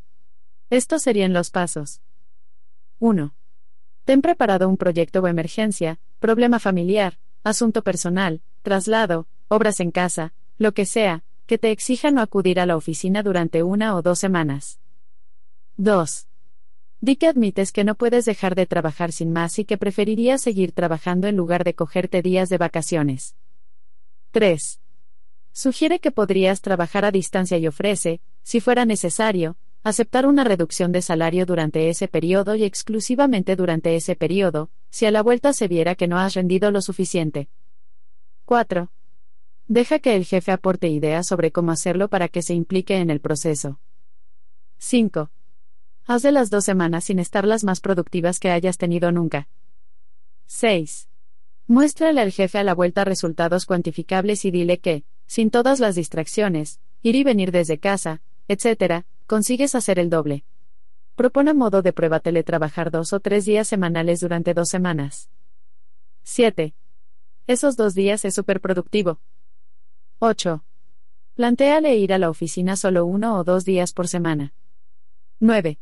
[0.70, 2.02] Estos serían los pasos.
[2.98, 3.34] 1.
[4.04, 10.72] Ten preparado un proyecto o emergencia, problema familiar, asunto personal, traslado, obras en casa, lo
[10.72, 14.80] que sea, que te exija no acudir a la oficina durante una o dos semanas.
[15.76, 16.26] 2.
[17.00, 20.72] Di que admites que no puedes dejar de trabajar sin más y que preferirías seguir
[20.72, 23.36] trabajando en lugar de cogerte días de vacaciones.
[24.30, 24.80] 3.
[25.52, 31.02] Sugiere que podrías trabajar a distancia y ofrece, si fuera necesario, aceptar una reducción de
[31.02, 35.94] salario durante ese periodo y exclusivamente durante ese periodo, si a la vuelta se viera
[35.94, 37.50] que no has rendido lo suficiente.
[38.46, 38.90] 4.
[39.68, 43.20] Deja que el jefe aporte ideas sobre cómo hacerlo para que se implique en el
[43.20, 43.80] proceso.
[44.78, 45.30] 5.
[46.04, 49.48] Haz de las dos semanas sin estar las más productivas que hayas tenido nunca.
[50.46, 51.08] 6.
[51.68, 56.80] Muéstrale al jefe a la vuelta resultados cuantificables y dile que, sin todas las distracciones,
[57.02, 60.44] ir y venir desde casa, etc., consigues hacer el doble.
[61.14, 65.30] Propone modo de prueba teletrabajar dos o tres días semanales durante dos semanas.
[66.24, 66.74] 7.
[67.46, 69.20] Esos dos días es súper productivo.
[70.24, 70.62] 8.
[71.34, 74.54] Plantéale ir a la oficina solo uno o dos días por semana.
[75.40, 75.80] 9.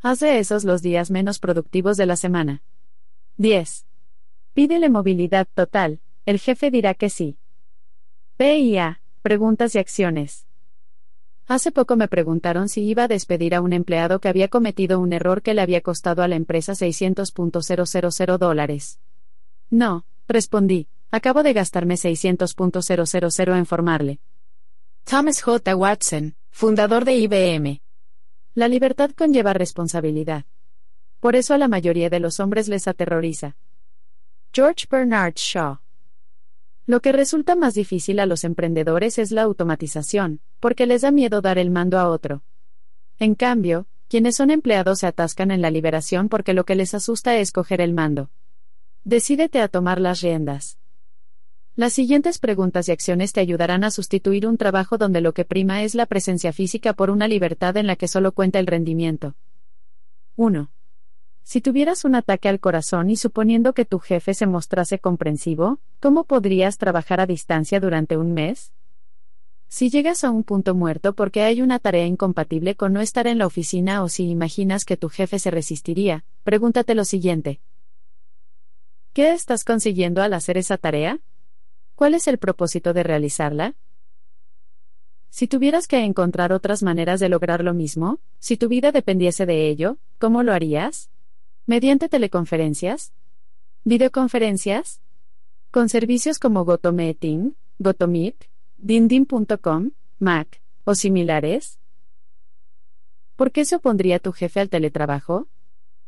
[0.00, 2.62] Haz de esos los días menos productivos de la semana.
[3.36, 3.84] 10.
[4.54, 7.36] Pídele movilidad total, el jefe dirá que sí.
[8.38, 10.46] PIA, preguntas y acciones.
[11.46, 15.12] Hace poco me preguntaron si iba a despedir a un empleado que había cometido un
[15.12, 18.98] error que le había costado a la empresa 600.000 dólares.
[19.68, 24.20] No, respondí, acabo de gastarme 600.000 en formarle.
[25.04, 25.74] Thomas J.
[25.74, 27.80] Watson, fundador de IBM.
[28.54, 30.44] La libertad conlleva responsabilidad.
[31.20, 33.56] Por eso a la mayoría de los hombres les aterroriza.
[34.52, 35.78] George Bernard Shaw.
[36.86, 41.40] Lo que resulta más difícil a los emprendedores es la automatización, porque les da miedo
[41.40, 42.42] dar el mando a otro.
[43.18, 47.36] En cambio, quienes son empleados se atascan en la liberación porque lo que les asusta
[47.36, 48.30] es coger el mando.
[49.04, 50.78] Decídete a tomar las riendas.
[51.78, 55.84] Las siguientes preguntas y acciones te ayudarán a sustituir un trabajo donde lo que prima
[55.84, 59.36] es la presencia física por una libertad en la que solo cuenta el rendimiento.
[60.34, 60.72] 1.
[61.44, 66.24] Si tuvieras un ataque al corazón y suponiendo que tu jefe se mostrase comprensivo, ¿cómo
[66.24, 68.72] podrías trabajar a distancia durante un mes?
[69.68, 73.38] Si llegas a un punto muerto porque hay una tarea incompatible con no estar en
[73.38, 77.60] la oficina o si imaginas que tu jefe se resistiría, pregúntate lo siguiente.
[79.12, 81.20] ¿Qué estás consiguiendo al hacer esa tarea?
[81.98, 83.74] ¿Cuál es el propósito de realizarla?
[85.30, 89.68] Si tuvieras que encontrar otras maneras de lograr lo mismo, si tu vida dependiese de
[89.68, 91.10] ello, ¿cómo lo harías?
[91.66, 93.12] ¿Mediante teleconferencias?
[93.82, 95.00] ¿Videoconferencias?
[95.72, 98.44] ¿Con servicios como GoToMeeting, GoToMeet,
[98.76, 101.80] Dindim.com, Mac, o similares?
[103.34, 105.48] ¿Por qué se opondría tu jefe al teletrabajo?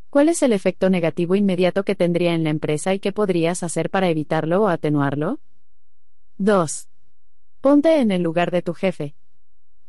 [0.08, 3.90] ¿Cuál es el efecto negativo inmediato que tendría en la empresa y qué podrías hacer
[3.90, 5.40] para evitarlo o atenuarlo?
[6.42, 6.88] 2.
[7.60, 9.14] Ponte en el lugar de tu jefe.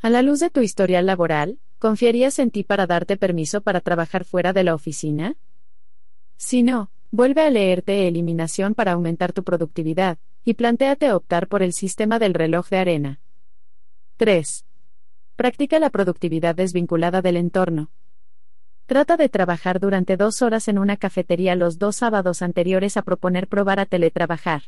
[0.02, 4.26] A la luz de tu historial laboral, ¿confiarías en ti para darte permiso para trabajar
[4.26, 5.38] fuera de la oficina?
[6.36, 11.72] Si no, vuelve a leerte Eliminación para aumentar tu productividad, y plantéate optar por el
[11.72, 13.22] sistema del reloj de arena.
[14.18, 14.66] 3.
[15.38, 17.92] Practica la productividad desvinculada del entorno.
[18.88, 23.48] Trata de trabajar durante dos horas en una cafetería los dos sábados anteriores a proponer
[23.48, 24.64] probar a teletrabajar.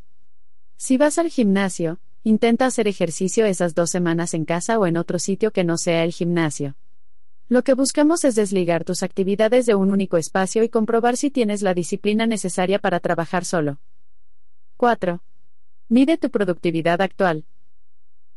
[0.77, 5.19] Si vas al gimnasio, intenta hacer ejercicio esas dos semanas en casa o en otro
[5.19, 6.75] sitio que no sea el gimnasio.
[7.49, 11.61] Lo que buscamos es desligar tus actividades de un único espacio y comprobar si tienes
[11.61, 13.79] la disciplina necesaria para trabajar solo.
[14.77, 15.21] 4.
[15.89, 17.45] Mide tu productividad actual.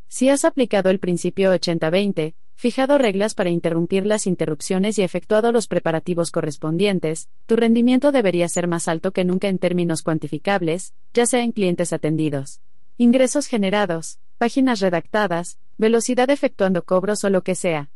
[0.08, 5.68] Si has aplicado el principio 80-20, fijado reglas para interrumpir las interrupciones y efectuado los
[5.68, 11.42] preparativos correspondientes, tu rendimiento debería ser más alto que nunca en términos cuantificables, ya sea
[11.42, 12.60] en clientes atendidos,
[12.96, 17.90] ingresos generados, páginas redactadas, velocidad efectuando cobros o lo que sea.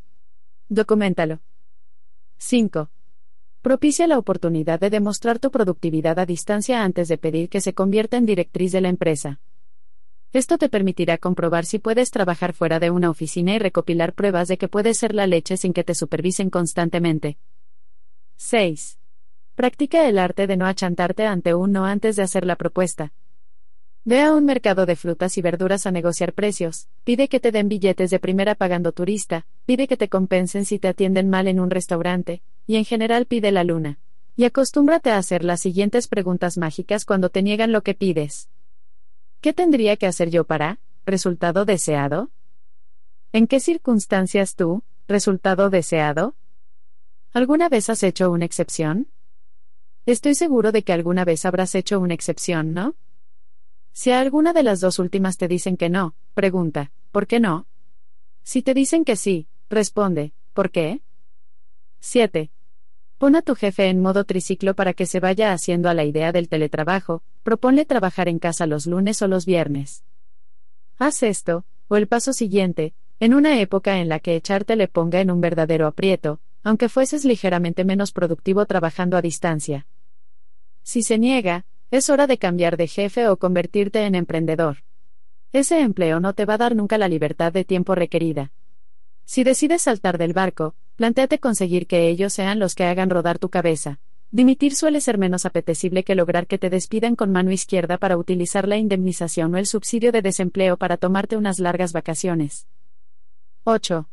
[0.69, 1.41] Documentalo.
[2.39, 2.91] 5.
[3.63, 8.17] Propicia la oportunidad de demostrar tu productividad a distancia antes de pedir que se convierta
[8.17, 9.41] en directriz de la empresa.
[10.33, 14.59] Esto te permitirá comprobar si puedes trabajar fuera de una oficina y recopilar pruebas de
[14.59, 17.37] que puedes ser la leche sin que te supervisen constantemente.
[18.37, 19.01] 6.
[19.57, 23.13] Practica el arte de no achantarte ante un no antes de hacer la propuesta.
[24.05, 27.69] Ve a un mercado de frutas y verduras a negociar precios, pide que te den
[27.69, 31.71] billetes de primera pagando turista, pide que te compensen si te atienden mal en un
[31.71, 33.99] restaurante, y en general pide la luna.
[34.37, 38.49] Y acostúmbrate a hacer las siguientes preguntas mágicas cuando te niegan lo que pides.
[39.41, 42.31] ¿Qué tendría que hacer yo para, resultado deseado?
[43.33, 46.35] ¿En qué circunstancias tú, resultado deseado?
[47.33, 49.09] ¿Alguna vez has hecho una excepción?
[50.05, 52.97] Estoy seguro de que alguna vez habrás hecho una excepción, ¿no?
[53.93, 57.67] Si a alguna de las dos últimas te dicen que no, pregunta, ¿por qué no?
[58.43, 61.01] Si te dicen que sí, responde, ¿por qué?
[62.01, 62.51] 7.
[63.21, 66.33] Pon a tu jefe en modo triciclo para que se vaya haciendo a la idea
[66.33, 70.05] del teletrabajo, proponle trabajar en casa los lunes o los viernes.
[70.99, 75.21] Haz esto, o el paso siguiente, en una época en la que echarte le ponga
[75.21, 79.87] en un verdadero aprieto, aunque fueses ligeramente menos productivo trabajando a distancia.
[80.83, 84.79] Si se niega, es hora de cambiar de jefe o convertirte en emprendedor.
[85.53, 88.51] Ese empleo no te va a dar nunca la libertad de tiempo requerida.
[89.25, 93.49] Si decides saltar del barco, planteate conseguir que ellos sean los que hagan rodar tu
[93.49, 94.01] cabeza.
[94.33, 98.69] Dimitir suele ser menos apetecible que lograr que te despidan con mano izquierda para utilizar
[98.69, 102.69] la indemnización o el subsidio de desempleo para tomarte unas largas vacaciones.
[103.65, 104.09] 8.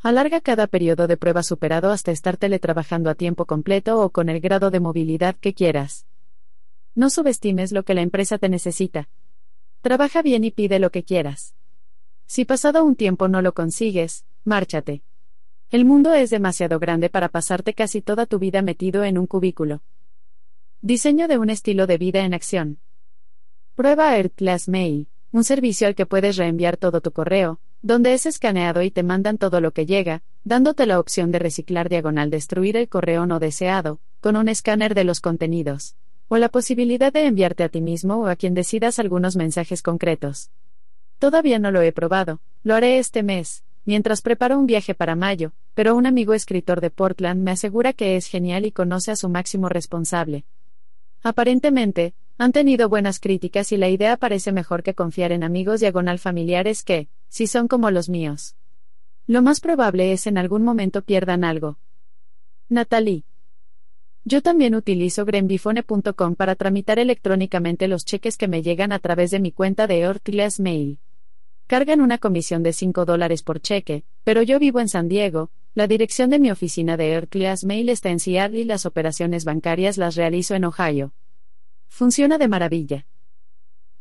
[0.00, 4.40] Alarga cada periodo de prueba superado hasta estar teletrabajando a tiempo completo o con el
[4.40, 6.06] grado de movilidad que quieras.
[6.94, 9.08] No subestimes lo que la empresa te necesita.
[9.82, 11.54] Trabaja bien y pide lo que quieras.
[12.30, 15.02] Si pasado un tiempo no lo consigues, márchate.
[15.70, 19.80] El mundo es demasiado grande para pasarte casi toda tu vida metido en un cubículo.
[20.82, 22.80] Diseño de un estilo de vida en acción.
[23.74, 28.82] Prueba AirClass Mail, un servicio al que puedes reenviar todo tu correo, donde es escaneado
[28.82, 32.90] y te mandan todo lo que llega, dándote la opción de reciclar diagonal destruir el
[32.90, 35.96] correo no deseado, con un escáner de los contenidos,
[36.28, 40.50] o la posibilidad de enviarte a ti mismo o a quien decidas algunos mensajes concretos.
[41.18, 45.52] Todavía no lo he probado, lo haré este mes, mientras preparo un viaje para mayo,
[45.74, 49.28] pero un amigo escritor de Portland me asegura que es genial y conoce a su
[49.28, 50.44] máximo responsable.
[51.22, 56.20] Aparentemente, han tenido buenas críticas y la idea parece mejor que confiar en amigos diagonal
[56.20, 58.54] familiares que, si son como los míos.
[59.26, 61.78] Lo más probable es en algún momento pierdan algo.
[62.68, 63.24] Natalie.
[64.24, 69.40] Yo también utilizo greenbifone.com para tramitar electrónicamente los cheques que me llegan a través de
[69.40, 70.98] mi cuenta de Orclass Mail.
[71.68, 75.86] Cargan una comisión de 5 dólares por cheque, pero yo vivo en San Diego, la
[75.86, 80.16] dirección de mi oficina de Orclass Mail está en Seattle y las operaciones bancarias las
[80.16, 81.12] realizo en Ohio.
[81.86, 83.06] Funciona de maravilla.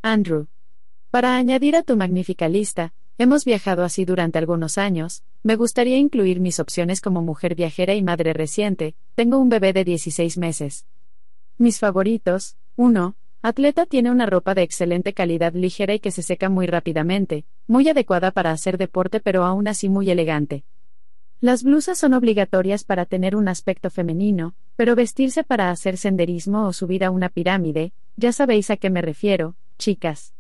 [0.02, 0.48] Andrew.
[1.12, 6.40] Para añadir a tu magnífica lista, Hemos viajado así durante algunos años, me gustaría incluir
[6.40, 10.86] mis opciones como mujer viajera y madre reciente, tengo un bebé de 16 meses.
[11.58, 13.16] Mis favoritos, 1.
[13.42, 17.88] Atleta tiene una ropa de excelente calidad ligera y que se seca muy rápidamente, muy
[17.88, 20.64] adecuada para hacer deporte pero aún así muy elegante.
[21.40, 26.74] Las blusas son obligatorias para tener un aspecto femenino, pero vestirse para hacer senderismo o
[26.74, 30.34] subir a una pirámide, ya sabéis a qué me refiero, chicas.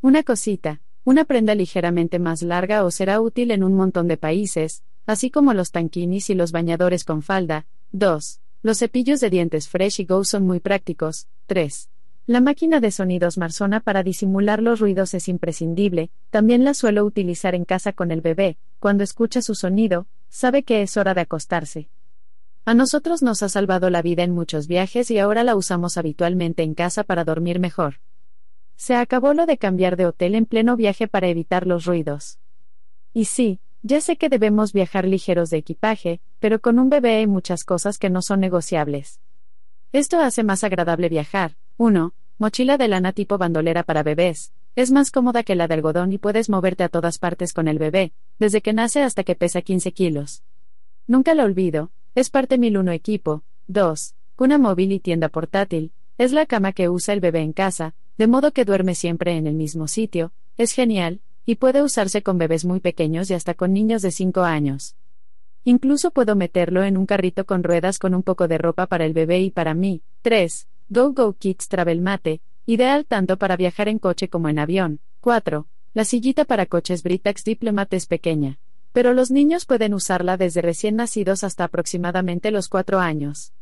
[0.00, 4.84] Una cosita, una prenda ligeramente más larga os será útil en un montón de países,
[5.04, 7.66] así como los tanquinis y los bañadores con falda.
[7.90, 8.40] 2.
[8.62, 11.26] Los cepillos de dientes Fresh y Go son muy prácticos.
[11.46, 11.90] 3.
[12.30, 17.56] La máquina de sonidos Marsona para disimular los ruidos es imprescindible, también la suelo utilizar
[17.56, 21.88] en casa con el bebé, cuando escucha su sonido, sabe que es hora de acostarse.
[22.64, 26.62] A nosotros nos ha salvado la vida en muchos viajes y ahora la usamos habitualmente
[26.62, 27.96] en casa para dormir mejor.
[28.76, 32.38] Se acabó lo de cambiar de hotel en pleno viaje para evitar los ruidos.
[33.12, 37.26] Y sí, ya sé que debemos viajar ligeros de equipaje, pero con un bebé hay
[37.26, 39.18] muchas cosas que no son negociables.
[39.90, 41.56] Esto hace más agradable viajar.
[41.76, 42.12] 1.
[42.40, 44.54] Mochila de lana tipo bandolera para bebés.
[44.74, 47.78] Es más cómoda que la de algodón y puedes moverte a todas partes con el
[47.78, 50.42] bebé, desde que nace hasta que pesa 15 kilos.
[51.06, 53.42] Nunca lo olvido, es parte 1001 equipo.
[53.66, 54.14] 2.
[54.36, 55.92] Cuna móvil y tienda portátil.
[56.16, 59.46] Es la cama que usa el bebé en casa, de modo que duerme siempre en
[59.46, 63.74] el mismo sitio, es genial, y puede usarse con bebés muy pequeños y hasta con
[63.74, 64.96] niños de 5 años.
[65.64, 69.12] Incluso puedo meterlo en un carrito con ruedas con un poco de ropa para el
[69.12, 70.00] bebé y para mí.
[70.22, 70.68] 3.
[70.92, 74.98] Go Go Kids Travel Mate, ideal tanto para viajar en coche como en avión.
[75.20, 75.68] 4.
[75.94, 78.58] La sillita para coches Britax Diplomat es pequeña.
[78.90, 83.52] Pero los niños pueden usarla desde recién nacidos hasta aproximadamente los 4 años.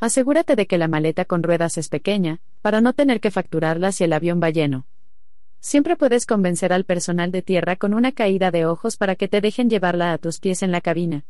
[0.00, 4.02] Asegúrate de que la maleta con ruedas es pequeña, para no tener que facturarla si
[4.02, 4.84] el avión va lleno.
[5.60, 9.40] Siempre puedes convencer al personal de tierra con una caída de ojos para que te
[9.40, 11.24] dejen llevarla a tus pies en la cabina.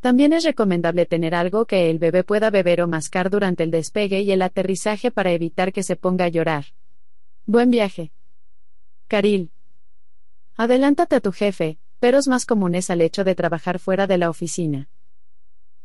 [0.00, 4.20] También es recomendable tener algo que el bebé pueda beber o mascar durante el despegue
[4.20, 6.66] y el aterrizaje para evitar que se ponga a llorar.
[7.46, 8.12] Buen viaje.
[9.08, 9.50] Caril.
[10.56, 14.88] Adelántate a tu jefe, peros más comunes al hecho de trabajar fuera de la oficina.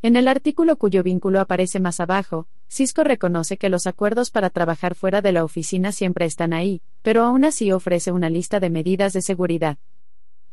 [0.03, 4.95] En el artículo cuyo vínculo aparece más abajo, Cisco reconoce que los acuerdos para trabajar
[4.95, 9.13] fuera de la oficina siempre están ahí, pero aún así ofrece una lista de medidas
[9.13, 9.77] de seguridad.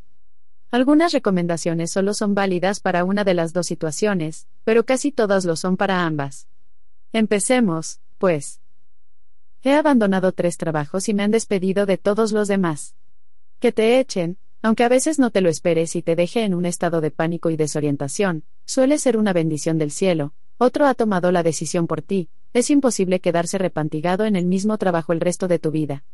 [0.70, 5.57] Algunas recomendaciones solo son válidas para una de las dos situaciones, pero casi todas lo
[5.57, 6.49] son para ambas.
[7.15, 8.01] Empecemos.
[8.19, 8.60] pues.
[9.62, 12.95] He abandonado tres trabajos y me han despedido de todos los demás.
[13.59, 16.65] Que te echen, aunque a veces no te lo esperes y te deje en un
[16.65, 21.43] estado de pánico y desorientación, suele ser una bendición del cielo, otro ha tomado la
[21.43, 25.70] decisión por ti, es imposible quedarse repantigado en el mismo trabajo el resto de tu
[25.70, 26.05] vida.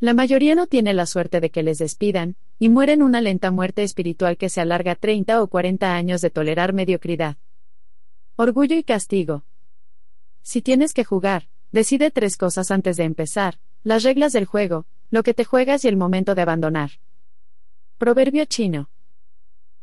[0.00, 3.82] La mayoría no tiene la suerte de que les despidan, y mueren una lenta muerte
[3.82, 7.36] espiritual que se alarga 30 o 40 años de tolerar mediocridad.
[8.36, 9.44] Orgullo y castigo.
[10.42, 15.24] Si tienes que jugar, decide tres cosas antes de empezar, las reglas del juego, lo
[15.24, 16.92] que te juegas y el momento de abandonar.
[17.98, 18.90] Proverbio chino.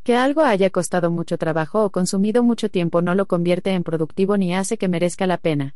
[0.04, 4.38] Que algo haya costado mucho trabajo o consumido mucho tiempo no lo convierte en productivo
[4.38, 5.76] ni hace que merezca la pena.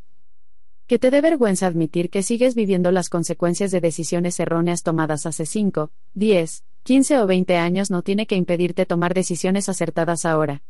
[0.88, 5.46] Que te dé vergüenza admitir que sigues viviendo las consecuencias de decisiones erróneas tomadas hace
[5.46, 10.64] 5, 10, 15 o 20 años no tiene que impedirte tomar decisiones acertadas ahora.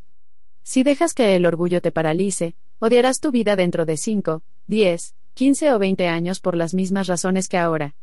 [0.63, 5.73] Si dejas que el orgullo te paralice, odiarás tu vida dentro de 5, 10, 15
[5.73, 7.93] o 20 años por las mismas razones que ahora.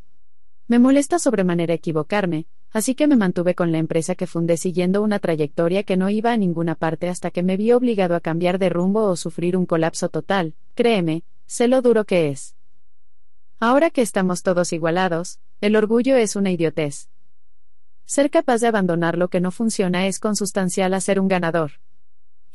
[0.67, 5.17] Me molesta sobremanera equivocarme, así que me mantuve con la empresa que fundé siguiendo una
[5.17, 8.69] trayectoria que no iba a ninguna parte hasta que me vi obligado a cambiar de
[8.69, 12.55] rumbo o sufrir un colapso total, créeme, sé lo duro que es.
[13.59, 17.09] Ahora que estamos todos igualados, el orgullo es una idiotez.
[18.05, 21.71] Ser capaz de abandonar lo que no funciona es consustancial a ser un ganador.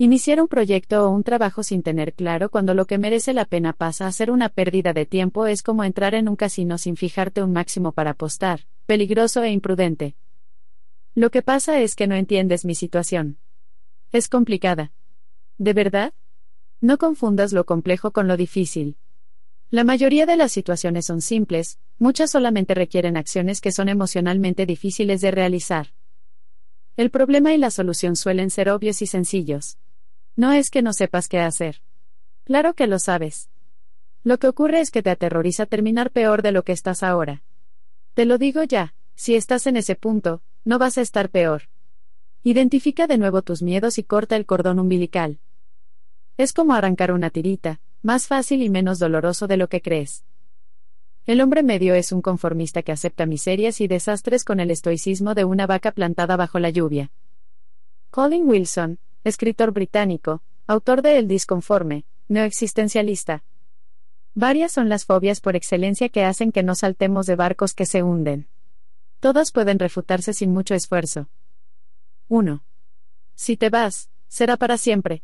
[0.00, 3.72] Iniciar un proyecto o un trabajo sin tener claro cuando lo que merece la pena
[3.72, 7.42] pasa a ser una pérdida de tiempo es como entrar en un casino sin fijarte
[7.42, 10.14] un máximo para apostar, peligroso e imprudente.
[11.16, 13.38] Lo que pasa es que no entiendes mi situación.
[14.12, 14.92] Es complicada.
[15.58, 16.14] ¿De verdad?
[16.80, 18.98] No confundas lo complejo con lo difícil.
[19.68, 25.20] La mayoría de las situaciones son simples, muchas solamente requieren acciones que son emocionalmente difíciles
[25.22, 25.88] de realizar.
[26.96, 29.76] El problema y la solución suelen ser obvios y sencillos.
[30.38, 31.82] No es que no sepas qué hacer.
[32.44, 33.50] Claro que lo sabes.
[34.22, 37.42] Lo que ocurre es que te aterroriza terminar peor de lo que estás ahora.
[38.14, 41.62] Te lo digo ya, si estás en ese punto, no vas a estar peor.
[42.44, 45.40] Identifica de nuevo tus miedos y corta el cordón umbilical.
[46.36, 50.24] Es como arrancar una tirita, más fácil y menos doloroso de lo que crees.
[51.26, 55.44] El hombre medio es un conformista que acepta miserias y desastres con el estoicismo de
[55.44, 57.10] una vaca plantada bajo la lluvia.
[58.12, 63.44] Colin Wilson, escritor británico, autor de El disconforme, no existencialista.
[64.34, 68.02] Varias son las fobias por excelencia que hacen que no saltemos de barcos que se
[68.02, 68.48] hunden.
[69.20, 71.28] Todas pueden refutarse sin mucho esfuerzo.
[72.28, 72.62] 1.
[73.34, 75.22] Si te vas, será para siempre.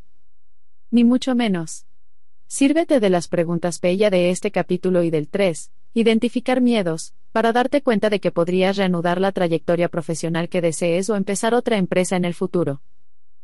[0.90, 1.86] Ni mucho menos.
[2.46, 7.82] Sírvete de las preguntas bella de este capítulo y del 3, identificar miedos, para darte
[7.82, 12.24] cuenta de que podrías reanudar la trayectoria profesional que desees o empezar otra empresa en
[12.24, 12.80] el futuro.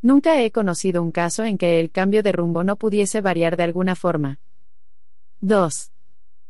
[0.03, 3.65] Nunca he conocido un caso en que el cambio de rumbo no pudiese variar de
[3.65, 4.41] alguna forma.
[5.41, 5.93] 2.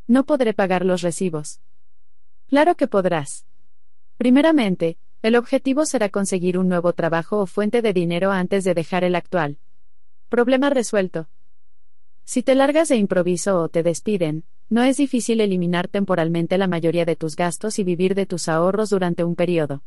[0.07, 1.61] No podré pagar los recibos.
[2.49, 3.47] Claro que podrás.
[4.17, 9.05] Primeramente, el objetivo será conseguir un nuevo trabajo o fuente de dinero antes de dejar
[9.05, 9.59] el actual.
[10.29, 11.29] Problema resuelto.
[12.25, 17.05] Si te largas de improviso o te despiden, no es difícil eliminar temporalmente la mayoría
[17.05, 19.83] de tus gastos y vivir de tus ahorros durante un periodo.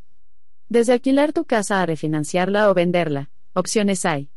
[0.67, 4.31] Desde alquilar tu casa a refinanciarla o venderla, Opciones hay.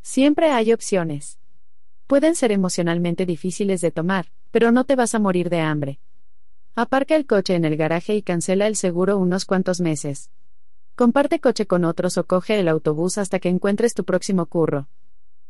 [0.00, 1.40] Siempre hay opciones.
[2.06, 5.98] Pueden ser emocionalmente difíciles de tomar, pero no te vas a morir de hambre.
[6.76, 10.30] Aparca el coche en el garaje y cancela el seguro unos cuantos meses.
[10.94, 14.86] Comparte coche con otros o coge el autobús hasta que encuentres tu próximo curro.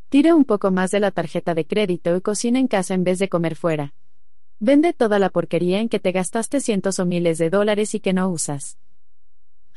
[0.09, 3.19] Tira un poco más de la tarjeta de crédito y cocina en casa en vez
[3.19, 3.93] de comer fuera.
[4.59, 8.13] Vende toda la porquería en que te gastaste cientos o miles de dólares y que
[8.13, 8.79] no usas.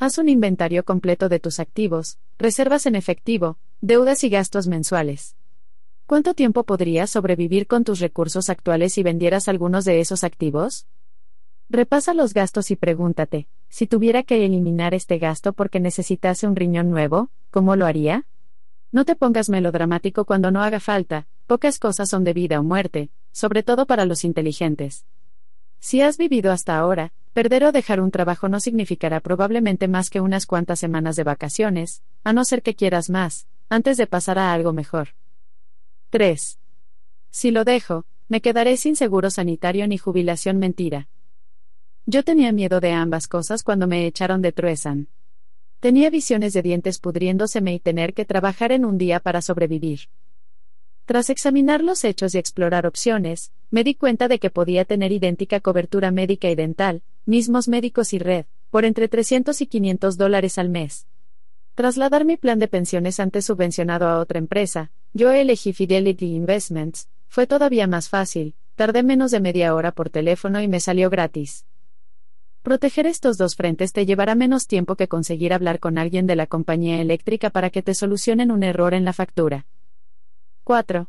[0.01, 5.35] Haz un inventario completo de tus activos, reservas en efectivo, deudas y gastos mensuales.
[6.07, 10.87] ¿Cuánto tiempo podrías sobrevivir con tus recursos actuales si vendieras algunos de esos activos?
[11.69, 16.91] Repasa los gastos y pregúntate, si tuviera que eliminar este gasto porque necesitase un riñón
[16.91, 18.25] nuevo, ¿cómo lo haría?
[18.93, 23.11] No te pongas melodramático cuando no haga falta, pocas cosas son de vida o muerte,
[23.33, 25.07] sobre todo para los inteligentes.
[25.81, 30.21] Si has vivido hasta ahora, perder o dejar un trabajo no significará probablemente más que
[30.21, 34.53] unas cuantas semanas de vacaciones, a no ser que quieras más, antes de pasar a
[34.53, 35.11] algo mejor.
[36.11, 36.59] 3.
[37.31, 41.09] Si lo dejo, me quedaré sin seguro sanitario ni jubilación mentira.
[42.07, 45.09] Yo tenía miedo de ambas cosas cuando me echaron de Truesan.
[45.81, 50.09] Tenía visiones de dientes pudriéndoseme y tener que trabajar en un día para sobrevivir.
[51.09, 55.59] Tras examinar los hechos y explorar opciones, me di cuenta de que podía tener idéntica
[55.59, 60.69] cobertura médica y dental, mismos médicos y red, por entre 300 y 500 dólares al
[60.69, 61.07] mes.
[61.75, 67.47] Trasladar mi plan de pensiones antes subvencionado a otra empresa, yo elegí Fidelity Investments, fue
[67.47, 71.65] todavía más fácil, tardé menos de media hora por teléfono y me salió gratis.
[72.61, 76.47] Proteger estos dos frentes te llevará menos tiempo que conseguir hablar con alguien de la
[76.47, 79.65] compañía eléctrica para que te solucionen un error en la factura.
[80.69, 81.09] 4.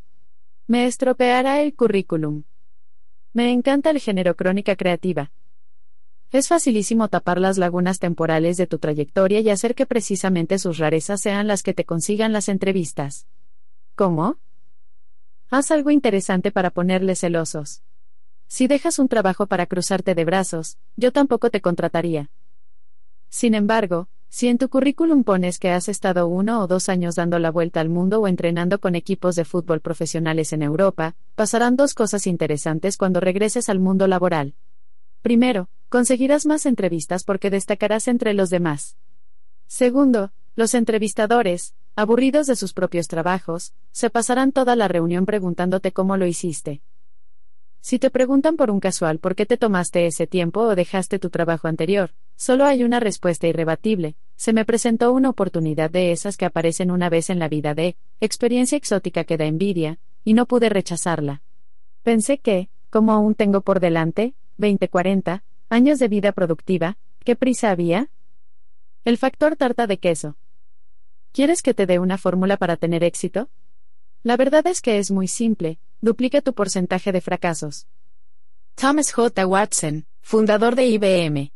[0.67, 2.43] Me estropeará el currículum.
[3.33, 5.33] Me encanta el género crónica creativa.
[6.31, 11.19] Es facilísimo tapar las lagunas temporales de tu trayectoria y hacer que precisamente sus rarezas
[11.19, 13.27] sean las que te consigan las entrevistas.
[13.95, 14.37] ¿Cómo?
[15.49, 17.83] Haz algo interesante para ponerle celosos.
[18.47, 22.31] Si dejas un trabajo para cruzarte de brazos, yo tampoco te contrataría.
[23.27, 27.39] Sin embargo, si en tu currículum pones que has estado uno o dos años dando
[27.39, 31.95] la vuelta al mundo o entrenando con equipos de fútbol profesionales en Europa, pasarán dos
[31.95, 34.53] cosas interesantes cuando regreses al mundo laboral.
[35.23, 38.97] Primero, conseguirás más entrevistas porque destacarás entre los demás.
[39.67, 46.17] Segundo, los entrevistadores, aburridos de sus propios trabajos, se pasarán toda la reunión preguntándote cómo
[46.17, 46.81] lo hiciste.
[47.81, 51.29] Si te preguntan por un casual por qué te tomaste ese tiempo o dejaste tu
[51.29, 54.15] trabajo anterior, solo hay una respuesta irrebatible.
[54.35, 57.95] Se me presentó una oportunidad de esas que aparecen una vez en la vida de,
[58.19, 61.41] experiencia exótica que da envidia, y no pude rechazarla.
[62.03, 68.09] Pensé que, como aún tengo por delante, 20-40, años de vida productiva, ¿qué prisa había?
[69.05, 70.35] El factor tarta de queso.
[71.31, 73.49] ¿Quieres que te dé una fórmula para tener éxito?
[74.23, 77.87] La verdad es que es muy simple, duplica tu porcentaje de fracasos.
[78.75, 79.45] Thomas J.
[79.45, 81.51] Watson, fundador de IBM.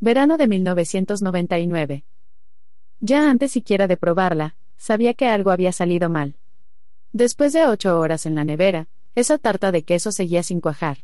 [0.00, 2.04] Verano de 1999.
[3.00, 6.36] Ya antes siquiera de probarla, sabía que algo había salido mal.
[7.12, 10.98] Después de ocho horas en la nevera, esa tarta de queso seguía sin cuajar.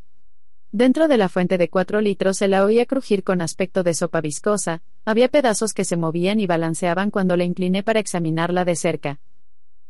[0.71, 4.23] Dentro de la fuente de cuatro litros se la oía crujir con aspecto de sopa
[4.23, 9.21] viscosa, había pedazos que se movían y balanceaban cuando la incliné para examinarla de cerca.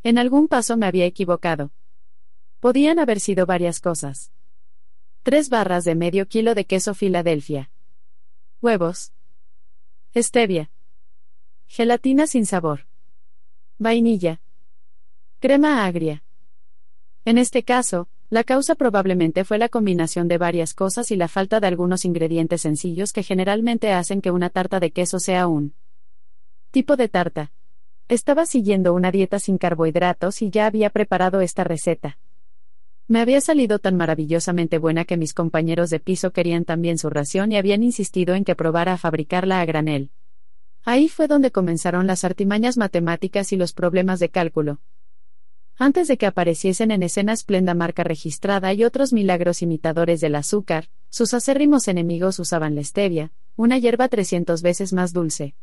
[0.03, 1.71] En algún paso me había equivocado.
[2.63, 4.31] Podían haber sido varias cosas.
[5.25, 7.73] Tres barras de medio kilo de queso Filadelfia.
[8.61, 9.13] Huevos.
[10.15, 10.71] Stevia.
[11.67, 12.87] Gelatina sin sabor.
[13.79, 14.41] Vainilla.
[15.41, 16.23] Crema agria.
[17.25, 21.59] En este caso, la causa probablemente fue la combinación de varias cosas y la falta
[21.59, 25.75] de algunos ingredientes sencillos que generalmente hacen que una tarta de queso sea un
[26.71, 27.51] tipo de tarta.
[28.07, 32.19] Estaba siguiendo una dieta sin carbohidratos y ya había preparado esta receta.
[33.13, 37.53] Me había salido tan maravillosamente buena que mis compañeros de piso querían también su ración
[37.53, 40.09] y habían insistido en que probara a fabricarla a granel.
[40.83, 44.81] Ahí fue donde comenzaron las artimañas matemáticas y los problemas de cálculo.
[45.77, 50.89] Antes de que apareciesen en escena esplenda marca registrada y otros milagros imitadores del azúcar,
[51.11, 55.55] sus acérrimos enemigos usaban la stevia, una hierba 300 veces más dulce.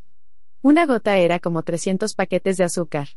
[0.61, 3.07] Una gota era como 300 paquetes de azúcar.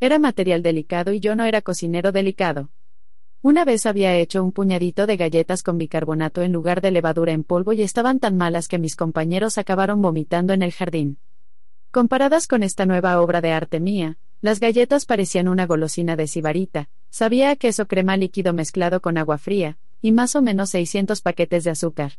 [0.00, 2.70] Era material delicado y yo no era cocinero delicado.
[3.40, 7.44] Una vez había hecho un puñadito de galletas con bicarbonato en lugar de levadura en
[7.44, 11.18] polvo y estaban tan malas que mis compañeros acabaron vomitando en el jardín.
[11.92, 16.88] Comparadas con esta nueva obra de arte mía, las galletas parecían una golosina de sibarita,
[17.10, 21.70] sabía queso crema líquido mezclado con agua fría, y más o menos 600 paquetes de
[21.70, 22.14] azúcar.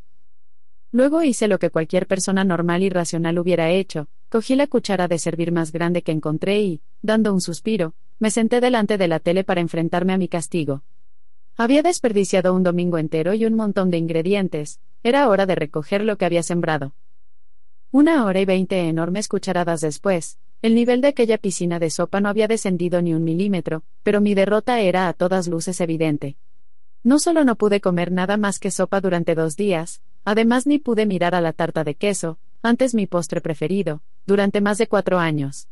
[0.92, 5.20] Luego hice lo que cualquier persona normal y racional hubiera hecho, cogí la cuchara de
[5.20, 9.44] servir más grande que encontré y, dando un suspiro, me senté delante de la tele
[9.44, 10.82] para enfrentarme a mi castigo.
[11.60, 16.18] Había desperdiciado un domingo entero y un montón de ingredientes, era hora de recoger lo
[16.18, 16.94] que había sembrado.
[17.92, 22.30] Una hora y veinte enormes cucharadas después, el nivel de aquella piscina de sopa no
[22.30, 26.38] había descendido ni un milímetro, pero mi derrota era a todas luces evidente.
[27.04, 31.06] No solo no pude comer nada más que sopa durante dos días, además ni pude
[31.06, 35.68] mirar a la tarta de queso, antes mi postre preferido, durante más de cuatro años.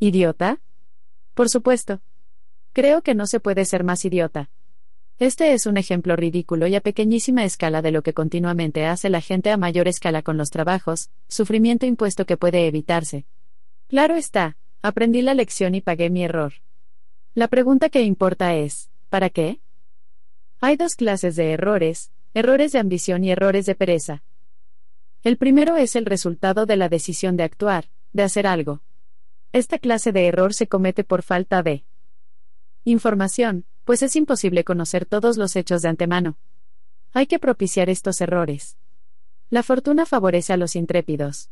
[0.00, 0.60] ¿Idiota?
[1.32, 2.02] Por supuesto.
[2.74, 4.50] Creo que no se puede ser más idiota.
[5.22, 9.20] Este es un ejemplo ridículo y a pequeñísima escala de lo que continuamente hace la
[9.20, 13.24] gente a mayor escala con los trabajos, sufrimiento impuesto que puede evitarse.
[13.86, 16.54] Claro está, aprendí la lección y pagué mi error.
[17.34, 19.60] La pregunta que importa es, ¿para qué?
[20.60, 24.24] Hay dos clases de errores, errores de ambición y errores de pereza.
[25.22, 28.82] El primero es el resultado de la decisión de actuar, de hacer algo.
[29.52, 31.84] Esta clase de error se comete por falta de
[32.82, 36.36] información, pues es imposible conocer todos los hechos de antemano.
[37.12, 38.76] Hay que propiciar estos errores.
[39.50, 41.50] La fortuna favorece a los intrépidos.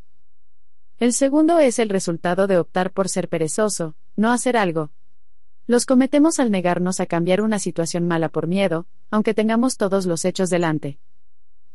[0.98, 4.90] El segundo es el resultado de optar por ser perezoso, no hacer algo.
[5.66, 10.24] Los cometemos al negarnos a cambiar una situación mala por miedo, aunque tengamos todos los
[10.24, 10.98] hechos delante.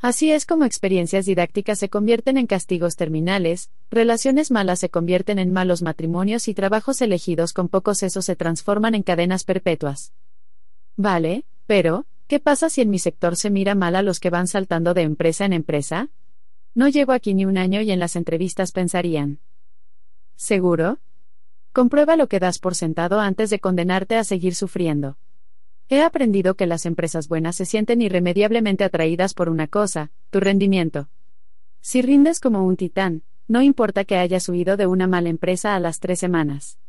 [0.02, 5.54] Así es como experiencias didácticas se convierten en castigos terminales, relaciones malas se convierten en
[5.54, 10.14] malos matrimonios y trabajos elegidos con pocos sesos se transforman en cadenas perpetuas.
[10.98, 14.48] Vale, pero, ¿Qué pasa si en mi sector se mira mal a los que van
[14.48, 16.10] saltando de empresa en empresa?
[16.74, 19.40] No llevo aquí ni un año y en las entrevistas pensarían.
[20.36, 20.98] ¿Seguro?
[21.72, 25.18] Comprueba lo que das por sentado antes de condenarte a seguir sufriendo.
[25.88, 31.10] He aprendido que las empresas buenas se sienten irremediablemente atraídas por una cosa, tu rendimiento.
[31.82, 35.80] Si rindes como un titán, no importa que hayas huido de una mala empresa a
[35.80, 36.80] las tres semanas.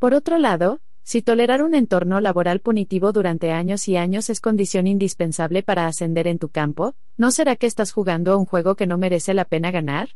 [0.00, 4.86] Por otro lado, si tolerar un entorno laboral punitivo durante años y años es condición
[4.86, 8.86] indispensable para ascender en tu campo, ¿no será que estás jugando a un juego que
[8.86, 10.08] no merece la pena ganar?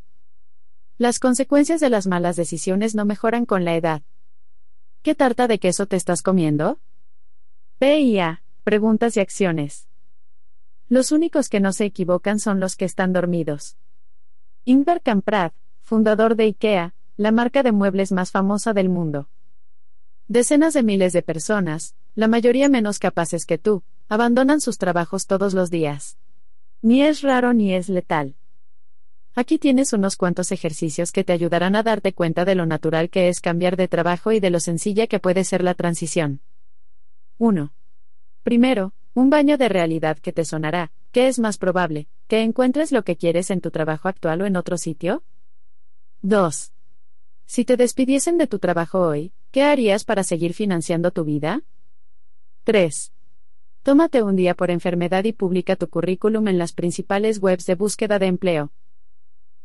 [0.97, 4.03] Las consecuencias de las malas decisiones no mejoran con la edad.
[5.03, 6.81] ¿Qué tarta de queso te estás comiendo?
[7.79, 9.89] PIA, preguntas y acciones.
[10.89, 13.77] Los únicos que no se equivocan son los que están dormidos.
[14.65, 15.53] Ingvar Kamprad,
[15.83, 19.29] fundador de IKEA, la marca de muebles más famosa del mundo.
[20.31, 25.55] Decenas de miles de personas, la mayoría menos capaces que tú, abandonan sus trabajos todos
[25.55, 26.19] los días.
[26.83, 28.37] Ni es raro ni es letal.
[29.35, 33.31] Aquí tienes unos cuantos ejercicios que te ayudarán a darte cuenta de lo natural que
[33.31, 36.43] es cambiar de trabajo y de lo sencilla que puede ser la transición.
[37.39, 37.73] 1.
[38.43, 40.93] Primero, un baño de realidad que te sonará.
[41.11, 42.07] ¿Qué es más probable?
[42.27, 45.23] ¿Que encuentres lo que quieres en tu trabajo actual o en otro sitio?
[46.21, 46.73] 2.
[47.47, 51.63] Si te despidiesen de tu trabajo hoy, ¿qué harías para seguir financiando tu vida?
[52.65, 53.13] 3.
[53.83, 58.19] Tómate un día por enfermedad y publica tu currículum en las principales webs de búsqueda
[58.19, 58.73] de empleo.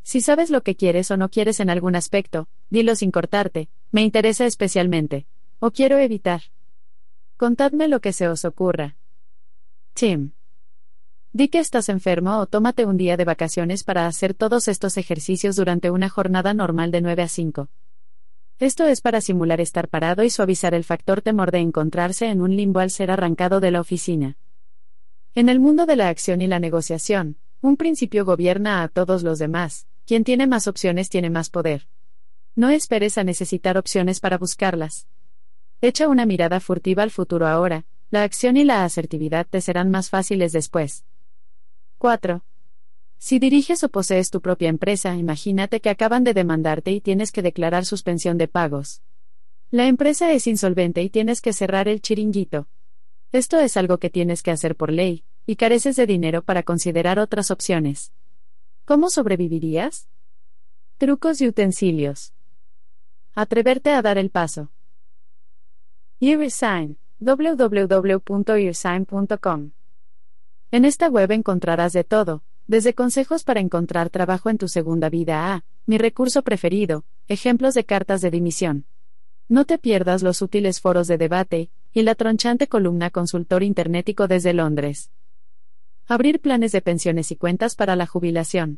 [0.02, 4.02] Si sabes lo que quieres o no quieres en algún aspecto, dilo sin cortarte, me
[4.02, 5.28] interesa especialmente.
[5.60, 6.42] O quiero evitar.
[7.42, 8.98] Contadme lo que se os ocurra.
[9.96, 10.34] Tim.
[11.34, 15.56] Di que estás enfermo o tómate un día de vacaciones para hacer todos estos ejercicios
[15.56, 17.68] durante una jornada normal de 9 a 5.
[18.60, 22.56] Esto es para simular estar parado y suavizar el factor temor de encontrarse en un
[22.56, 24.38] limbo al ser arrancado de la oficina.
[25.34, 29.40] En el mundo de la acción y la negociación, un principio gobierna a todos los
[29.40, 31.88] demás, quien tiene más opciones tiene más poder.
[32.56, 35.08] No esperes a necesitar opciones para buscarlas.
[35.84, 40.12] Echa una mirada furtiva al futuro ahora, la acción y la asertividad te serán más
[40.12, 41.06] fáciles después.
[41.98, 42.44] 4.
[43.18, 47.42] Si diriges o posees tu propia empresa, imagínate que acaban de demandarte y tienes que
[47.42, 49.02] declarar suspensión de pagos.
[49.72, 52.68] La empresa es insolvente y tienes que cerrar el chiringuito.
[53.32, 57.18] Esto es algo que tienes que hacer por ley, y careces de dinero para considerar
[57.18, 58.12] otras opciones.
[58.86, 60.08] ¿Cómo sobrevivirías?
[61.00, 62.34] Trucos y utensilios.
[63.34, 64.70] Atreverte a dar el paso.
[66.24, 69.72] eResign, www.earsign.com.
[70.70, 75.52] En esta web encontrarás de todo, desde consejos para encontrar trabajo en tu segunda vida
[75.52, 78.86] a, mi recurso preferido, ejemplos de cartas de dimisión.
[79.50, 84.54] No te pierdas los útiles foros de debate, y la tronchante columna consultor internetico desde
[84.54, 85.10] Londres.
[86.06, 88.78] Abrir planes de pensiones y cuentas para la jubilación.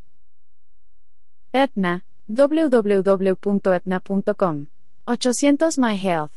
[1.53, 4.66] Etna, www.etna.com.
[5.06, 6.32] 800 My Health.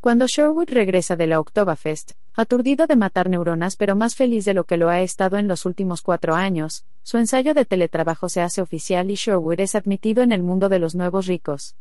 [0.00, 4.64] Cuando Sherwood regresa de la Oktoberfest, aturdido de matar neuronas pero más feliz de lo
[4.64, 8.60] que lo ha estado en los últimos cuatro años, su ensayo de teletrabajo se hace
[8.60, 11.76] oficial y Sherwood es admitido en el mundo de los nuevos ricos.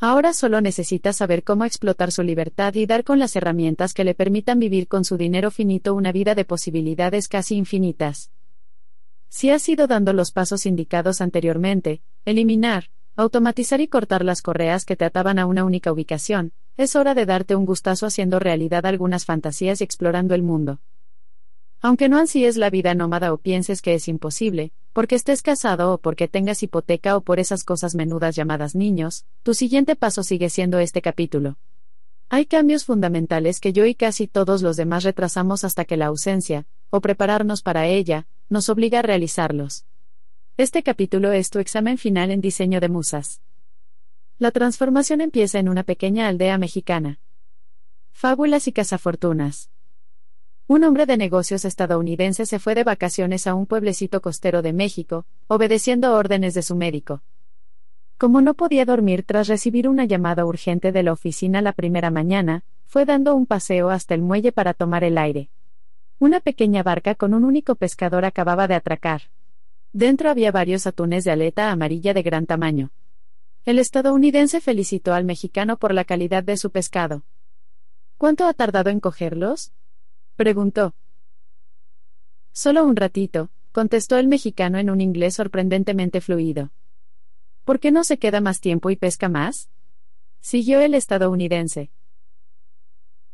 [0.00, 4.14] Ahora solo necesita saber cómo explotar su libertad y dar con las herramientas que le
[4.14, 8.30] permitan vivir con su dinero finito una vida de posibilidades casi infinitas.
[9.28, 14.96] Si has ido dando los pasos indicados anteriormente, eliminar, automatizar y cortar las correas que
[14.96, 19.24] te ataban a una única ubicación, es hora de darte un gustazo haciendo realidad algunas
[19.24, 20.80] fantasías y explorando el mundo.
[21.80, 25.98] Aunque no ansíes la vida nómada o pienses que es imposible, porque estés casado o
[25.98, 30.78] porque tengas hipoteca o por esas cosas menudas llamadas niños, tu siguiente paso sigue siendo
[30.78, 31.56] este capítulo.
[32.30, 36.66] Hay cambios fundamentales que yo y casi todos los demás retrasamos hasta que la ausencia,
[36.90, 39.84] o prepararnos para ella, nos obliga a realizarlos.
[40.56, 43.42] Este capítulo es tu examen final en diseño de musas.
[44.38, 47.18] La transformación empieza en una pequeña aldea mexicana.
[48.12, 49.68] Fábulas y cazafortunas.
[50.68, 55.26] Un hombre de negocios estadounidense se fue de vacaciones a un pueblecito costero de México,
[55.48, 57.24] obedeciendo órdenes de su médico.
[58.16, 62.62] Como no podía dormir tras recibir una llamada urgente de la oficina la primera mañana,
[62.86, 65.50] fue dando un paseo hasta el muelle para tomar el aire.
[66.20, 69.22] Una pequeña barca con un único pescador acababa de atracar.
[69.94, 72.90] Dentro había varios atunes de aleta amarilla de gran tamaño.
[73.64, 77.22] El estadounidense felicitó al mexicano por la calidad de su pescado.
[78.18, 79.72] ¿Cuánto ha tardado en cogerlos?
[80.34, 80.96] preguntó.
[82.50, 86.72] Solo un ratito, contestó el mexicano en un inglés sorprendentemente fluido.
[87.64, 89.70] ¿Por qué no se queda más tiempo y pesca más?
[90.40, 91.92] Siguió el estadounidense.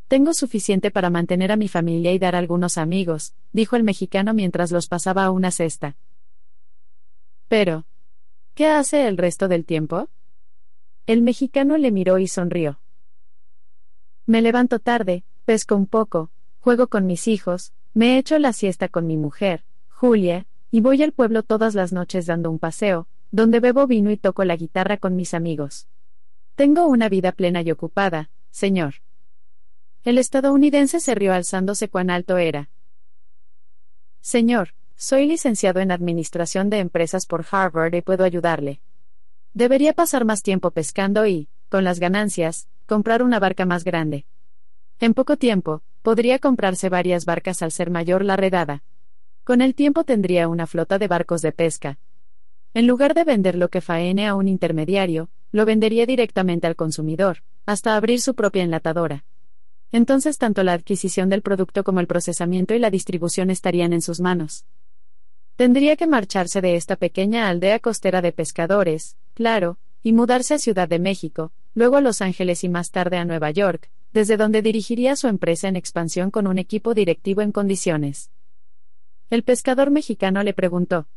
[0.08, 4.70] Tengo suficiente para mantener a mi familia y dar algunos amigos, dijo el mexicano mientras
[4.72, 5.96] los pasaba a una cesta.
[7.50, 7.84] Pero,
[8.54, 10.08] ¿qué hace el resto del tiempo?
[11.06, 12.80] El mexicano le miró y sonrió.
[14.24, 19.08] Me levanto tarde, pesco un poco, juego con mis hijos, me echo la siesta con
[19.08, 23.88] mi mujer, Julia, y voy al pueblo todas las noches dando un paseo, donde bebo
[23.88, 25.88] vino y toco la guitarra con mis amigos.
[26.54, 29.02] Tengo una vida plena y ocupada, señor.
[30.04, 32.70] El estadounidense se rió alzándose cuán alto era.
[34.20, 38.82] Señor, soy licenciado en Administración de Empresas por Harvard y puedo ayudarle.
[39.54, 44.26] Debería pasar más tiempo pescando y, con las ganancias, comprar una barca más grande.
[44.98, 48.82] En poco tiempo, podría comprarse varias barcas al ser mayor la redada.
[49.42, 51.98] Con el tiempo tendría una flota de barcos de pesca.
[52.74, 57.38] En lugar de vender lo que faene a un intermediario, lo vendería directamente al consumidor,
[57.64, 59.24] hasta abrir su propia enlatadora.
[59.92, 64.20] Entonces tanto la adquisición del producto como el procesamiento y la distribución estarían en sus
[64.20, 64.66] manos.
[65.60, 70.88] Tendría que marcharse de esta pequeña aldea costera de pescadores, claro, y mudarse a Ciudad
[70.88, 75.16] de México, luego a Los Ángeles y más tarde a Nueva York, desde donde dirigiría
[75.16, 78.30] su empresa en expansión con un equipo directivo en condiciones.
[79.28, 81.08] El pescador mexicano le preguntó.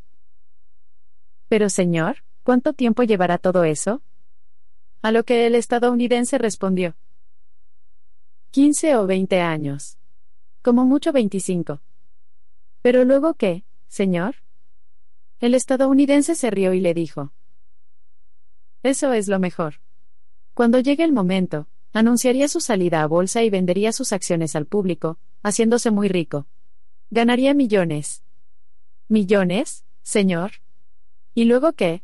[1.48, 4.02] Pero señor, ¿cuánto tiempo llevará todo eso?
[5.02, 6.98] A lo que el estadounidense respondió.
[8.52, 9.98] Quince o veinte años.
[10.62, 11.80] Como mucho veinticinco.
[12.82, 13.64] Pero luego qué,
[13.94, 14.38] señor?
[15.40, 17.32] El estadounidense se rió y le dijo.
[18.82, 19.76] Eso es lo mejor.
[20.56, 25.20] Cuando llegue el momento, anunciaría su salida a bolsa y vendería sus acciones al público,
[25.44, 26.48] haciéndose muy rico.
[27.12, 28.24] Ganaría millones.
[29.10, 30.54] ¿Millones, señor?
[31.36, 32.02] ¿Y luego qué?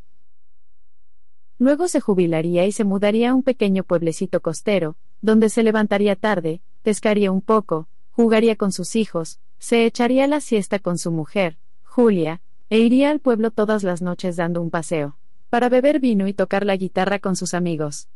[1.57, 6.61] Luego se jubilaría y se mudaría a un pequeño pueblecito costero, donde se levantaría tarde,
[6.84, 11.57] pescaría un poco, jugaría con sus hijos, se echaría la siesta con su mujer,
[12.00, 12.40] Julia,
[12.70, 15.18] e iría al pueblo todas las noches dando un paseo,
[15.50, 18.08] para beber vino y tocar la guitarra con sus amigos.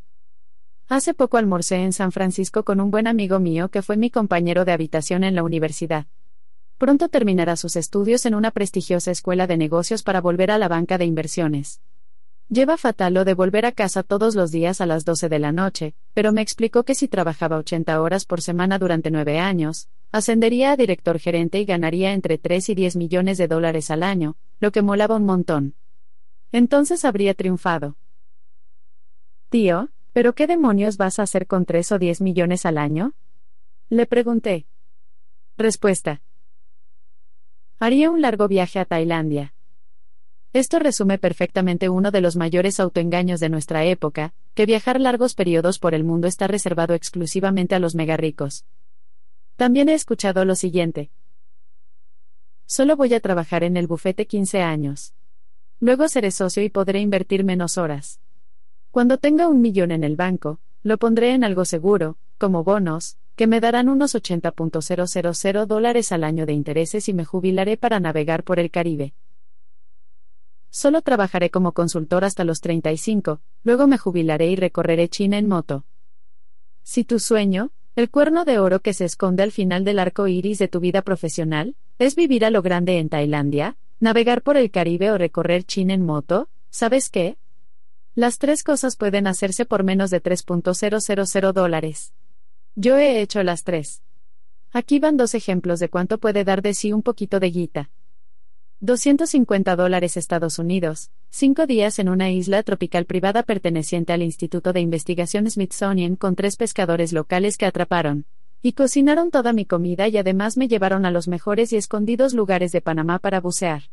[0.88, 4.64] Hace poco almorcé en San Francisco con un buen amigo mío que fue mi compañero
[4.64, 6.06] de habitación en la universidad.
[6.78, 10.98] Pronto terminará sus estudios en una prestigiosa escuela de negocios para volver a la banca
[10.98, 11.82] de inversiones.
[12.48, 15.52] Lleva fatal lo de volver a casa todos los días a las 12 de la
[15.52, 20.72] noche, pero me explicó que si trabajaba 80 horas por semana durante nueve años, ascendería
[20.72, 24.72] a director gerente y ganaría entre 3 y 10 millones de dólares al año, lo
[24.72, 25.74] que molaba un montón.
[26.52, 27.98] Entonces habría triunfado.
[29.50, 33.14] Tío, ¿pero qué demonios vas a hacer con 3 o 10 millones al año?
[33.90, 34.68] Le pregunté.
[35.58, 36.22] Respuesta.
[37.80, 39.56] Haría un largo viaje a Tailandia.
[40.54, 45.80] Esto resume perfectamente uno de los mayores autoengaños de nuestra época, que viajar largos periodos
[45.80, 48.64] por el mundo está reservado exclusivamente a los megarricos.
[49.56, 51.12] También he escuchado lo siguiente.
[52.66, 55.14] Solo voy a trabajar en el bufete 15 años.
[55.80, 58.20] Luego seré socio y podré invertir menos horas.
[58.92, 63.48] Cuando tenga un millón en el banco, lo pondré en algo seguro, como bonos, que
[63.48, 68.60] me darán unos 80.000 dólares al año de intereses y me jubilaré para navegar por
[68.60, 69.14] el Caribe.
[70.70, 75.86] Solo trabajaré como consultor hasta los 35, luego me jubilaré y recorreré China en moto.
[76.82, 80.58] Si tu sueño, el cuerno de oro que se esconde al final del arco iris
[80.58, 85.12] de tu vida profesional, es vivir a lo grande en Tailandia, navegar por el Caribe
[85.12, 87.38] o recorrer China en moto, ¿sabes qué?
[88.16, 92.14] Las tres cosas pueden hacerse por menos de 3.000 dólares.
[92.76, 94.02] Yo he hecho las tres.
[94.72, 97.90] Aquí van dos ejemplos de cuánto puede dar de sí un poquito de guita.
[98.84, 104.82] 250 dólares Estados Unidos, cinco días en una isla tropical privada perteneciente al Instituto de
[104.82, 108.26] Investigación Smithsonian con tres pescadores locales que atraparon.
[108.62, 112.74] Y cocinaron toda mi comida y además me llevaron a los mejores y escondidos lugares
[112.74, 113.84] de Panamá para bucear.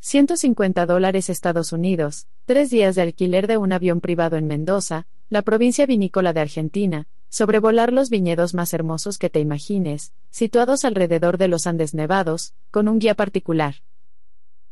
[0.00, 5.40] 150 dólares Estados Unidos, tres días de alquiler de un avión privado en Mendoza, la
[5.40, 11.48] provincia vinícola de Argentina, sobrevolar los viñedos más hermosos que te imagines, situados alrededor de
[11.48, 13.76] los Andes nevados, con un guía particular.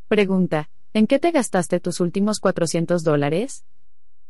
[0.09, 3.65] Pregunta, ¿en qué te gastaste tus últimos 400 dólares?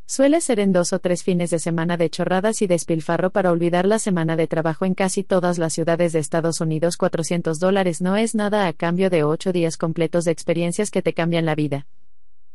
[0.07, 3.87] Suele ser en dos o tres fines de semana de chorradas y despilfarro para olvidar
[3.87, 6.95] la semana de trabajo en casi todas las ciudades de Estados Unidos.
[6.95, 11.13] 400 dólares no es nada a cambio de ocho días completos de experiencias que te
[11.13, 11.87] cambian la vida.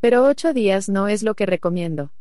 [0.00, 2.12] Pero ocho días no es lo que recomiendo.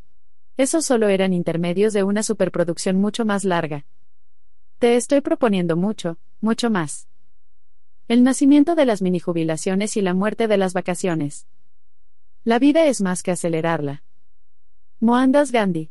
[0.56, 3.86] Esos solo eran intermedios de una superproducción mucho más larga.
[4.78, 7.08] Te estoy proponiendo mucho, mucho más.
[8.08, 11.46] El nacimiento de las minijubilaciones y la muerte de las vacaciones.
[12.44, 14.02] La vida es más que acelerarla.
[14.98, 15.90] Mohandas Gandhi.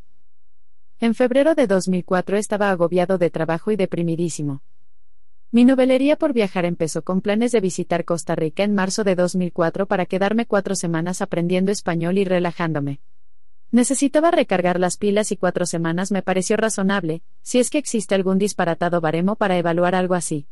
[0.99, 4.61] En febrero de 2004 estaba agobiado de trabajo y deprimidísimo.
[5.51, 9.87] Mi novelería por viajar empezó con planes de visitar Costa Rica en marzo de 2004
[9.87, 12.99] para quedarme cuatro semanas aprendiendo español y relajándome.
[13.71, 18.39] Necesitaba recargar las pilas y cuatro semanas me pareció razonable, si es que existe algún
[18.39, 20.47] disparatado baremo para evaluar algo así.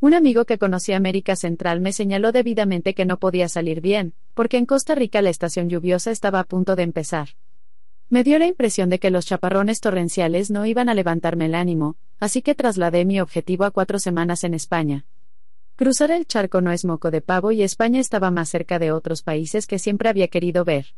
[0.00, 4.56] Un amigo que conocía América Central me señaló debidamente que no podía salir bien, porque
[4.56, 7.28] en Costa Rica la estación lluviosa estaba a punto de empezar.
[8.08, 11.96] Me dio la impresión de que los chaparrones torrenciales no iban a levantarme el ánimo,
[12.20, 15.04] así que trasladé mi objetivo a cuatro semanas en España.
[15.76, 19.22] Cruzar el charco no es moco de pavo y España estaba más cerca de otros
[19.22, 20.94] países que siempre había querido ver.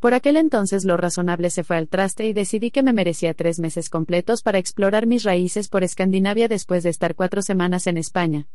[0.00, 3.60] Por aquel entonces lo razonable se fue al traste y decidí que me merecía tres
[3.60, 8.48] meses completos para explorar mis raíces por Escandinavia después de estar cuatro semanas en España.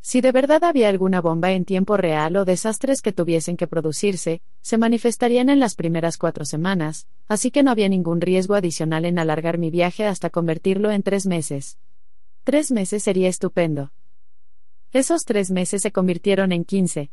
[0.00, 4.40] Si de verdad había alguna bomba en tiempo real o desastres que tuviesen que producirse,
[4.62, 9.18] se manifestarían en las primeras cuatro semanas, así que no había ningún riesgo adicional en
[9.18, 11.78] alargar mi viaje hasta convertirlo en tres meses.
[12.44, 13.92] Tres meses sería estupendo.
[14.92, 17.10] Esos tres meses se convirtieron en quince.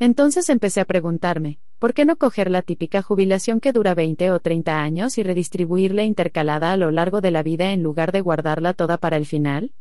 [0.00, 4.40] Entonces empecé a preguntarme, ¿por qué no coger la típica jubilación que dura 20 o
[4.40, 8.74] 30 años y redistribuirla intercalada a lo largo de la vida en lugar de guardarla
[8.74, 9.72] toda para el final?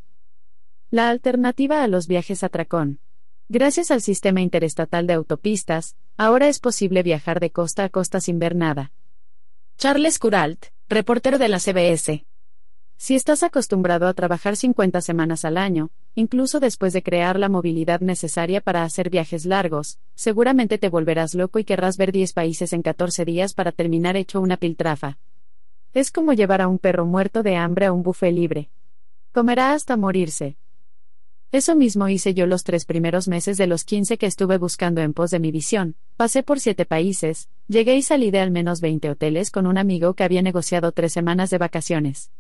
[0.92, 3.00] La alternativa a los viajes a Tracón.
[3.50, 8.40] Gracias al sistema interestatal de autopistas, ahora es posible viajar de costa a costa sin
[8.40, 8.92] ver nada.
[9.78, 12.27] Charles Curalt, reportero de la CBS.
[13.00, 18.02] Si estás acostumbrado a trabajar 50 semanas al año, incluso después de crear la movilidad
[18.02, 22.82] necesaria para hacer viajes largos, seguramente te volverás loco y querrás ver 10 países en
[22.82, 25.20] 14 días para terminar hecho una piltrafa.
[25.94, 28.72] Es como llevar a un perro muerto de hambre a un buffet libre.
[29.32, 30.58] Comerá hasta morirse.
[31.52, 35.14] Eso mismo hice yo los tres primeros meses de los 15 que estuve buscando en
[35.14, 35.96] pos de mi visión.
[36.18, 40.16] Pasé por siete países, llegué y salí de al menos 20 hoteles con un amigo
[40.16, 42.32] que había negociado tres semanas de vacaciones.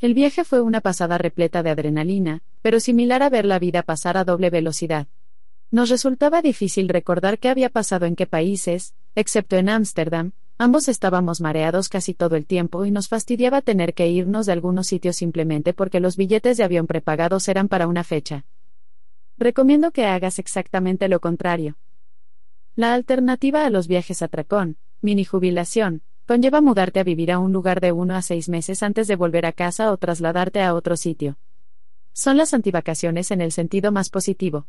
[0.00, 4.16] El viaje fue una pasada repleta de adrenalina, pero similar a ver la vida pasar
[4.16, 5.06] a doble velocidad.
[5.70, 11.40] Nos resultaba difícil recordar qué había pasado en qué países, excepto en Ámsterdam, ambos estábamos
[11.40, 15.72] mareados casi todo el tiempo y nos fastidiaba tener que irnos de algunos sitios simplemente
[15.72, 18.44] porque los billetes de avión prepagados eran para una fecha.
[19.36, 21.76] Recomiendo que hagas exactamente lo contrario.
[22.76, 27.52] La alternativa a los viajes a Tracón, mini jubilación, conlleva mudarte a vivir a un
[27.52, 30.96] lugar de uno a seis meses antes de volver a casa o trasladarte a otro
[30.96, 31.36] sitio.
[32.12, 34.66] Son las antivacaciones en el sentido más positivo.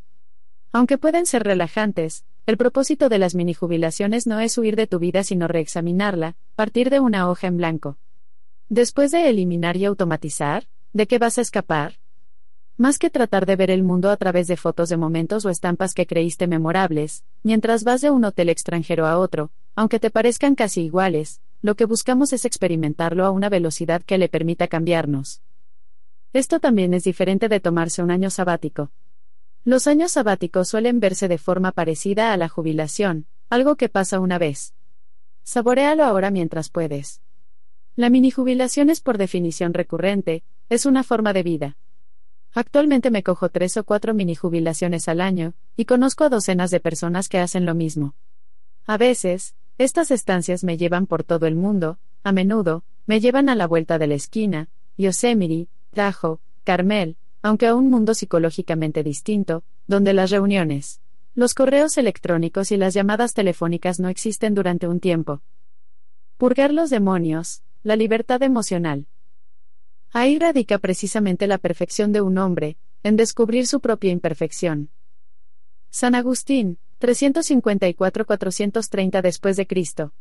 [0.72, 4.98] Aunque pueden ser relajantes, el propósito de las mini jubilaciones no es huir de tu
[4.98, 7.96] vida sino reexaminarla, partir de una hoja en blanco.
[8.68, 11.94] Después de eliminar y automatizar, ¿de qué vas a escapar?
[12.76, 15.94] Más que tratar de ver el mundo a través de fotos de momentos o estampas
[15.94, 20.82] que creíste memorables, mientras vas de un hotel extranjero a otro, aunque te parezcan casi
[20.82, 25.42] iguales, lo que buscamos es experimentarlo a una velocidad que le permita cambiarnos.
[26.32, 28.92] Esto también es diferente de tomarse un año sabático.
[29.64, 34.38] Los años sabáticos suelen verse de forma parecida a la jubilación, algo que pasa una
[34.38, 34.74] vez.
[35.42, 37.20] Saborealo ahora mientras puedes.
[37.96, 41.76] La mini jubilación es por definición recurrente, es una forma de vida.
[42.54, 46.78] Actualmente me cojo tres o cuatro mini jubilaciones al año, y conozco a docenas de
[46.78, 48.14] personas que hacen lo mismo.
[48.86, 53.54] A veces, estas estancias me llevan por todo el mundo, a menudo, me llevan a
[53.54, 60.12] la vuelta de la esquina, Yosemite, Tahoe, Carmel, aunque a un mundo psicológicamente distinto, donde
[60.12, 61.00] las reuniones,
[61.34, 65.42] los correos electrónicos y las llamadas telefónicas no existen durante un tiempo.
[66.38, 69.06] Purgar los demonios, la libertad emocional.
[70.12, 74.88] Ahí radica precisamente la perfección de un hombre, en descubrir su propia imperfección.
[75.90, 80.12] San Agustín, 354-430 después de Cristo.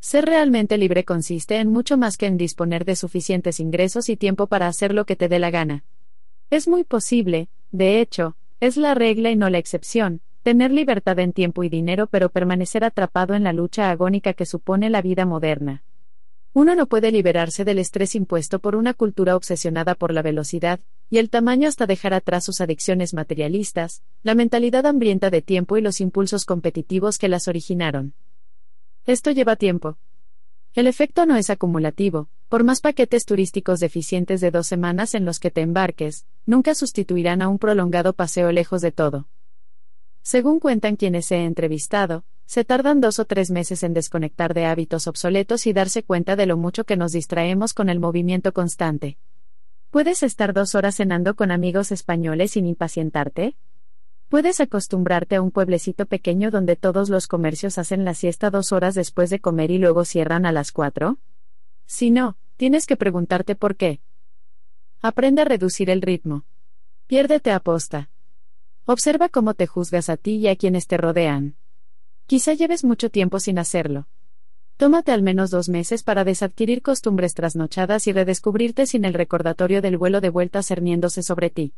[0.00, 4.46] Ser realmente libre consiste en mucho más que en disponer de suficientes ingresos y tiempo
[4.46, 5.84] para hacer lo que te dé la gana.
[6.50, 11.32] Es muy posible, de hecho, es la regla y no la excepción, tener libertad en
[11.32, 15.82] tiempo y dinero pero permanecer atrapado en la lucha agónica que supone la vida moderna.
[16.52, 21.18] Uno no puede liberarse del estrés impuesto por una cultura obsesionada por la velocidad, y
[21.18, 26.00] el tamaño hasta dejar atrás sus adicciones materialistas, la mentalidad hambrienta de tiempo y los
[26.00, 28.14] impulsos competitivos que las originaron.
[29.06, 29.98] Esto lleva tiempo.
[30.74, 35.40] El efecto no es acumulativo, por más paquetes turísticos deficientes de dos semanas en los
[35.40, 39.28] que te embarques, nunca sustituirán a un prolongado paseo lejos de todo.
[40.22, 45.06] Según cuentan quienes he entrevistado, se tardan dos o tres meses en desconectar de hábitos
[45.06, 49.18] obsoletos y darse cuenta de lo mucho que nos distraemos con el movimiento constante.
[49.96, 53.56] ¿Puedes estar dos horas cenando con amigos españoles sin impacientarte?
[54.28, 58.94] ¿Puedes acostumbrarte a un pueblecito pequeño donde todos los comercios hacen la siesta dos horas
[58.94, 61.16] después de comer y luego cierran a las cuatro?
[61.86, 64.02] Si no, tienes que preguntarte por qué.
[65.00, 66.44] Aprende a reducir el ritmo.
[67.06, 68.10] Piérdete a posta.
[68.84, 71.56] Observa cómo te juzgas a ti y a quienes te rodean.
[72.26, 74.08] Quizá lleves mucho tiempo sin hacerlo.
[74.76, 79.96] Tómate al menos dos meses para desadquirir costumbres trasnochadas y redescubrirte sin el recordatorio del
[79.96, 81.72] vuelo de vuelta cerniéndose sobre ti.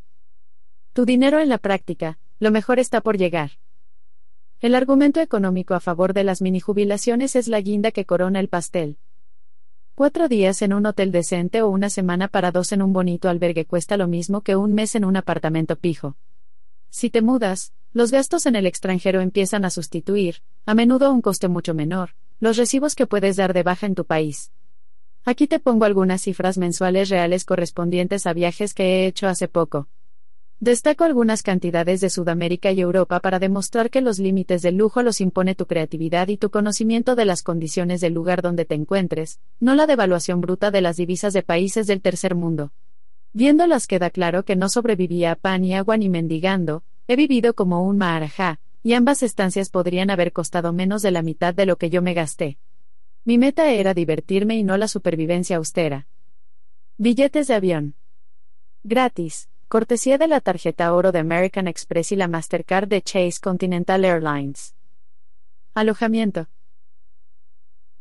[0.95, 3.53] Tu dinero en la práctica, lo mejor está por llegar.
[4.61, 8.49] El argumento económico a favor de las mini jubilaciones es la guinda que corona el
[8.49, 8.97] pastel.
[9.95, 13.65] Cuatro días en un hotel decente o una semana para dos en un bonito albergue
[13.65, 16.17] cuesta lo mismo que un mes en un apartamento pijo.
[16.91, 21.21] Si te mudas, los gastos en el extranjero empiezan a sustituir, a menudo a un
[21.21, 24.53] coste mucho menor, los recibos que puedes dar de baja en tu país.
[25.25, 29.89] Aquí te pongo algunas cifras mensuales reales correspondientes a viajes que he hecho hace poco.
[30.61, 35.21] Destaco algunas cantidades de Sudamérica y Europa para demostrar que los límites del lujo los
[35.21, 39.75] impone tu creatividad y tu conocimiento de las condiciones del lugar donde te encuentres, no
[39.75, 42.73] la devaluación bruta de las divisas de países del tercer mundo.
[43.33, 47.85] Viéndolas queda claro que no sobrevivía a pan y agua ni mendigando, he vivido como
[47.85, 51.91] un maharajá, y ambas estancias podrían haber costado menos de la mitad de lo que
[51.91, 52.59] yo me gasté.
[53.25, 56.07] Mi meta era divertirme y no la supervivencia austera.
[56.97, 57.95] Billetes de avión.
[58.83, 64.03] Gratis cortesía de la tarjeta oro de American Express y la Mastercard de Chase Continental
[64.03, 64.75] Airlines.
[65.75, 66.49] Alojamiento.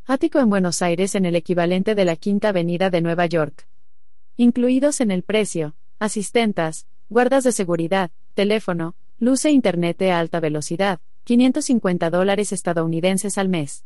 [0.05, 3.67] Ático en Buenos Aires en el equivalente de la Quinta Avenida de Nueva York.
[4.37, 10.99] Incluidos en el precio, asistentas, guardas de seguridad, teléfono, luz e internet de alta velocidad,
[11.23, 13.83] 550 dólares estadounidenses al mes.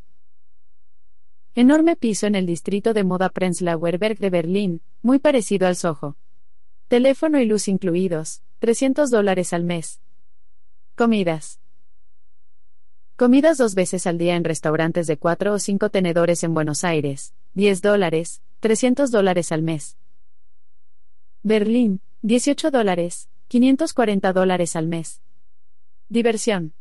[1.56, 6.18] Enorme piso en el distrito de moda Prenzlauer Berg de Berlín, muy parecido al Soho.
[6.88, 10.02] Teléfono y luz incluidos, 300 dólares al mes.
[10.95, 11.60] Comidas.
[13.16, 17.34] Comidas dos veces al día en restaurantes de cuatro o cinco tenedores en Buenos Aires,
[17.53, 19.98] 10 dólares, 300 dólares al mes.
[21.44, 25.22] Berlín, 18 dólares, 540 dólares al mes.
[26.07, 26.73] Diversión.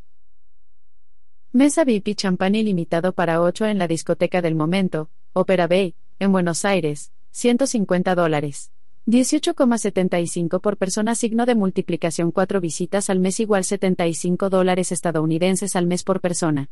[1.51, 6.63] Mesa VIP champán ilimitado para 8 en la discoteca del momento, Opera Bay, en Buenos
[6.63, 8.71] Aires, 150 dólares.
[9.05, 15.87] 18,75 por persona signo de multiplicación 4 visitas al mes igual 75 dólares estadounidenses al
[15.87, 16.69] mes por persona.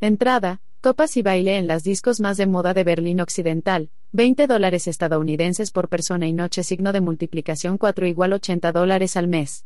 [0.00, 4.88] Entrada, copas y baile en las discos más de moda de Berlín Occidental, 20 dólares
[4.88, 9.64] estadounidenses por persona y noche signo de multiplicación 4 igual 80 dólares al mes.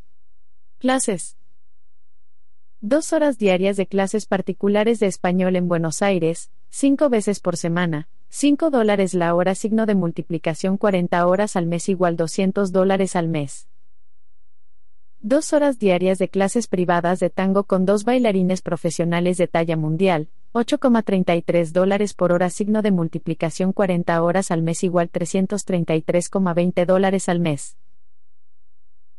[0.78, 1.38] Clases.
[2.82, 8.08] Dos horas diarias de clases particulares de español en Buenos Aires, cinco veces por semana,
[8.28, 13.28] 5 dólares la hora signo de multiplicación 40 horas al mes igual 200 dólares al
[13.28, 13.68] mes.
[15.20, 20.28] Dos horas diarias de clases privadas de tango con dos bailarines profesionales de talla mundial,
[20.56, 27.40] 8,33 dólares por hora signo de multiplicación 40 horas al mes igual 333,20 dólares al
[27.40, 27.76] mes.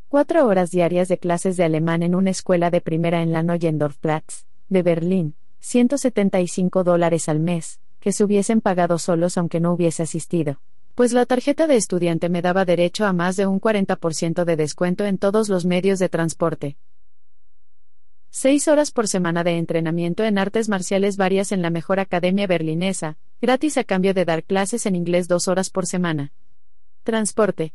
[0.07, 4.47] Cuatro horas diarias de clases de alemán en una escuela de primera en la Neuendorfplatz,
[4.69, 10.59] de Berlín, 175 dólares al mes, que se hubiesen pagado solos aunque no hubiese asistido.
[10.95, 15.05] Pues la tarjeta de estudiante me daba derecho a más de un 40% de descuento
[15.05, 16.77] en todos los medios de transporte.
[18.29, 23.17] Seis horas por semana de entrenamiento en artes marciales varias en la mejor academia berlinesa,
[23.41, 26.31] gratis a cambio de dar clases en inglés dos horas por semana.
[27.03, 27.73] Transporte.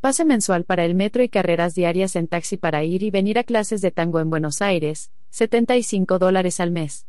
[0.00, 3.44] Pase mensual para el metro y carreras diarias en taxi para ir y venir a
[3.44, 7.06] clases de tango en Buenos Aires, 75 dólares al mes.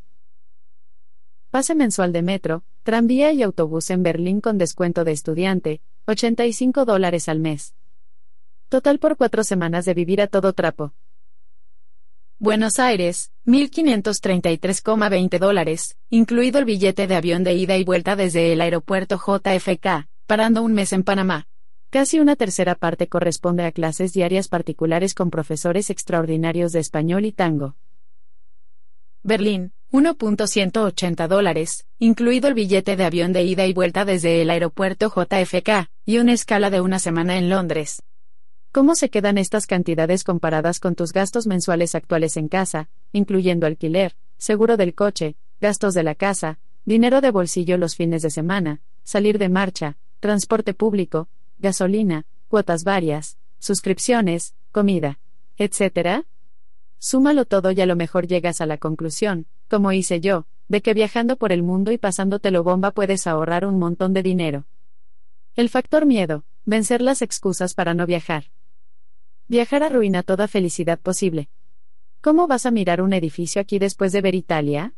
[1.50, 7.30] Pase mensual de metro, tranvía y autobús en Berlín con descuento de estudiante, 85 dólares
[7.30, 7.74] al mes.
[8.70, 10.94] Total por cuatro semanas de vivir a todo trapo.
[12.40, 18.62] Buenos Aires, 1.533,20 dólares, incluido el billete de avión de ida y vuelta desde el
[18.62, 21.48] aeropuerto JFK, parando un mes en Panamá.
[21.90, 27.32] Casi una tercera parte corresponde a clases diarias particulares con profesores extraordinarios de español y
[27.32, 27.76] tango.
[29.24, 35.10] Berlín, 1.180 dólares, incluido el billete de avión de ida y vuelta desde el aeropuerto
[35.10, 38.04] JFK, y una escala de una semana en Londres.
[38.78, 44.16] ¿Cómo se quedan estas cantidades comparadas con tus gastos mensuales actuales en casa, incluyendo alquiler,
[44.38, 49.40] seguro del coche, gastos de la casa, dinero de bolsillo los fines de semana, salir
[49.40, 51.28] de marcha, transporte público,
[51.58, 55.18] gasolina, cuotas varias, suscripciones, comida,
[55.58, 56.24] etc.?
[57.00, 60.94] Súmalo todo y a lo mejor llegas a la conclusión, como hice yo, de que
[60.94, 64.68] viajando por el mundo y pasándotelo bomba puedes ahorrar un montón de dinero.
[65.56, 68.52] El factor miedo, vencer las excusas para no viajar.
[69.50, 71.48] Viajar arruina toda felicidad posible.
[72.20, 74.94] ¿Cómo vas a mirar un edificio aquí después de ver Italia?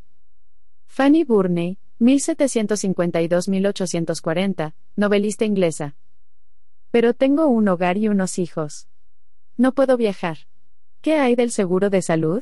[0.88, 5.96] Fanny Burney, 1752-1840, novelista inglesa.
[6.90, 8.88] Pero tengo un hogar y unos hijos.
[9.56, 10.40] No puedo viajar.
[11.02, 12.42] ¿Qué hay del seguro de salud?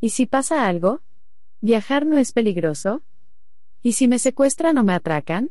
[0.00, 1.02] ¿Y si pasa algo?
[1.60, 3.02] ¿Viajar no es peligroso?
[3.82, 5.50] ¿Y si me secuestran o me atracan?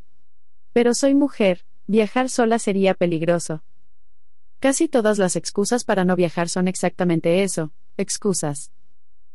[0.74, 3.62] Pero soy mujer, viajar sola sería peligroso.
[4.60, 8.72] Casi todas las excusas para no viajar son exactamente eso, excusas.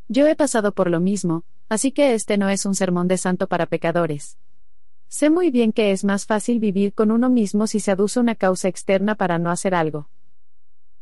[0.09, 3.47] Yo he pasado por lo mismo, así que este no es un sermón de santo
[3.47, 4.37] para pecadores.
[5.07, 8.35] Sé muy bien que es más fácil vivir con uno mismo si se aduce una
[8.35, 10.09] causa externa para no hacer algo.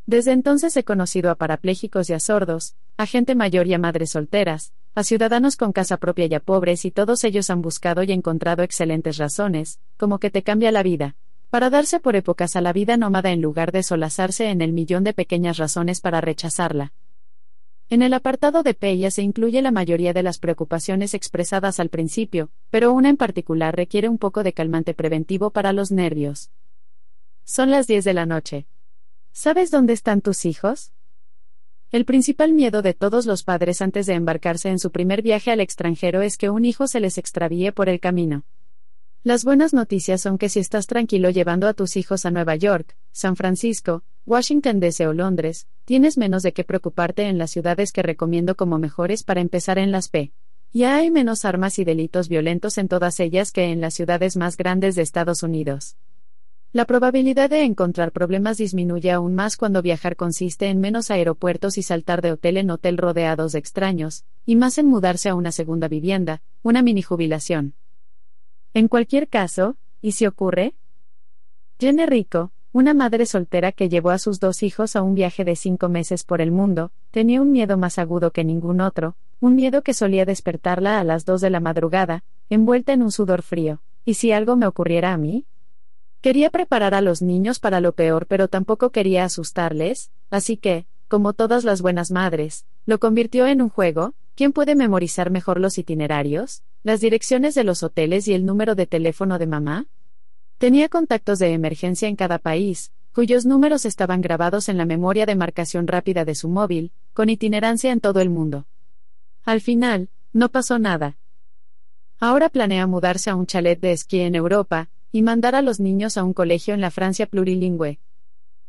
[0.04, 4.10] Desde entonces he conocido a parapléjicos y a sordos, a gente mayor y a madres
[4.10, 8.12] solteras, a ciudadanos con casa propia y a pobres y todos ellos han buscado y
[8.12, 11.16] encontrado excelentes razones, como que te cambia la vida,
[11.50, 15.02] para darse por épocas a la vida nómada en lugar de solazarse en el millón
[15.02, 16.92] de pequeñas razones para rechazarla.
[17.88, 22.50] En el apartado de Peya se incluye la mayoría de las preocupaciones expresadas al principio,
[22.70, 26.52] pero una en particular requiere un poco de calmante preventivo para los nervios.
[27.44, 28.66] Son las 10 de la noche.
[29.32, 30.92] ¿Sabes dónde están tus hijos?
[31.90, 35.58] El principal miedo de todos los padres antes de embarcarse en su primer viaje al
[35.58, 38.44] extranjero es que un hijo se les extravíe por el camino.
[39.22, 42.96] Las buenas noticias son que si estás tranquilo llevando a tus hijos a Nueva York,
[43.12, 48.02] San Francisco, Washington DC o Londres, tienes menos de qué preocuparte en las ciudades que
[48.02, 50.32] recomiendo como mejores para empezar en las P.
[50.72, 54.56] Ya hay menos armas y delitos violentos en todas ellas que en las ciudades más
[54.56, 55.98] grandes de Estados Unidos.
[56.72, 61.82] La probabilidad de encontrar problemas disminuye aún más cuando viajar consiste en menos aeropuertos y
[61.82, 65.88] saltar de hotel en hotel rodeados de extraños, y más en mudarse a una segunda
[65.88, 67.74] vivienda, una mini jubilación.
[68.72, 70.74] En cualquier caso, ¿y si ocurre?
[71.80, 75.56] Jenny Rico, una madre soltera que llevó a sus dos hijos a un viaje de
[75.56, 79.82] cinco meses por el mundo, tenía un miedo más agudo que ningún otro, un miedo
[79.82, 83.80] que solía despertarla a las dos de la madrugada, envuelta en un sudor frío.
[84.04, 85.46] ¿Y si algo me ocurriera a mí?
[86.20, 91.32] Quería preparar a los niños para lo peor, pero tampoco quería asustarles, así que, como
[91.32, 96.62] todas las buenas madres, lo convirtió en un juego, ¿quién puede memorizar mejor los itinerarios?
[96.82, 99.86] las direcciones de los hoteles y el número de teléfono de mamá?
[100.56, 105.36] Tenía contactos de emergencia en cada país, cuyos números estaban grabados en la memoria de
[105.36, 108.66] marcación rápida de su móvil, con itinerancia en todo el mundo.
[109.44, 111.18] Al final, no pasó nada.
[112.18, 116.16] Ahora planea mudarse a un chalet de esquí en Europa, y mandar a los niños
[116.16, 118.00] a un colegio en la Francia plurilingüe.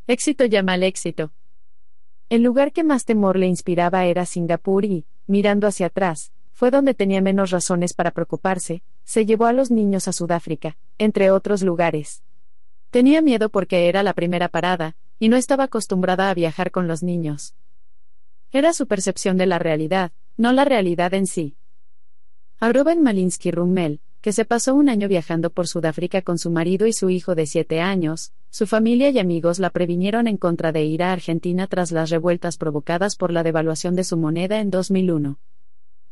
[0.06, 1.32] Éxito llama al éxito.
[2.28, 6.94] El lugar que más temor le inspiraba era Singapur y, mirando hacia atrás, fue donde
[6.94, 12.22] tenía menos razones para preocuparse, se llevó a los niños a Sudáfrica, entre otros lugares.
[12.92, 17.02] Tenía miedo porque era la primera parada, y no estaba acostumbrada a viajar con los
[17.02, 17.56] niños.
[18.52, 21.56] Era su percepción de la realidad, no la realidad en sí.
[22.60, 26.86] A Robin Malinsky Rummel, que se pasó un año viajando por Sudáfrica con su marido
[26.86, 30.86] y su hijo de siete años, su familia y amigos la previnieron en contra de
[30.86, 35.40] ir a Argentina tras las revueltas provocadas por la devaluación de su moneda en 2001.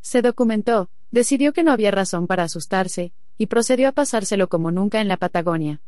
[0.02, 5.02] Se documentó, decidió que no había razón para asustarse, y procedió a pasárselo como nunca
[5.02, 5.82] en la Patagonia.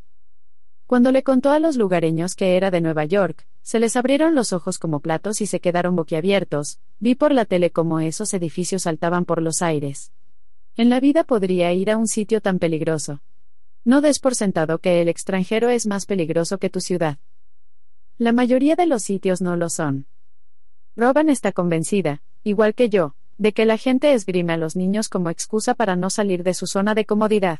[0.85, 4.53] Cuando le contó a los lugareños que era de Nueva York, se les abrieron los
[4.53, 9.25] ojos como platos y se quedaron boquiabiertos, vi por la tele cómo esos edificios saltaban
[9.25, 10.11] por los aires.
[10.77, 13.21] En la vida podría ir a un sitio tan peligroso.
[13.83, 17.17] No des por sentado que el extranjero es más peligroso que tu ciudad.
[18.17, 20.05] La mayoría de los sitios no lo son.
[20.95, 25.29] Robin está convencida, igual que yo, de que la gente esgrime a los niños como
[25.29, 27.59] excusa para no salir de su zona de comodidad.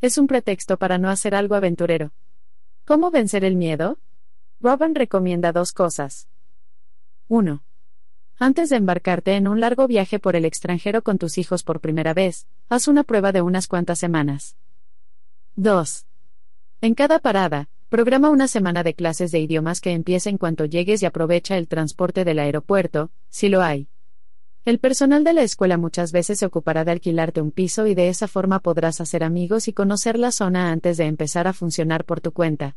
[0.00, 2.12] Es un pretexto para no hacer algo aventurero.
[2.84, 3.98] ¿Cómo vencer el miedo?
[4.60, 6.28] Robin recomienda dos cosas.
[7.28, 7.62] 1.
[8.38, 12.12] Antes de embarcarte en un largo viaje por el extranjero con tus hijos por primera
[12.12, 14.56] vez, haz una prueba de unas cuantas semanas.
[15.54, 16.04] 2.
[16.82, 21.02] En cada parada, programa una semana de clases de idiomas que empiece en cuanto llegues
[21.02, 23.88] y aprovecha el transporte del aeropuerto, si lo hay.
[24.66, 28.10] El personal de la escuela muchas veces se ocupará de alquilarte un piso y de
[28.10, 32.20] esa forma podrás hacer amigos y conocer la zona antes de empezar a funcionar por
[32.20, 32.76] tu cuenta.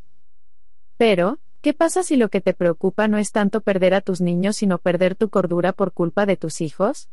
[0.96, 4.56] Pero, ¿Qué pasa si lo que te preocupa no es tanto perder a tus niños
[4.56, 7.10] sino perder tu cordura por culpa de tus hijos?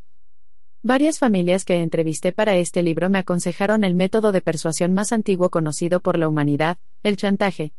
[0.84, 5.50] Varias familias que entrevisté para este libro me aconsejaron el método de persuasión más antiguo
[5.50, 7.72] conocido por la humanidad, el chantaje.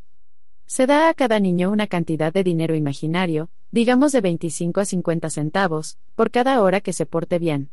[0.65, 5.29] Se da a cada niño una cantidad de dinero imaginario, digamos de 25 a 50
[5.29, 7.69] centavos, por cada hora que se porte bien.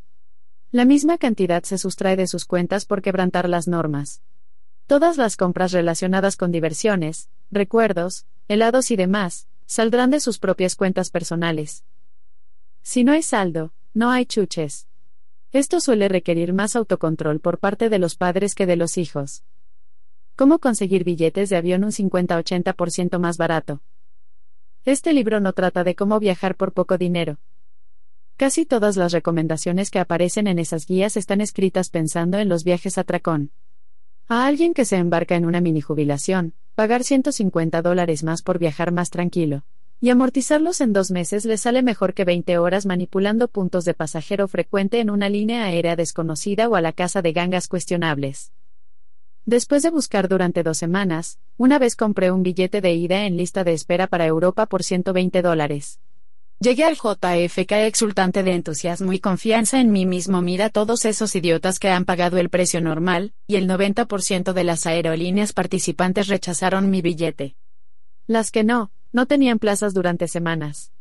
[0.70, 4.22] La misma cantidad se sustrae de sus cuentas por quebrantar las normas.
[4.86, 11.10] Todas las compras relacionadas con diversiones, recuerdos, helados y demás, saldrán de sus propias cuentas
[11.10, 11.84] personales.
[12.82, 14.88] Si no hay saldo, no hay chuches.
[15.52, 19.44] Esto suele requerir más autocontrol por parte de los padres que de los hijos.
[20.36, 23.80] ¿Cómo conseguir billetes de avión un 50-80% más barato?
[24.84, 27.38] Este libro no trata de cómo viajar por poco dinero.
[28.36, 32.98] Casi todas las recomendaciones que aparecen en esas guías están escritas pensando en los viajes
[32.98, 33.52] a Tracón.
[34.26, 38.90] A alguien que se embarca en una mini jubilación, pagar 150 dólares más por viajar
[38.90, 39.62] más tranquilo.
[40.00, 44.48] Y amortizarlos en dos meses le sale mejor que 20 horas manipulando puntos de pasajero
[44.48, 48.52] frecuente en una línea aérea desconocida o a la casa de gangas cuestionables.
[49.46, 53.62] Después de buscar durante dos semanas, una vez compré un billete de ida en lista
[53.62, 56.00] de espera para Europa por 120 dólares.
[56.60, 60.40] Llegué al JFK exultante de entusiasmo y confianza en mí mismo.
[60.40, 64.86] Mira todos esos idiotas que han pagado el precio normal, y el 90% de las
[64.86, 67.56] aerolíneas participantes rechazaron mi billete.
[68.26, 70.92] Las que no, no tenían plazas durante semanas.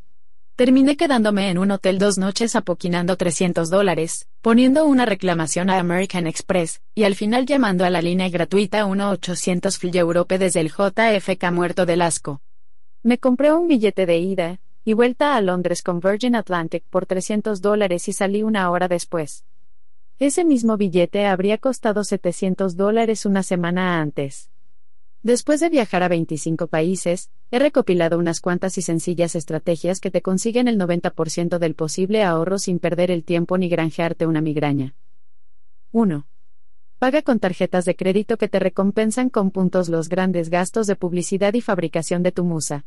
[0.55, 6.27] Terminé quedándome en un hotel dos noches apoquinando 300 dólares, poniendo una reclamación a American
[6.27, 11.51] Express, y al final llamando a la línea gratuita 1-800 Fly Europe desde el JFK
[11.51, 12.41] muerto del asco.
[13.01, 17.61] Me compré un billete de ida, y vuelta a Londres con Virgin Atlantic por 300
[17.61, 19.45] dólares y salí una hora después.
[20.19, 24.49] Ese mismo billete habría costado 700 dólares una semana antes.
[25.21, 30.21] Después de viajar a 25 países, he recopilado unas cuantas y sencillas estrategias que te
[30.21, 34.95] consiguen el 90% del posible ahorro sin perder el tiempo ni granjearte una migraña.
[35.93, 36.27] 1.
[36.99, 41.53] Paga con tarjetas de crédito que te recompensan con puntos los grandes gastos de publicidad
[41.53, 42.85] y fabricación de tu musa.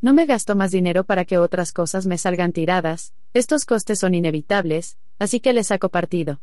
[0.00, 4.14] No me gasto más dinero para que otras cosas me salgan tiradas, estos costes son
[4.14, 6.40] inevitables, así que le saco partido.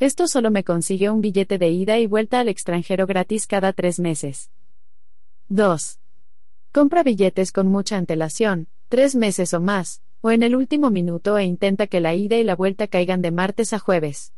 [0.00, 4.00] Esto solo me consigue un billete de ida y vuelta al extranjero gratis cada tres
[4.00, 4.50] meses.
[5.50, 6.00] 2.
[6.72, 11.44] Compra billetes con mucha antelación, tres meses o más, o en el último minuto e
[11.44, 14.32] intenta que la ida y la vuelta caigan de martes a jueves.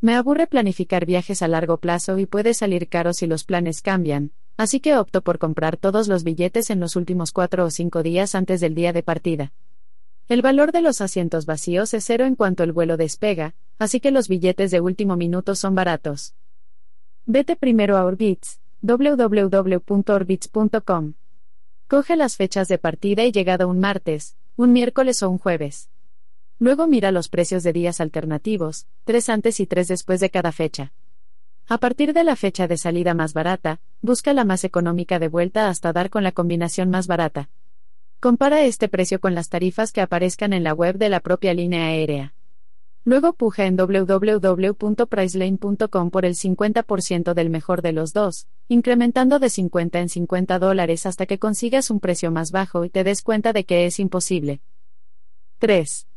[0.00, 4.32] Me aburre planificar viajes a largo plazo y puede salir caro si los planes cambian,
[4.56, 8.34] así que opto por comprar todos los billetes en los últimos cuatro o cinco días
[8.34, 9.52] antes del día de partida.
[10.28, 14.10] El valor de los asientos vacíos es cero en cuanto el vuelo despega, así que
[14.10, 16.34] los billetes de último minuto son baratos.
[17.26, 21.14] Vete primero a Orbitz, www.orbitz.com.
[21.88, 25.90] Coge las fechas de partida y llegada un martes, un miércoles o un jueves.
[26.58, 30.92] Luego mira los precios de días alternativos, tres antes y tres después de cada fecha.
[31.66, 35.70] A partir de la fecha de salida más barata, busca la más económica de vuelta
[35.70, 37.48] hasta dar con la combinación más barata.
[38.20, 41.86] Compara este precio con las tarifas que aparezcan en la web de la propia línea
[41.86, 42.34] aérea.
[43.06, 50.00] Luego puja en www.priceline.com por el 50% del mejor de los dos, incrementando de 50
[50.00, 53.64] en 50 dólares hasta que consigas un precio más bajo y te des cuenta de
[53.64, 54.60] que es imposible.
[55.60, 56.08] 3.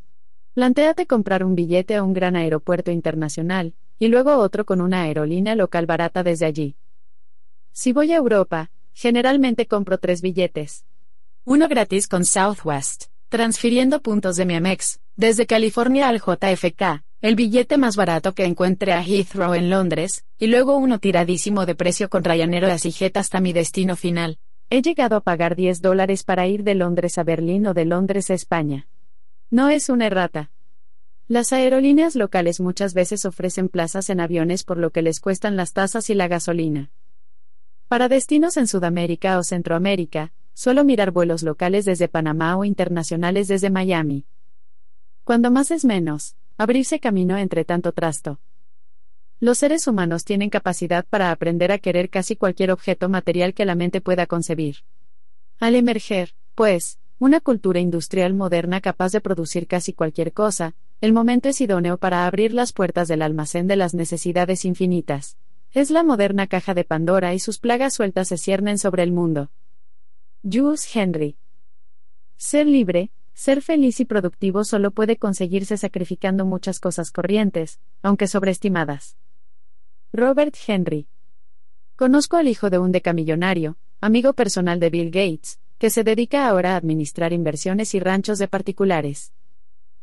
[0.53, 5.55] Plantéate comprar un billete a un gran aeropuerto internacional, y luego otro con una aerolínea
[5.55, 6.75] local barata desde allí.
[7.71, 10.85] Si voy a Europa, generalmente compro tres billetes.
[11.45, 17.77] Uno gratis con Southwest, transfiriendo puntos de mi Amex, desde California al JFK, el billete
[17.77, 22.23] más barato que encuentre a Heathrow en Londres, y luego uno tiradísimo de precio con
[22.23, 24.37] Ryanair o Asijet hasta mi destino final.
[24.69, 28.29] He llegado a pagar 10 dólares para ir de Londres a Berlín o de Londres
[28.29, 28.87] a España.
[29.49, 30.51] No es una errata.
[31.27, 35.73] Las aerolíneas locales muchas veces ofrecen plazas en aviones por lo que les cuestan las
[35.73, 36.91] tasas y la gasolina.
[37.87, 43.69] Para destinos en Sudamérica o Centroamérica, Suelo mirar vuelos locales desde Panamá o internacionales desde
[43.69, 44.25] Miami.
[45.23, 48.39] Cuando más es menos, abrirse camino entre tanto trasto.
[49.39, 53.75] Los seres humanos tienen capacidad para aprender a querer casi cualquier objeto material que la
[53.75, 54.77] mente pueda concebir.
[55.59, 61.49] Al emerger, pues, una cultura industrial moderna capaz de producir casi cualquier cosa, el momento
[61.49, 65.37] es idóneo para abrir las puertas del almacén de las necesidades infinitas.
[65.71, 69.51] Es la moderna caja de Pandora y sus plagas sueltas se ciernen sobre el mundo.
[70.43, 71.37] Jules Henry.
[72.37, 79.17] Ser libre, ser feliz y productivo solo puede conseguirse sacrificando muchas cosas corrientes, aunque sobreestimadas.
[80.11, 81.07] Robert Henry.
[81.95, 86.73] Conozco al hijo de un decamillonario, amigo personal de Bill Gates, que se dedica ahora
[86.73, 89.31] a administrar inversiones y ranchos de particulares.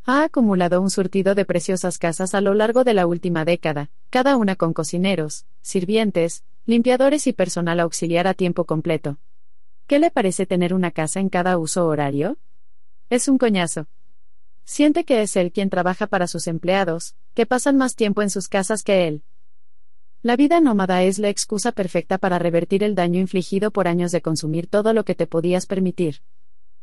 [0.07, 4.37] Ha acumulado un surtido de preciosas casas a lo largo de la última década, cada
[4.37, 9.17] una con cocineros, sirvientes, limpiadores y personal auxiliar a tiempo completo.
[9.87, 12.37] ¿Qué le parece tener una casa en cada uso horario?
[13.09, 13.87] Es un coñazo.
[14.67, 18.49] Siente que es él quien trabaja para sus empleados, que pasan más tiempo en sus
[18.49, 19.23] casas que él.
[20.21, 24.21] La vida nómada es la excusa perfecta para revertir el daño infligido por años de
[24.21, 26.21] consumir todo lo que te podías permitir.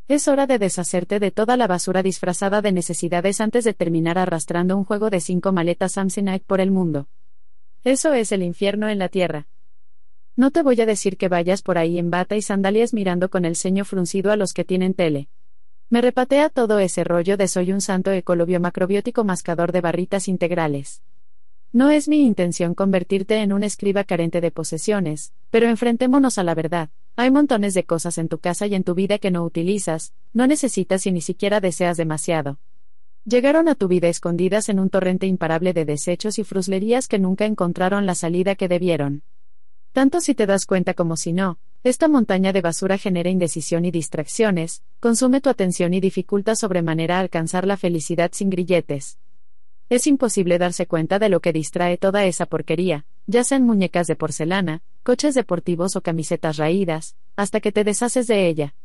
[0.07, 4.75] Es hora de deshacerte de toda la basura disfrazada de necesidades antes de terminar arrastrando
[4.77, 7.07] un juego de cinco maletas Samsonite por el mundo.
[7.83, 9.47] Eso es el infierno en la tierra.
[10.35, 13.45] No te voy a decir que vayas por ahí en bata y sandalias mirando con
[13.45, 15.29] el ceño fruncido a los que tienen tele.
[15.89, 21.01] Me repatea todo ese rollo de soy un santo ecolobio macrobiótico mascador de barritas integrales.
[21.73, 26.55] No es mi intención convertirte en un escriba carente de posesiones, pero enfrentémonos a la
[26.55, 26.89] verdad.
[27.15, 30.47] Hay montones de cosas en tu casa y en tu vida que no utilizas, no
[30.47, 32.59] necesitas y ni siquiera deseas demasiado.
[33.25, 37.45] Llegaron a tu vida escondidas en un torrente imparable de desechos y fruslerías que nunca
[37.45, 39.23] encontraron la salida que debieron.
[39.91, 43.91] Tanto si te das cuenta como si no, esta montaña de basura genera indecisión y
[43.91, 49.19] distracciones, consume tu atención y dificulta sobremanera alcanzar la felicidad sin grilletes.
[49.89, 54.17] Es imposible darse cuenta de lo que distrae toda esa porquería, ya sean muñecas de
[54.17, 58.75] porcelana, coches deportivos o camisetas raídas, hasta que te deshaces de ella.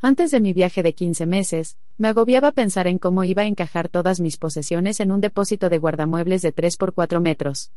[0.00, 3.90] Antes de mi viaje de 15 meses, me agobiaba pensar en cómo iba a encajar
[3.90, 7.72] todas mis posesiones en un depósito de guardamuebles de 3 por 4 metros.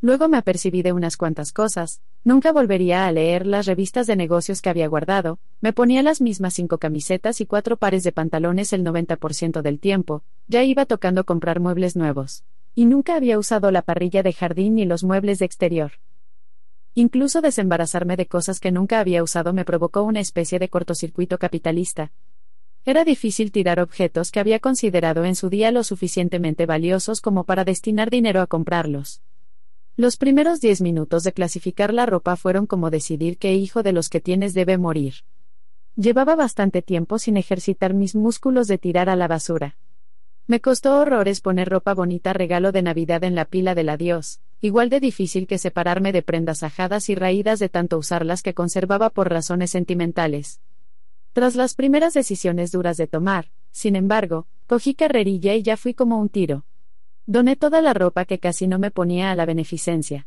[0.00, 4.62] Luego me apercibí de unas cuantas cosas, nunca volvería a leer las revistas de negocios
[4.62, 8.84] que había guardado, me ponía las mismas cinco camisetas y cuatro pares de pantalones el
[8.84, 12.44] 90% del tiempo, ya iba tocando comprar muebles nuevos.
[12.74, 15.92] Y nunca había usado la parrilla de jardín ni los muebles de exterior.
[16.94, 22.12] Incluso desembarazarme de cosas que nunca había usado me provocó una especie de cortocircuito capitalista.
[22.84, 27.64] Era difícil tirar objetos que había considerado en su día lo suficientemente valiosos como para
[27.64, 29.22] destinar dinero a comprarlos.
[29.96, 34.08] Los primeros diez minutos de clasificar la ropa fueron como decidir qué hijo de los
[34.08, 35.14] que tienes debe morir.
[35.94, 39.76] Llevaba bastante tiempo sin ejercitar mis músculos de tirar a la basura.
[40.52, 44.90] Me costó horrores poner ropa bonita regalo de Navidad en la pila del adiós, igual
[44.90, 49.30] de difícil que separarme de prendas ajadas y raídas de tanto usarlas que conservaba por
[49.30, 50.60] razones sentimentales.
[51.32, 56.18] Tras las primeras decisiones duras de tomar, sin embargo, cogí carrerilla y ya fui como
[56.18, 56.66] un tiro.
[57.24, 60.26] Doné toda la ropa que casi no me ponía a la beneficencia.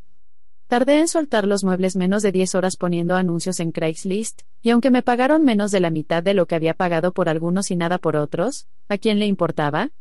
[0.65, 4.89] Tardé en soltar los muebles menos de 10 horas poniendo anuncios en Craigslist, y aunque
[4.89, 7.99] me pagaron menos de la mitad de lo que había pagado por algunos y nada
[7.99, 9.91] por otros, ¿a quién le importaba?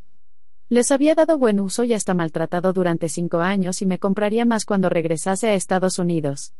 [0.74, 4.64] Les había dado buen uso y hasta maltratado durante cinco años y me compraría más
[4.64, 6.52] cuando regresase a Estados Unidos.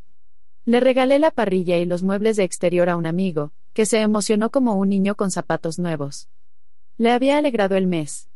[0.65, 4.51] Le regalé la parrilla y los muebles de exterior a un amigo, que se emocionó
[4.51, 6.29] como un niño con zapatos nuevos.
[6.97, 8.29] Le había alegrado el mes.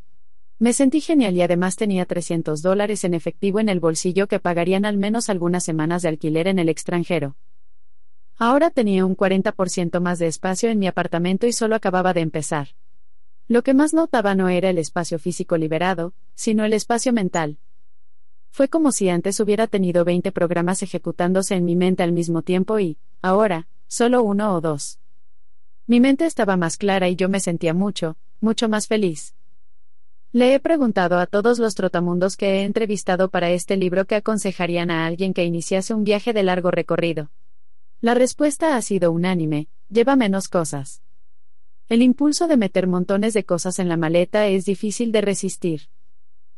[0.58, 4.84] Me sentí genial y además tenía 300 dólares en efectivo en el bolsillo que pagarían
[4.84, 7.36] al menos algunas semanas de alquiler en el extranjero.
[8.36, 12.70] Ahora tenía un 40% más de espacio en mi apartamento y solo acababa de empezar.
[13.48, 17.56] Lo que más notaba no era el espacio físico liberado, sino el espacio mental.
[18.50, 22.78] Fue como si antes hubiera tenido 20 programas ejecutándose en mi mente al mismo tiempo
[22.78, 24.98] y, ahora, solo uno o dos.
[25.86, 29.34] Mi mente estaba más clara y yo me sentía mucho, mucho más feliz.
[30.30, 34.90] Le he preguntado a todos los trotamundos que he entrevistado para este libro qué aconsejarían
[34.90, 37.30] a alguien que iniciase un viaje de largo recorrido.
[38.02, 41.00] La respuesta ha sido unánime, lleva menos cosas.
[41.90, 45.88] El impulso de meter montones de cosas en la maleta es difícil de resistir.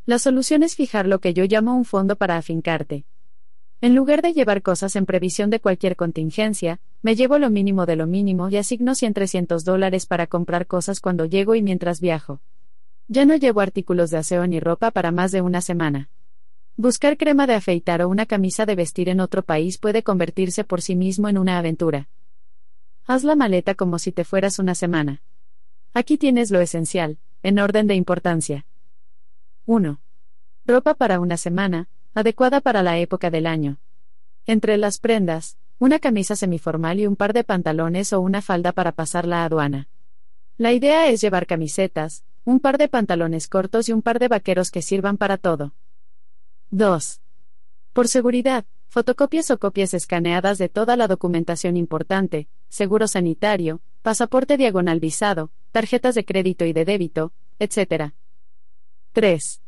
[0.04, 3.04] La solución es fijar lo que yo llamo un fondo para afincarte.
[3.80, 7.94] En lugar de llevar cosas en previsión de cualquier contingencia, me llevo lo mínimo de
[7.94, 12.40] lo mínimo y asigno 100 300 dólares para comprar cosas cuando llego y mientras viajo.
[13.06, 16.10] Ya no llevo artículos de aseo ni ropa para más de una semana.
[16.76, 20.82] Buscar crema de afeitar o una camisa de vestir en otro país puede convertirse por
[20.82, 22.08] sí mismo en una aventura.
[23.10, 25.20] Haz la maleta como si te fueras una semana.
[25.94, 28.66] Aquí tienes lo esencial, en orden de importancia.
[29.66, 30.00] 1.
[30.64, 33.78] Ropa para una semana, adecuada para la época del año.
[34.46, 38.92] Entre las prendas, una camisa semiformal y un par de pantalones o una falda para
[38.92, 39.88] pasar la aduana.
[40.56, 44.70] La idea es llevar camisetas, un par de pantalones cortos y un par de vaqueros
[44.70, 45.74] que sirvan para todo.
[46.70, 47.20] 2.
[47.92, 55.00] Por seguridad, fotocopias o copias escaneadas de toda la documentación importante, seguro sanitario, pasaporte diagonal
[55.00, 58.14] visado, tarjetas de crédito y de débito, etc.
[59.12, 59.60] 3.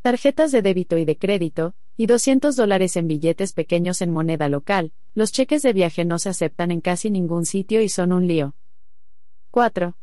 [0.00, 4.92] Tarjetas de débito y de crédito, y 200 dólares en billetes pequeños en moneda local,
[5.14, 8.54] los cheques de viaje no se aceptan en casi ningún sitio y son un lío.
[9.50, 9.96] 4.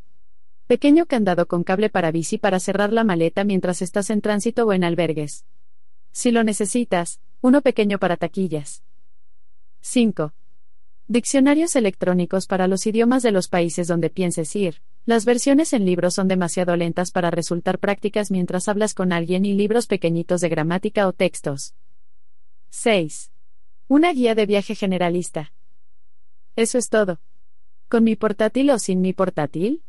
[0.68, 4.74] Pequeño candado con cable para bici para cerrar la maleta mientras estás en tránsito o
[4.74, 5.46] en albergues.
[6.12, 8.84] Si lo necesitas, uno pequeño para taquillas.
[9.82, 10.34] 5.
[11.08, 14.82] Diccionarios electrónicos para los idiomas de los países donde pienses ir.
[15.06, 19.53] Las versiones en libros son demasiado lentas para resultar prácticas mientras hablas con alguien y
[19.53, 21.75] libros pequeñitos de gramática o textos.
[22.72, 23.32] 6.
[23.88, 25.53] Una guía de viaje generalista.
[26.56, 27.19] Eso es todo.
[27.88, 29.84] ¿Con mi portátil o sin mi portátil?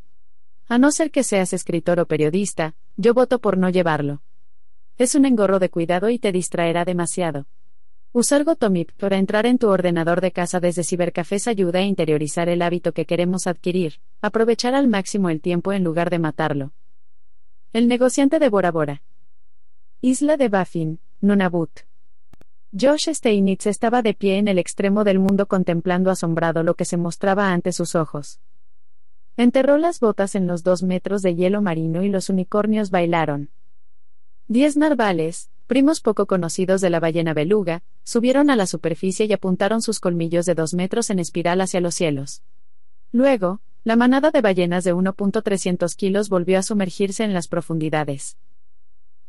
[0.69, 4.21] A no ser que seas escritor o periodista, yo voto por no llevarlo.
[4.99, 7.47] Es un engorro de cuidado y te distraerá demasiado.
[8.19, 12.63] Usar Gotomip para entrar en tu ordenador de casa desde cibercafés ayuda a interiorizar el
[12.63, 16.73] hábito que queremos adquirir, aprovechar al máximo el tiempo en lugar de matarlo.
[17.75, 19.03] El negociante de Bora Bora.
[20.01, 21.81] Isla de Baffin, Nunavut.
[22.73, 26.97] Josh Steinitz estaba de pie en el extremo del mundo contemplando asombrado lo que se
[26.97, 28.41] mostraba ante sus ojos.
[29.37, 33.51] Enterró las botas en los dos metros de hielo marino y los unicornios bailaron.
[34.49, 39.83] Diez narvales, primos poco conocidos de la ballena beluga, subieron a la superficie y apuntaron
[39.83, 42.43] sus colmillos de dos metros en espiral hacia los cielos.
[43.13, 48.37] Luego, la manada de ballenas de 1.300 kilos volvió a sumergirse en las profundidades.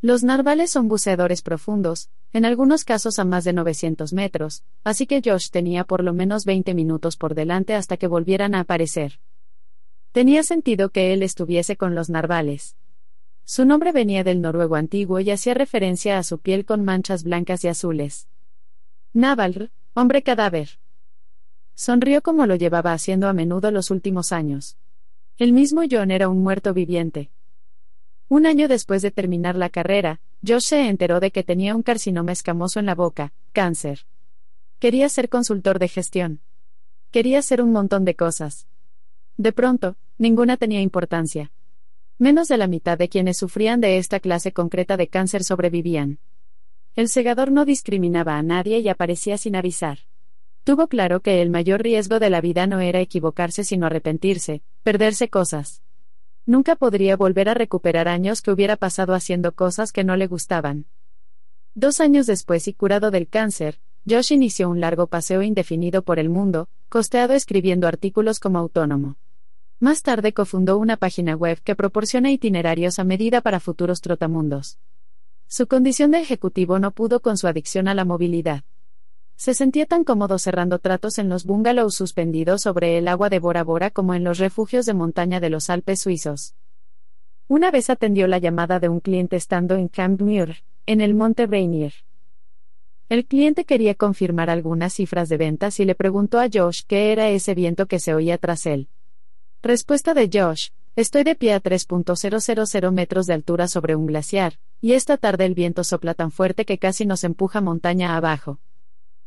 [0.02, 5.22] Los narvales son buceadores profundos, en algunos casos a más de 900 metros, así que
[5.26, 9.20] Josh tenía por lo menos 20 minutos por delante hasta que volvieran a aparecer.
[10.12, 12.76] Tenía sentido que él estuviese con los narvales.
[13.50, 17.64] Su nombre venía del noruego antiguo y hacía referencia a su piel con manchas blancas
[17.64, 18.28] y azules.
[19.14, 20.80] Navalr, hombre cadáver.
[21.74, 24.76] Sonrió como lo llevaba haciendo a menudo los últimos años.
[25.38, 27.32] El mismo John era un muerto viviente.
[28.28, 32.34] Un año después de terminar la carrera, Josh se enteró de que tenía un carcinoma
[32.34, 34.06] escamoso en la boca, cáncer.
[34.78, 36.42] Quería ser consultor de gestión.
[37.12, 38.68] Quería hacer un montón de cosas.
[39.38, 41.50] De pronto, ninguna tenía importancia.
[42.20, 46.18] Menos de la mitad de quienes sufrían de esta clase concreta de cáncer sobrevivían.
[46.96, 50.00] El segador no discriminaba a nadie y aparecía sin avisar.
[50.64, 55.30] Tuvo claro que el mayor riesgo de la vida no era equivocarse sino arrepentirse, perderse
[55.30, 55.84] cosas.
[56.48, 60.88] Nunca podría volver a recuperar años que hubiera pasado haciendo cosas que no le gustaban.
[61.76, 63.80] Dos años después y curado del cáncer,
[64.10, 69.18] Josh inició un largo paseo indefinido por el mundo, costeado escribiendo artículos como autónomo.
[69.80, 74.80] Más tarde cofundó una página web que proporciona itinerarios a medida para futuros trotamundos.
[75.48, 78.64] Su condición de ejecutivo no pudo con su adicción a la movilidad.
[79.36, 83.64] Se sentía tan cómodo cerrando tratos en los bungalows suspendidos sobre el agua de Bora
[83.64, 86.56] Bora como en los refugios de montaña de los Alpes suizos.
[87.48, 91.46] Una vez atendió la llamada de un cliente estando en Camp Muir, en el Monte
[91.46, 91.94] Rainier.
[93.10, 97.30] El cliente quería confirmar algunas cifras de ventas y le preguntó a Josh qué era
[97.30, 98.90] ese viento que se oía tras él.
[99.64, 100.70] Respuesta de Josh.
[100.96, 105.56] Estoy de pie a 3.000 metros de altura sobre un glaciar, y esta tarde el
[105.56, 108.60] viento sopla tan fuerte que casi nos empuja montaña abajo.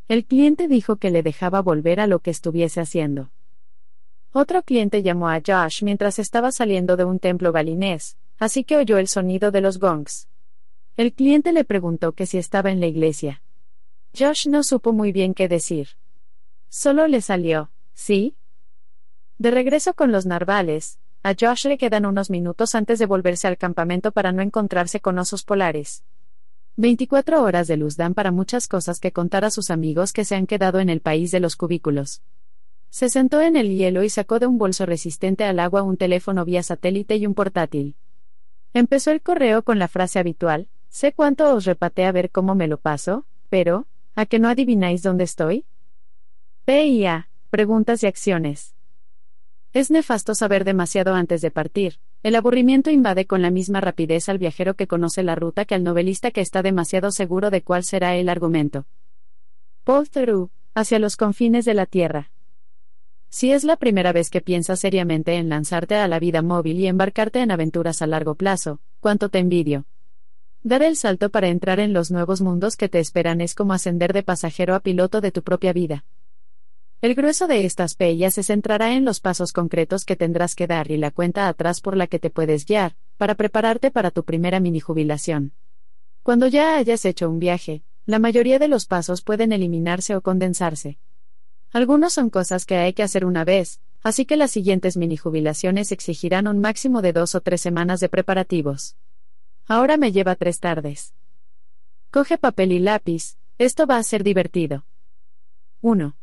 [0.07, 3.31] El cliente dijo que le dejaba volver a lo que estuviese haciendo.
[4.33, 8.99] Otro cliente llamó a Josh mientras estaba saliendo de un templo balinés, así que oyó
[8.99, 10.28] el sonido de los gongs.
[10.97, 13.42] El cliente le preguntó que si estaba en la iglesia.
[14.17, 15.89] Josh no supo muy bien qué decir.
[16.68, 18.36] Solo le salió, ¿sí?
[19.41, 23.57] De regreso con los narvales, a Josh le quedan unos minutos antes de volverse al
[23.57, 26.05] campamento para no encontrarse con osos polares.
[26.77, 30.35] 24 horas de luz dan para muchas cosas que contar a sus amigos que se
[30.35, 32.20] han quedado en el país de los cubículos.
[32.91, 36.44] Se sentó en el hielo y sacó de un bolso resistente al agua un teléfono
[36.44, 37.97] vía satélite y un portátil.
[38.75, 42.69] Empezó el correo con la frase habitual, sé cuánto os repaté a ver cómo me
[42.69, 43.86] lo paso, pero,
[44.17, 45.65] ¿a que no adivináis dónde estoy?
[46.67, 48.75] PIA, preguntas y acciones.
[49.73, 54.39] Es nefasto saber demasiado antes de partir, el aburrimiento invade con la misma rapidez al
[54.39, 58.16] viajero que conoce la ruta que al novelista que está demasiado seguro de cuál será
[58.16, 58.86] el argumento.
[59.84, 62.32] Paul Theroux, hacia los confines de la Tierra.
[63.28, 66.89] Si es la primera vez que piensas seriamente en lanzarte a la vida móvil y
[66.89, 69.86] embarcarte en aventuras a largo plazo, cuánto te envidio.
[70.65, 74.12] Dar el salto para entrar en los nuevos mundos que te esperan es como ascender
[74.12, 76.05] de pasajero a piloto de tu propia vida.
[77.03, 80.91] El grueso de estas pellas se centrará en los pasos concretos que tendrás que dar
[80.91, 84.61] y la cuenta atrás por la que te puedes guiar, para prepararte para tu primera
[84.61, 85.55] mini jubilación.
[86.23, 90.99] Cuando ya hayas hecho un viaje, la mayoría de los pasos pueden eliminarse o condensarse.
[91.73, 95.93] Algunos son cosas que hay que hacer una vez, así que las siguientes mini jubilaciones
[95.93, 98.97] exigirán un máximo de dos o tres semanas de preparativos.
[99.67, 101.15] Ahora me lleva tres tardes.
[102.11, 104.85] Coge papel y lápiz, esto va a ser divertido.
[105.81, 106.19] 1.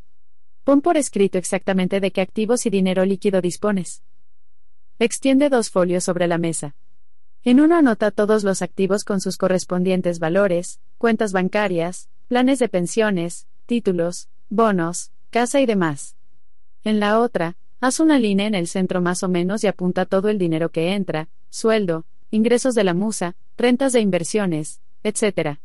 [0.67, 4.03] Pon por escrito exactamente de qué activos y dinero líquido dispones.
[4.99, 6.75] Extiende dos folios sobre la mesa.
[7.45, 13.47] En uno anota todos los activos con sus correspondientes valores, cuentas bancarias, planes de pensiones,
[13.65, 16.17] títulos, bonos, casa y demás.
[16.83, 20.27] En la otra, haz una línea en el centro más o menos y apunta todo
[20.27, 25.59] el dinero que entra, sueldo, ingresos de la musa, rentas de inversiones, etc.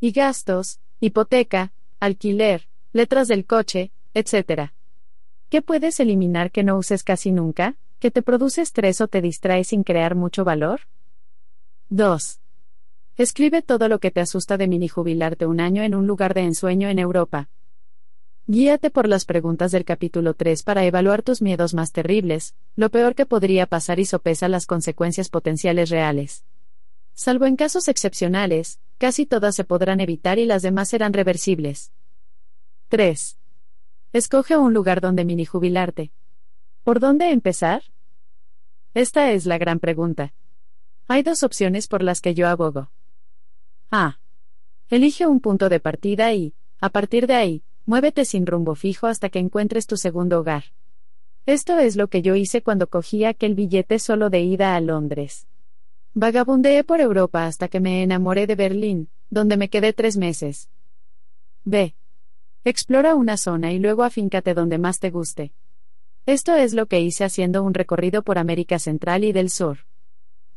[0.00, 4.72] Y gastos, hipoteca, alquiler, letras del coche, etc.
[5.48, 9.64] ¿Qué puedes eliminar que no uses casi nunca, que te produce estrés o te distrae
[9.64, 10.80] sin crear mucho valor?
[11.88, 12.40] 2.
[13.16, 16.42] Escribe todo lo que te asusta de mini jubilarte un año en un lugar de
[16.42, 17.48] ensueño en Europa.
[18.46, 23.14] Guíate por las preguntas del capítulo 3 para evaluar tus miedos más terribles, lo peor
[23.14, 26.44] que podría pasar y sopesa las consecuencias potenciales reales.
[27.14, 31.92] Salvo en casos excepcionales, casi todas se podrán evitar y las demás serán reversibles.
[32.88, 33.37] 3.
[34.12, 36.12] Escoge un lugar donde mini jubilarte.
[36.82, 37.82] ¿Por dónde empezar?
[38.94, 40.32] Esta es la gran pregunta.
[41.08, 42.90] Hay dos opciones por las que yo abogo.
[43.90, 44.18] A.
[44.88, 49.28] Elige un punto de partida y, a partir de ahí, muévete sin rumbo fijo hasta
[49.28, 50.64] que encuentres tu segundo hogar.
[51.44, 55.46] Esto es lo que yo hice cuando cogí aquel billete solo de ida a Londres.
[56.14, 60.70] Vagabundeé por Europa hasta que me enamoré de Berlín, donde me quedé tres meses.
[61.64, 61.94] B.
[62.68, 65.54] Explora una zona y luego afíncate donde más te guste.
[66.26, 69.86] Esto es lo que hice haciendo un recorrido por América Central y del Sur.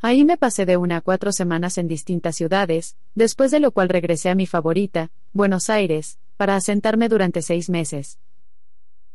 [0.01, 3.88] Ahí me pasé de una a cuatro semanas en distintas ciudades, después de lo cual
[3.88, 8.19] regresé a mi favorita, Buenos Aires, para asentarme durante seis meses.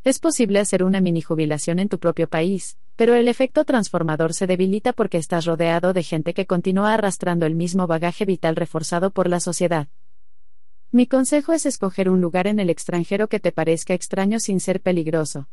[0.03, 4.47] Es posible hacer una mini jubilación en tu propio país, pero el efecto transformador se
[4.47, 9.29] debilita porque estás rodeado de gente que continúa arrastrando el mismo bagaje vital reforzado por
[9.29, 9.89] la sociedad.
[10.97, 14.81] Mi consejo es escoger un lugar en el extranjero que te parezca extraño sin ser
[14.81, 15.47] peligroso.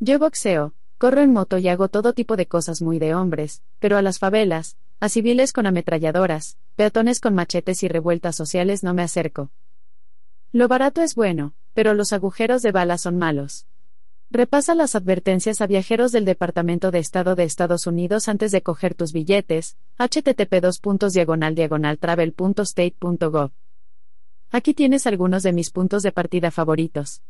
[0.00, 3.96] Yo boxeo, corro en moto y hago todo tipo de cosas muy de hombres, pero
[3.96, 9.02] a las favelas, a civiles con ametralladoras, peatones con machetes y revueltas sociales no me
[9.02, 9.52] acerco.
[10.50, 13.68] Lo barato es bueno, pero los agujeros de bala son malos.
[14.28, 18.96] Repasa las advertencias a viajeros del Departamento de Estado de Estados Unidos antes de coger
[18.96, 20.52] tus billetes, http
[21.12, 23.52] diagonal diagonal travel.state.gov.
[24.54, 27.22] Aquí tienes algunos de mis puntos de partida favoritos.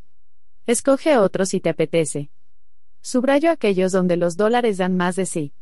[0.66, 2.28] Escoge otros si te apetece.
[3.00, 5.54] Subrayo aquellos donde los dólares dan más de sí.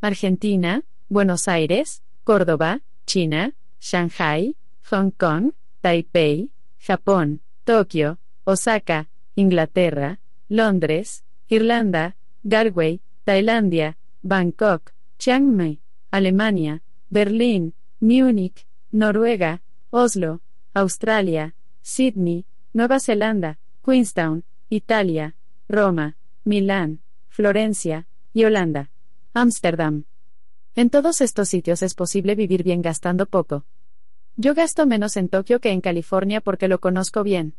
[0.00, 4.56] Argentina, Buenos Aires, Córdoba, China, Shanghai,
[4.90, 5.52] Hong Kong,
[5.82, 18.66] Taipei, Japón, Tokio, Osaka, Inglaterra, Londres, Irlanda, Galway, Tailandia, Bangkok, Chiang Mai, Alemania, Berlín, Múnich,
[18.90, 19.60] Noruega,
[19.90, 20.40] Oslo,
[20.74, 25.34] Australia, Sydney, Nueva Zelanda, Queenstown, Italia,
[25.68, 28.90] Roma, Milán, Florencia, y Holanda.
[29.34, 30.04] Ámsterdam.
[30.74, 33.66] En todos estos sitios es posible vivir bien gastando poco.
[34.36, 37.54] Yo gasto menos en Tokio que en California porque lo conozco bien.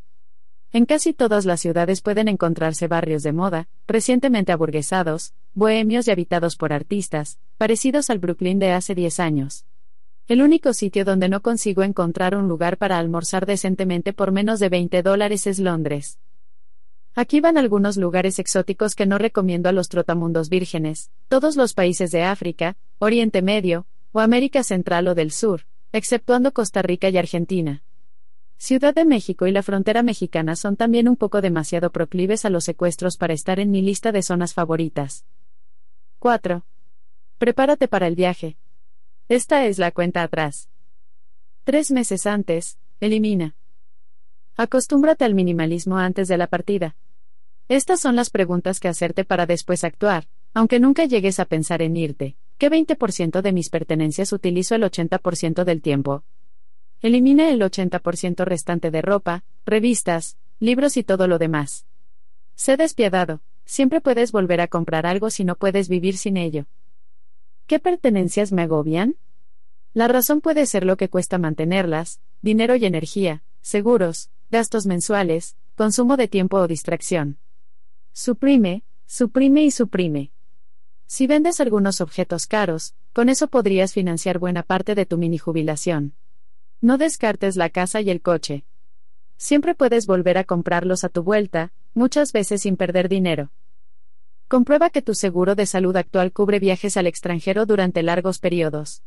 [0.71, 6.55] En casi todas las ciudades pueden encontrarse barrios de moda, recientemente aburguesados, bohemios y habitados
[6.55, 9.65] por artistas, parecidos al Brooklyn de hace 10 años.
[10.25, 14.69] El único sitio donde no consigo encontrar un lugar para almorzar decentemente por menos de
[14.69, 16.17] 20 dólares es Londres.
[17.13, 22.11] Aquí van algunos lugares exóticos que no recomiendo a los trotamundos vírgenes, todos los países
[22.11, 27.83] de África, Oriente Medio, o América Central o del Sur, exceptuando Costa Rica y Argentina.
[28.57, 32.63] Ciudad de México y la frontera mexicana son también un poco demasiado proclives a los
[32.63, 35.25] secuestros para estar en mi lista de zonas favoritas.
[36.19, 36.63] 4.
[37.37, 38.55] Prepárate para el viaje.
[39.29, 40.69] Esta es la cuenta atrás.
[41.63, 43.55] Tres meses antes, elimina.
[44.57, 46.97] Acostúmbrate al minimalismo antes de la partida.
[47.69, 51.95] Estas son las preguntas que hacerte para después actuar, aunque nunca llegues a pensar en
[51.95, 52.35] irte.
[52.57, 56.23] ¿Qué 20% de mis pertenencias utilizo el 80% del tiempo?
[57.01, 61.85] Elimina el 80% restante de ropa, revistas, libros y todo lo demás.
[62.55, 66.67] Sé despiadado, siempre puedes volver a comprar algo si no puedes vivir sin ello.
[67.67, 69.15] ¿Qué pertenencias me agobian?
[69.93, 76.17] La razón puede ser lo que cuesta mantenerlas, dinero y energía, seguros, gastos mensuales, consumo
[76.17, 77.37] de tiempo o distracción.
[78.11, 80.31] Suprime, suprime y suprime.
[81.07, 86.15] Si vendes algunos objetos caros, con eso podrías financiar buena parte de tu mini jubilación.
[86.81, 88.65] No descartes la casa y el coche.
[89.37, 93.51] Siempre puedes volver a comprarlos a tu vuelta, muchas veces sin perder dinero.
[94.53, 99.01] Comprueba que tu seguro de salud actual cubre viajes al extranjero durante largos periodos.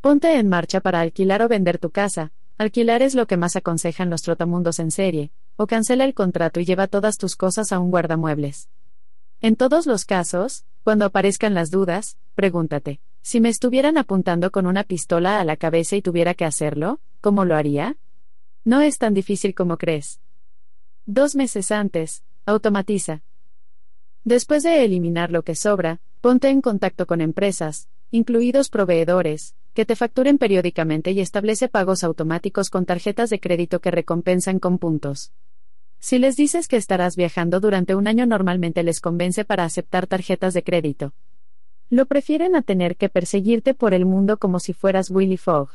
[0.00, 2.32] Ponte en marcha para alquilar o vender tu casa.
[2.56, 6.64] Alquilar es lo que más aconsejan los trotamundos en serie, o cancela el contrato y
[6.64, 8.70] lleva todas tus cosas a un guardamuebles.
[9.42, 14.84] En todos los casos, cuando aparezcan las dudas, pregúntate, si me estuvieran apuntando con una
[14.84, 17.98] pistola a la cabeza y tuviera que hacerlo, ¿cómo lo haría?
[18.64, 20.22] No es tan difícil como crees.
[21.04, 23.20] Dos meses antes, automatiza.
[24.24, 29.96] Después de eliminar lo que sobra, ponte en contacto con empresas, incluidos proveedores, que te
[29.96, 35.32] facturen periódicamente y establece pagos automáticos con tarjetas de crédito que recompensan con puntos.
[36.00, 40.52] Si les dices que estarás viajando durante un año normalmente les convence para aceptar tarjetas
[40.52, 41.14] de crédito.
[41.88, 45.70] Lo prefieren a tener que perseguirte por el mundo como si fueras Willy Fogg.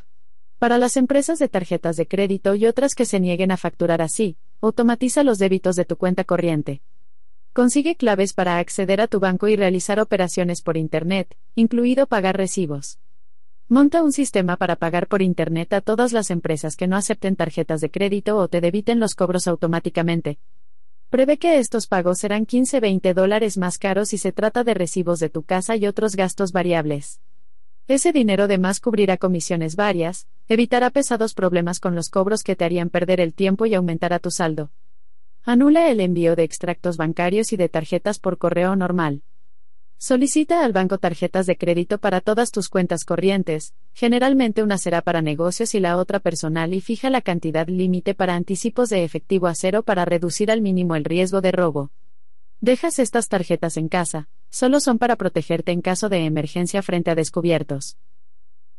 [0.60, 4.38] Para las empresas de tarjetas de crédito y otras que se nieguen a facturar así,
[4.62, 6.82] automatiza los débitos de tu cuenta corriente.
[7.56, 13.00] Consigue claves para acceder a tu banco y realizar operaciones por Internet, incluido pagar recibos.
[13.70, 17.80] Monta un sistema para pagar por Internet a todas las empresas que no acepten tarjetas
[17.80, 20.38] de crédito o te debiten los cobros automáticamente.
[21.10, 25.30] Prevé que estos pagos serán 15-20 dólares más caros si se trata de recibos de
[25.30, 27.22] tu casa y otros gastos variables.
[27.88, 32.66] Ese dinero de más cubrirá comisiones varias, evitará pesados problemas con los cobros que te
[32.66, 34.72] harían perder el tiempo y aumentará tu saldo.
[35.48, 39.22] Anula el envío de extractos bancarios y de tarjetas por correo normal.
[40.00, 45.22] Solicita al banco tarjetas de crédito para todas tus cuentas corrientes, generalmente una será para
[45.22, 49.54] negocios y la otra personal y fija la cantidad límite para anticipos de efectivo a
[49.54, 51.92] cero para reducir al mínimo el riesgo de robo.
[52.60, 57.16] Dejas estas tarjetas en casa, solo son para protegerte en caso de emergencia frente a
[57.16, 57.98] descubiertos.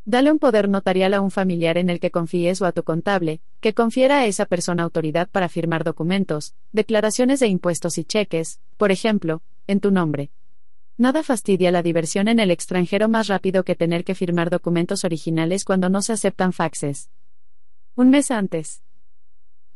[0.09, 3.41] Dale un poder notarial a un familiar en el que confíes o a tu contable,
[3.59, 8.93] que confiera a esa persona autoridad para firmar documentos, declaraciones de impuestos y cheques, por
[8.93, 10.31] ejemplo, en tu nombre.
[10.97, 15.65] Nada fastidia la diversión en el extranjero más rápido que tener que firmar documentos originales
[15.65, 17.11] cuando no se aceptan faxes.
[17.97, 18.85] Un mes antes.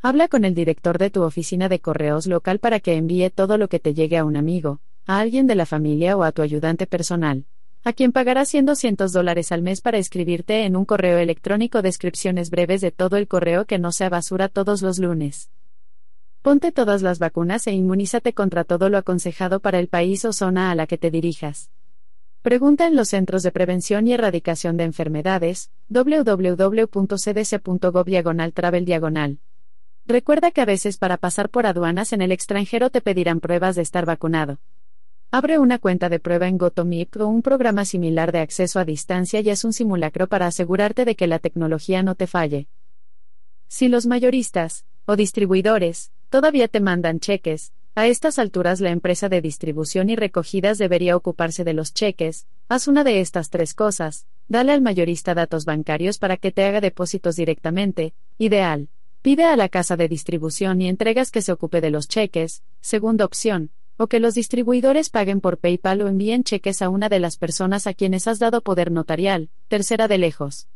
[0.01, 3.67] Habla con el director de tu oficina de correos local para que envíe todo lo
[3.67, 6.87] que te llegue a un amigo, a alguien de la familia o a tu ayudante
[6.87, 7.47] personal,
[7.83, 12.51] a quien pagará 100 200 dólares al mes para escribirte en un correo electrónico descripciones
[12.51, 15.51] breves de todo el correo que no sea basura todos los lunes.
[16.43, 20.71] Ponte todas las vacunas e inmunízate contra todo lo aconsejado para el país o zona
[20.71, 21.71] a la que te dirijas.
[22.43, 26.95] Pregunta en los Centros de Prevención y Erradicación de Enfermedades, www.cdc.gov
[28.05, 29.41] diagonal travel diagonal.
[30.07, 33.83] Recuerda que a veces para pasar por aduanas en el extranjero te pedirán pruebas de
[33.83, 34.59] estar vacunado.
[35.33, 39.39] Abre una cuenta de prueba en GoToMeep o un programa similar de acceso a distancia
[39.39, 42.67] y haz un simulacro para asegurarte de que la tecnología no te falle.
[43.69, 49.41] Si los mayoristas, o distribuidores, todavía te mandan cheques, a estas alturas la empresa de
[49.41, 54.73] distribución y recogidas debería ocuparse de los cheques, haz una de estas tres cosas, dale
[54.73, 58.89] al mayorista datos bancarios para que te haga depósitos directamente, ideal.
[59.23, 63.25] Pide a la casa de distribución y entregas que se ocupe de los cheques, segunda
[63.25, 63.71] opción,
[64.03, 67.87] o que los distribuidores paguen por PayPal o envíen cheques a una de las personas
[67.87, 70.69] a quienes has dado poder notarial, tercera de lejos.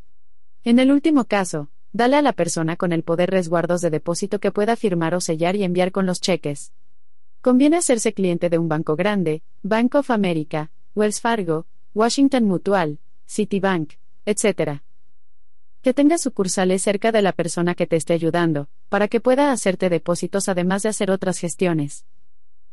[0.63, 4.53] En el último caso, dale a la persona con el poder resguardos de depósito que
[4.53, 6.75] pueda firmar o sellar y enviar con los cheques.
[7.41, 13.95] Conviene hacerse cliente de un banco grande, Bank of America, Wells Fargo, Washington Mutual, Citibank,
[14.27, 14.83] etc.
[15.81, 19.89] Que tenga sucursales cerca de la persona que te esté ayudando, para que pueda hacerte
[19.89, 22.05] depósitos además de hacer otras gestiones.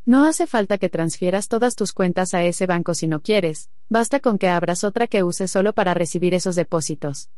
[0.06, 4.20] No hace falta que transfieras todas tus cuentas a ese banco si no quieres, basta
[4.20, 7.30] con que abras otra que uses solo para recibir esos depósitos.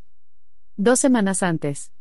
[0.77, 1.91] Dos semanas antes.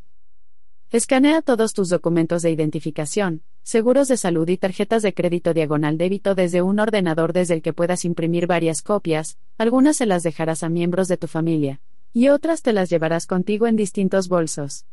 [0.90, 6.36] Escanea todos tus documentos de identificación, seguros de salud y tarjetas de crédito diagonal débito
[6.36, 10.68] desde un ordenador desde el que puedas imprimir varias copias, algunas se las dejarás a
[10.68, 11.80] miembros de tu familia,
[12.12, 14.84] y otras te las llevarás contigo en distintos bolsos.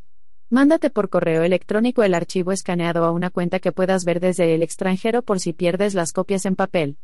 [0.52, 4.64] Mándate por correo electrónico el archivo escaneado a una cuenta que puedas ver desde el
[4.64, 6.98] extranjero por si pierdes las copias en papel.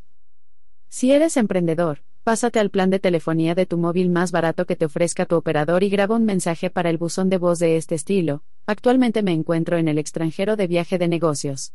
[0.89, 4.85] Si eres emprendedor, pásate al plan de telefonía de tu móvil más barato que te
[4.85, 8.41] ofrezca tu operador y graba un mensaje para el buzón de voz de este estilo.
[8.65, 11.71] Actualmente me encuentro en el extranjero de viaje de negocios.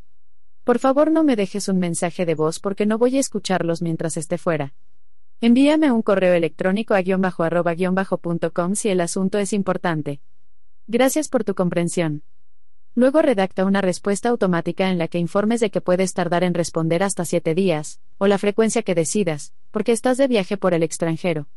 [0.65, 4.17] Por favor no me dejes un mensaje de voz porque no voy a escucharlos mientras
[4.17, 4.73] esté fuera.
[5.39, 9.37] Envíame un correo electrónico a guion bajo arroba guion bajo punto com si el asunto
[9.37, 10.19] es importante.
[10.93, 12.21] Gracias por tu comprensión.
[12.95, 17.01] Luego redacta una respuesta automática en la que informes de que puedes tardar en responder
[17.01, 21.47] hasta 7 días, o la frecuencia que decidas, porque estás de viaje por el extranjero.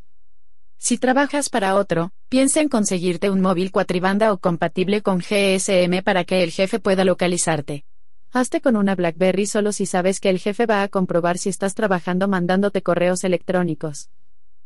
[0.79, 6.23] Si trabajas para otro, piensa en conseguirte un móvil cuatribanda o compatible con GSM para
[6.23, 7.85] que el jefe pueda localizarte.
[8.31, 11.75] Hazte con una BlackBerry solo si sabes que el jefe va a comprobar si estás
[11.75, 14.11] trabajando mandándote correos electrónicos.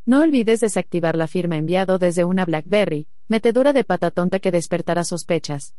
[0.04, 5.04] No olvides desactivar la firma enviado desde una BlackBerry, metedura de pata tonta que despertará
[5.04, 5.74] sospechas.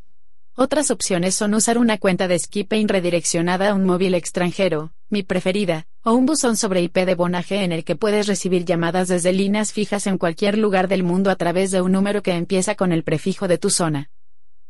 [0.56, 5.88] Otras opciones son usar una cuenta de Skipain redireccionada a un móvil extranjero, mi preferida,
[6.04, 9.74] o un buzón sobre IP de bonaje en el que puedes recibir llamadas desde líneas
[9.74, 13.04] fijas en cualquier lugar del mundo a través de un número que empieza con el
[13.04, 14.12] prefijo de tu zona.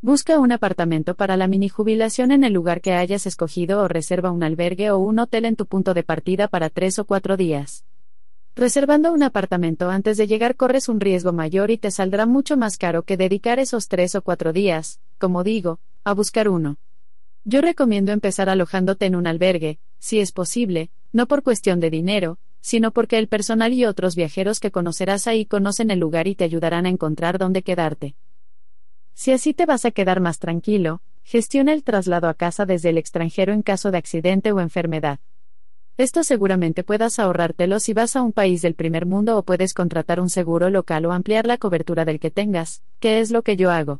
[0.01, 4.31] Busca un apartamento para la mini jubilación en el lugar que hayas escogido o reserva
[4.31, 7.83] un albergue o un hotel en tu punto de partida para tres o cuatro días.
[8.59, 12.75] Reservando un apartamento antes de llegar corres un riesgo mayor y te saldrá mucho más
[12.75, 16.75] caro que dedicar esos tres o cuatro días, como digo, a buscar uno.
[17.45, 22.37] Yo recomiendo empezar alojándote en un albergue, si es posible, no por cuestión de dinero,
[22.59, 26.43] sino porque el personal y otros viajeros que conocerás ahí conocen el lugar y te
[26.43, 28.17] ayudarán a encontrar dónde quedarte.
[29.13, 32.97] Si así te vas a quedar más tranquilo, gestiona el traslado a casa desde el
[32.97, 35.21] extranjero en caso de accidente o enfermedad.
[35.99, 40.21] Esto seguramente puedas ahorrártelo si vas a un país del primer mundo o puedes contratar
[40.21, 43.69] un seguro local o ampliar la cobertura del que tengas, que es lo que yo
[43.69, 43.99] hago.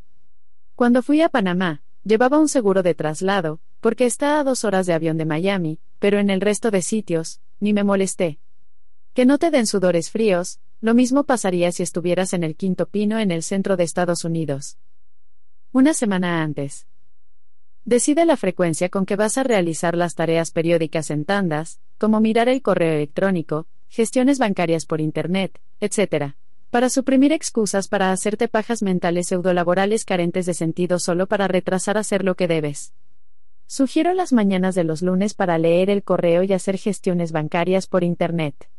[0.76, 4.94] Cuando fui a Panamá, llevaba un seguro de traslado, porque está a dos horas de
[4.94, 8.40] avión de Miami, pero en el resto de sitios, ni me molesté.
[9.14, 13.20] Que no te den sudores fríos, lo mismo pasaría si estuvieras en el Quinto Pino
[13.20, 14.78] en el centro de Estados Unidos.
[15.74, 16.88] Una semana antes.
[17.84, 22.48] Decide la frecuencia con que vas a realizar las tareas periódicas en tandas, como mirar
[22.48, 26.34] el correo electrónico, gestiones bancarias por Internet, etc.
[26.72, 32.24] Para suprimir excusas para hacerte pajas mentales pseudolaborales carentes de sentido solo para retrasar hacer
[32.24, 32.94] lo que debes.
[33.68, 38.04] Sugiero las mañanas de los lunes para leer el correo y hacer gestiones bancarias por
[38.04, 38.70] Internet.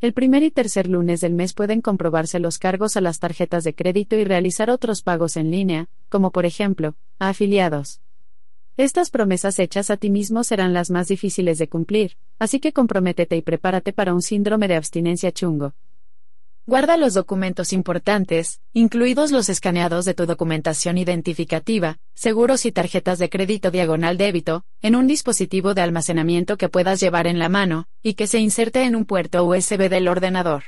[0.00, 3.74] El primer y tercer lunes del mes pueden comprobarse los cargos a las tarjetas de
[3.74, 8.00] crédito y realizar otros pagos en línea, como por ejemplo, a afiliados.
[8.78, 13.34] Estas promesas hechas a ti mismo serán las más difíciles de cumplir, así que comprométete
[13.34, 15.72] y prepárate para un síndrome de abstinencia chungo.
[16.66, 23.30] Guarda los documentos importantes, incluidos los escaneados de tu documentación identificativa, seguros y tarjetas de
[23.30, 28.12] crédito diagonal débito, en un dispositivo de almacenamiento que puedas llevar en la mano, y
[28.12, 30.64] que se inserte en un puerto USB del ordenador.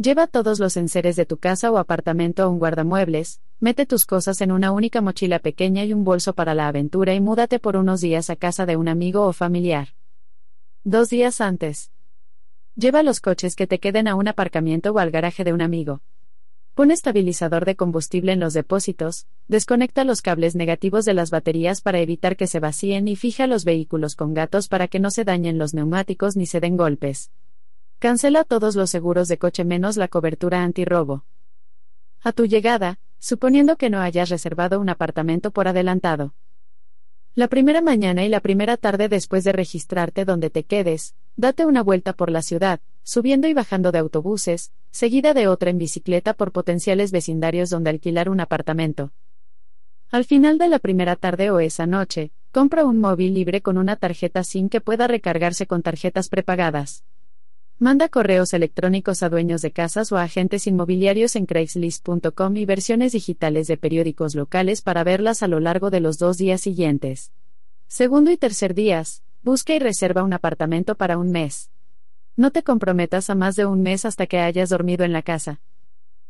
[0.00, 4.40] Lleva todos los enseres de tu casa o apartamento a un guardamuebles, mete tus cosas
[4.40, 8.00] en una única mochila pequeña y un bolso para la aventura y múdate por unos
[8.00, 9.88] días a casa de un amigo o familiar.
[10.84, 11.92] Dos días antes.
[12.76, 16.00] Lleva los coches que te queden a un aparcamiento o al garaje de un amigo.
[16.72, 22.00] Pon estabilizador de combustible en los depósitos, desconecta los cables negativos de las baterías para
[22.00, 25.58] evitar que se vacíen y fija los vehículos con gatos para que no se dañen
[25.58, 27.30] los neumáticos ni se den golpes.
[28.00, 31.26] Cancela todos los seguros de coche menos la cobertura antirrobo.
[32.22, 36.32] A tu llegada, suponiendo que no hayas reservado un apartamento por adelantado.
[37.34, 41.82] La primera mañana y la primera tarde después de registrarte donde te quedes, date una
[41.82, 46.52] vuelta por la ciudad, subiendo y bajando de autobuses, seguida de otra en bicicleta por
[46.52, 49.12] potenciales vecindarios donde alquilar un apartamento.
[50.10, 53.96] Al final de la primera tarde o esa noche, compra un móvil libre con una
[53.96, 57.04] tarjeta SIM que pueda recargarse con tarjetas prepagadas.
[57.82, 63.12] Manda correos electrónicos a dueños de casas o a agentes inmobiliarios en Craigslist.com y versiones
[63.12, 67.32] digitales de periódicos locales para verlas a lo largo de los dos días siguientes.
[67.88, 71.70] Segundo y tercer días, busca y reserva un apartamento para un mes.
[72.36, 75.62] No te comprometas a más de un mes hasta que hayas dormido en la casa.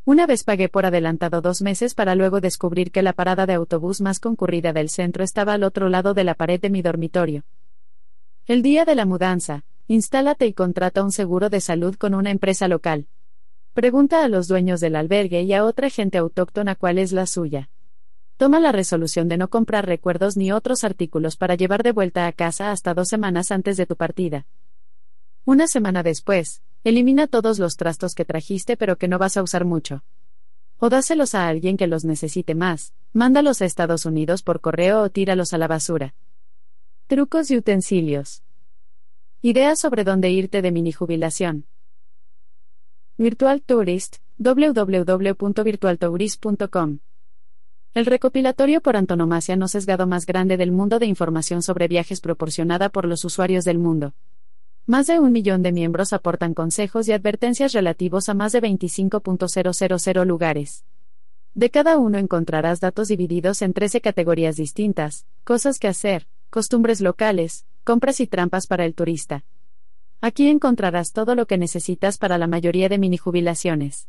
[0.05, 4.01] Una vez pagué por adelantado dos meses para luego descubrir que la parada de autobús
[4.01, 7.43] más concurrida del centro estaba al otro lado de la pared de mi dormitorio.
[8.47, 12.69] El día de la mudanza, instálate y contrata un seguro de salud con una empresa
[12.69, 13.09] local.
[13.75, 17.71] Pregunta a los dueños del albergue y a otra gente autóctona cuál es la suya.
[18.37, 22.33] Toma la resolución de no comprar recuerdos ni otros artículos para llevar de vuelta a
[22.33, 24.47] casa hasta dos semanas antes de tu partida.
[25.45, 29.65] Una semana después, elimina todos los trastos que trajiste pero que no vas a usar
[29.65, 30.05] mucho.
[30.79, 35.11] O dáselos a alguien que los necesite más, mándalos a Estados Unidos por correo o
[35.11, 36.15] tíralos a la basura.
[37.09, 38.45] Trucos y utensilios.
[39.43, 41.65] Ideas sobre dónde irte de mini jubilación.
[43.17, 46.99] Virtual Tourist, www.virtualtourist.com.
[47.95, 52.91] El recopilatorio por antonomasia no sesgado más grande del mundo de información sobre viajes proporcionada
[52.91, 54.13] por los usuarios del mundo.
[54.85, 60.25] Más de un millón de miembros aportan consejos y advertencias relativos a más de 25.000
[60.27, 60.85] lugares.
[61.55, 67.65] De cada uno encontrarás datos divididos en 13 categorías distintas, cosas que hacer, costumbres locales,
[67.85, 69.45] compras y trampas para el turista.
[70.21, 74.09] Aquí encontrarás todo lo que necesitas para la mayoría de mini jubilaciones.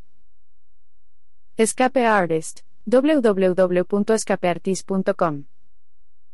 [1.56, 5.44] Escape Artist, www.escapeartist.com.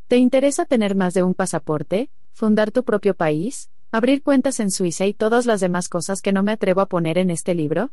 [0.08, 5.06] ¿Te interesa tener más de un pasaporte, fundar tu propio país, abrir cuentas en Suiza
[5.06, 7.90] y todas las demás cosas que no me atrevo a poner en este libro?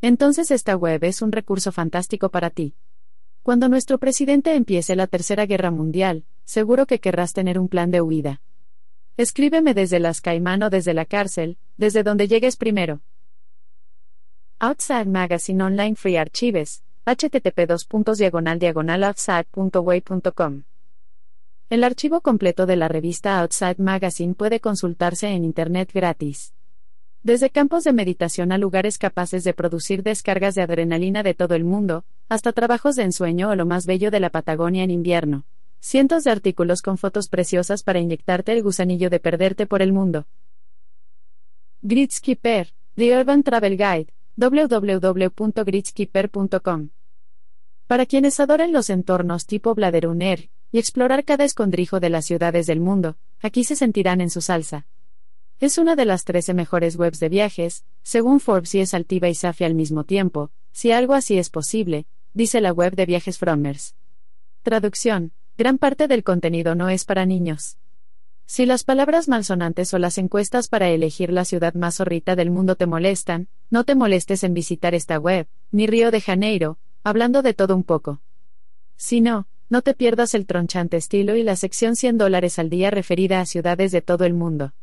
[0.00, 2.74] Entonces esta web es un recurso fantástico para ti.
[3.42, 8.00] Cuando nuestro presidente empiece la Tercera Guerra Mundial, seguro que querrás tener un plan de
[8.00, 8.40] huida.
[9.16, 13.00] Escríbeme desde las Caimán o desde la cárcel, desde donde llegues primero.
[14.58, 20.62] Outside Magazine Online Free Archives, http outside.way.com
[21.72, 26.52] el archivo completo de la revista Outside Magazine puede consultarse en Internet gratis.
[27.22, 31.64] Desde campos de meditación a lugares capaces de producir descargas de adrenalina de todo el
[31.64, 35.46] mundo, hasta trabajos de ensueño o lo más bello de la Patagonia en invierno.
[35.84, 40.28] Cientos de artículos con fotos preciosas para inyectarte el gusanillo de perderte por el mundo.
[41.82, 46.90] Gridskipper, The Urban Travel Guide, www.gridskipper.com.
[47.88, 52.78] Para quienes adoren los entornos tipo Bladeruner, y explorar cada escondrijo de las ciudades del
[52.78, 54.86] mundo, aquí se sentirán en su salsa.
[55.58, 59.34] Es una de las 13 mejores webs de viajes, según Forbes y es altiva y
[59.34, 63.96] safia al mismo tiempo, si algo así es posible, dice la web de Viajes Fromers.
[64.62, 67.76] Traducción, gran parte del contenido no es para niños.
[68.46, 72.76] Si las palabras malsonantes o las encuestas para elegir la ciudad más horrita del mundo
[72.76, 77.54] te molestan, no te molestes en visitar esta web, ni Río de Janeiro, hablando de
[77.54, 78.20] todo un poco.
[78.96, 82.90] Si no, no te pierdas el tronchante estilo y la sección 100 dólares al día
[82.90, 84.74] referida a ciudades de todo el mundo.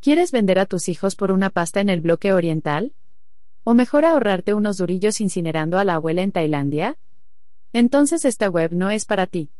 [0.00, 2.94] ¿Quieres vender a tus hijos por una pasta en el bloque oriental?
[3.64, 6.96] ¿O mejor ahorrarte unos durillos incinerando a la abuela en Tailandia?
[7.72, 9.50] Entonces esta web no es para ti.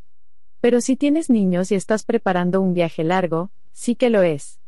[0.61, 4.59] Pero si tienes niños y estás preparando un viaje largo, sí que lo es.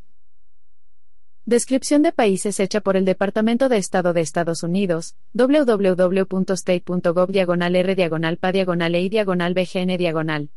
[1.51, 7.97] Descripción de países hecha por el Departamento de Estado de Estados Unidos, www.state.gov diagonal r
[7.97, 10.51] diagonal pa diagonal e diagonal bgn diagonal.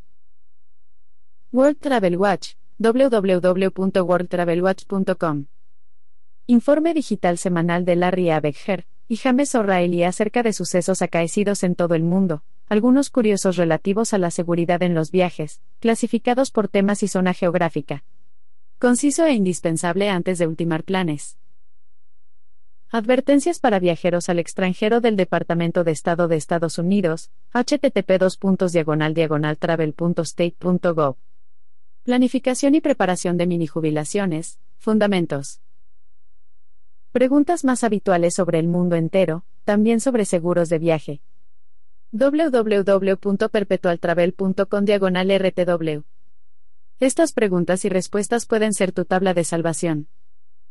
[1.51, 5.45] World Travel Watch, www.worldtravelwatch.com.
[6.45, 11.95] Informe digital semanal de Larry Abegger y James O'Reilly acerca de sucesos acaecidos en todo
[11.95, 17.07] el mundo, algunos curiosos relativos a la seguridad en los viajes, clasificados por temas y
[17.07, 18.03] zona geográfica.
[18.83, 21.37] Conciso e indispensable antes de ultimar planes.
[22.89, 28.19] Advertencias para viajeros al extranjero del Departamento de Estado de Estados Unidos, http
[29.57, 31.15] travel.state.gov.
[32.03, 35.61] Planificación y preparación de mini jubilaciones, fundamentos.
[37.13, 41.21] Preguntas más habituales sobre el mundo entero, también sobre seguros de viaje.
[42.11, 46.03] www.perpetualtravel.com diagonal RTW.
[47.03, 50.07] Estas preguntas y respuestas pueden ser tu tabla de salvación.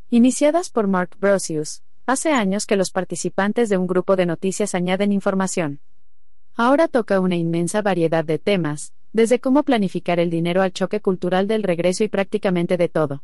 [0.09, 5.13] Iniciadas por Mark Brosius, hace años que los participantes de un grupo de noticias añaden
[5.13, 5.81] información.
[6.55, 11.47] Ahora toca una inmensa variedad de temas, desde cómo planificar el dinero al choque cultural
[11.49, 13.23] del regreso y prácticamente de todo.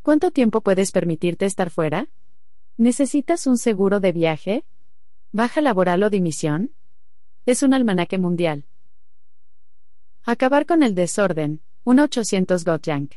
[0.00, 2.08] ¿Cuánto tiempo puedes permitirte estar fuera?
[2.78, 4.64] ¿Necesitas un seguro de viaje?
[5.30, 6.72] ¿Baja laboral o dimisión?
[7.44, 8.64] Es un almanaque mundial.
[10.24, 11.60] Acabar con el desorden.
[11.84, 13.12] 1800 Gotjank.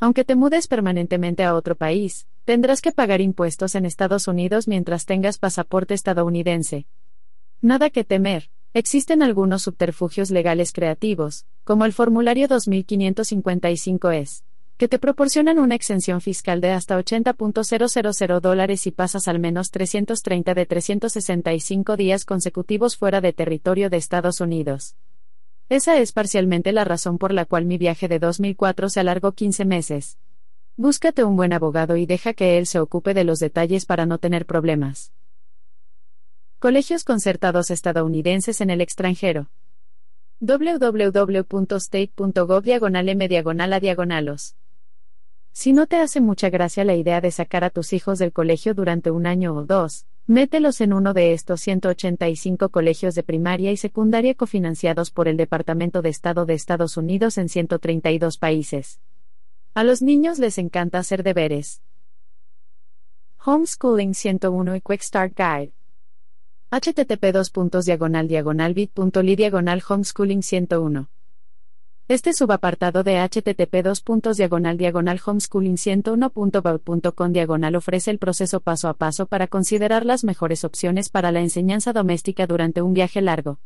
[0.00, 5.06] Aunque te mudes permanentemente a otro país, tendrás que pagar impuestos en Estados Unidos mientras
[5.06, 6.86] tengas pasaporte estadounidense.
[7.60, 14.44] Nada que temer, existen algunos subterfugios legales creativos, como el formulario 2555 es
[14.78, 20.54] que te proporcionan una exención fiscal de hasta 80.000 dólares si pasas al menos 330
[20.54, 24.94] de 365 días consecutivos fuera de territorio de Estados Unidos.
[25.68, 29.64] Esa es parcialmente la razón por la cual mi viaje de 2004 se alargó 15
[29.64, 30.16] meses.
[30.76, 34.18] Búscate un buen abogado y deja que él se ocupe de los detalles para no
[34.18, 35.12] tener problemas.
[36.60, 39.48] Colegios concertados estadounidenses en el extranjero
[40.40, 41.42] www.state.gov
[42.64, 44.56] diagonal m diagonal a diagonalos.
[45.52, 48.74] Si no te hace mucha gracia la idea de sacar a tus hijos del colegio
[48.74, 53.76] durante un año o dos, mételos en uno de estos 185 colegios de primaria y
[53.76, 58.98] secundaria cofinanciados por el Departamento de Estado de Estados Unidos en 132 países.
[59.74, 61.82] A los niños les encanta hacer deberes.
[63.46, 65.77] Homeschooling 101 y Quick Start Guide.
[66.70, 67.32] Http
[68.74, 71.08] bit.ly diagonal homeschooling 101
[72.08, 73.82] este subapartado de http
[74.76, 81.08] diagonal homeschooling 101.baud.com diagonal ofrece el proceso paso a paso para considerar las mejores opciones
[81.08, 83.60] para la enseñanza doméstica durante un viaje largo.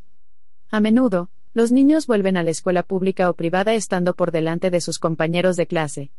[0.71, 4.79] A menudo, los niños vuelven a la escuela pública o privada estando por delante de
[4.81, 6.11] sus compañeros de clase.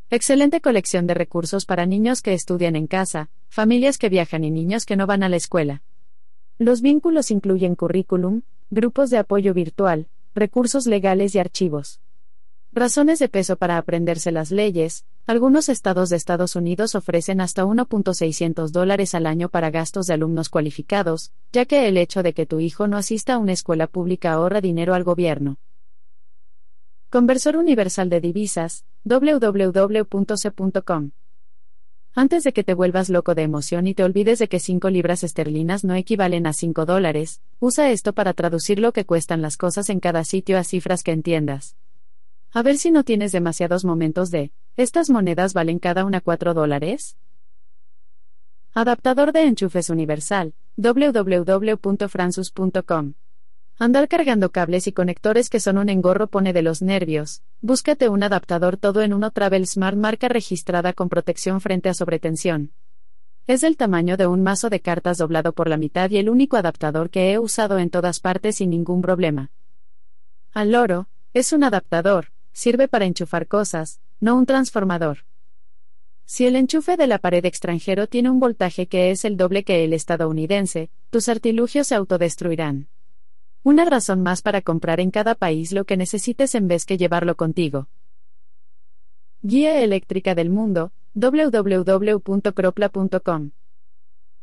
[0.09, 4.87] Excelente colección de recursos para niños que estudian en casa, familias que viajan y niños
[4.87, 5.83] que no van a la escuela.
[6.59, 12.01] Los vínculos incluyen currículum, grupos de apoyo virtual, recursos legales y archivos.
[12.73, 15.05] Razones de peso para aprenderse las leyes.
[15.27, 20.51] Algunos estados de Estados Unidos ofrecen hasta 1.600 dólares al año para gastos de alumnos
[20.51, 24.35] cualificados, ya que el hecho de que tu hijo no asista a una escuela pública
[24.35, 25.57] ahorra dinero al gobierno.
[27.11, 31.11] Conversor Universal de Divisas, www.c.com.
[32.13, 35.23] Antes de que te vuelvas loco de emoción y te olvides de que 5 libras
[35.23, 39.91] esterlinas no equivalen a 5 dólares, usa esto para traducir lo que cuestan las cosas
[39.91, 41.77] en cada sitio a cifras que entiendas.
[42.53, 47.17] A ver si no tienes demasiados momentos de, ¿estas monedas valen cada una 4 dólares?
[48.75, 53.15] Adaptador de enchufes universal, www.fransus.com.
[53.79, 57.43] Andar cargando cables y conectores que son un engorro pone de los nervios.
[57.61, 62.73] Búscate un adaptador todo en uno Travel Smart marca registrada con protección frente a sobretensión.
[63.47, 66.57] Es del tamaño de un mazo de cartas doblado por la mitad y el único
[66.57, 69.51] adaptador que he usado en todas partes sin ningún problema.
[70.55, 75.27] Al loro, es un adaptador, sirve para enchufar cosas, no un transformador.
[76.25, 79.85] Si el enchufe de la pared extranjero tiene un voltaje que es el doble que
[79.85, 82.89] el estadounidense, tus artilugios se autodestruirán.
[83.67, 87.37] Una razón más para comprar en cada país lo que necesites en vez que llevarlo
[87.37, 87.89] contigo.
[89.43, 93.51] Guía Eléctrica del Mundo, www.cropla.com.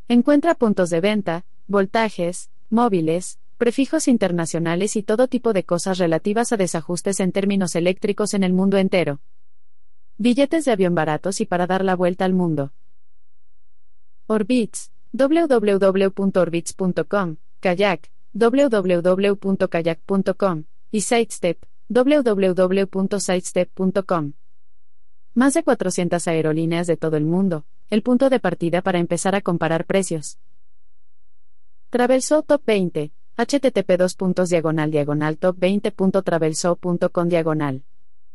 [0.10, 6.58] Encuentra puntos de venta, voltajes, móviles, prefijos internacionales y todo tipo de cosas relativas a
[6.58, 9.22] desajustes en términos eléctricos en el mundo entero.
[10.18, 12.74] Billetes de avión baratos y para dar la vuelta al mundo.
[14.28, 24.34] Orbits, www.orbits.com, Kayak, www.kayak.com, y Sidestep, www.sidestep.com.
[25.36, 29.42] Más de 400 aerolíneas de todo el mundo, el punto de partida para empezar a
[29.42, 30.40] comparar precios.
[31.90, 34.18] Travelso Top 20, http 2
[34.50, 37.84] diagonal diagonal top 20.travelso.com diagonal.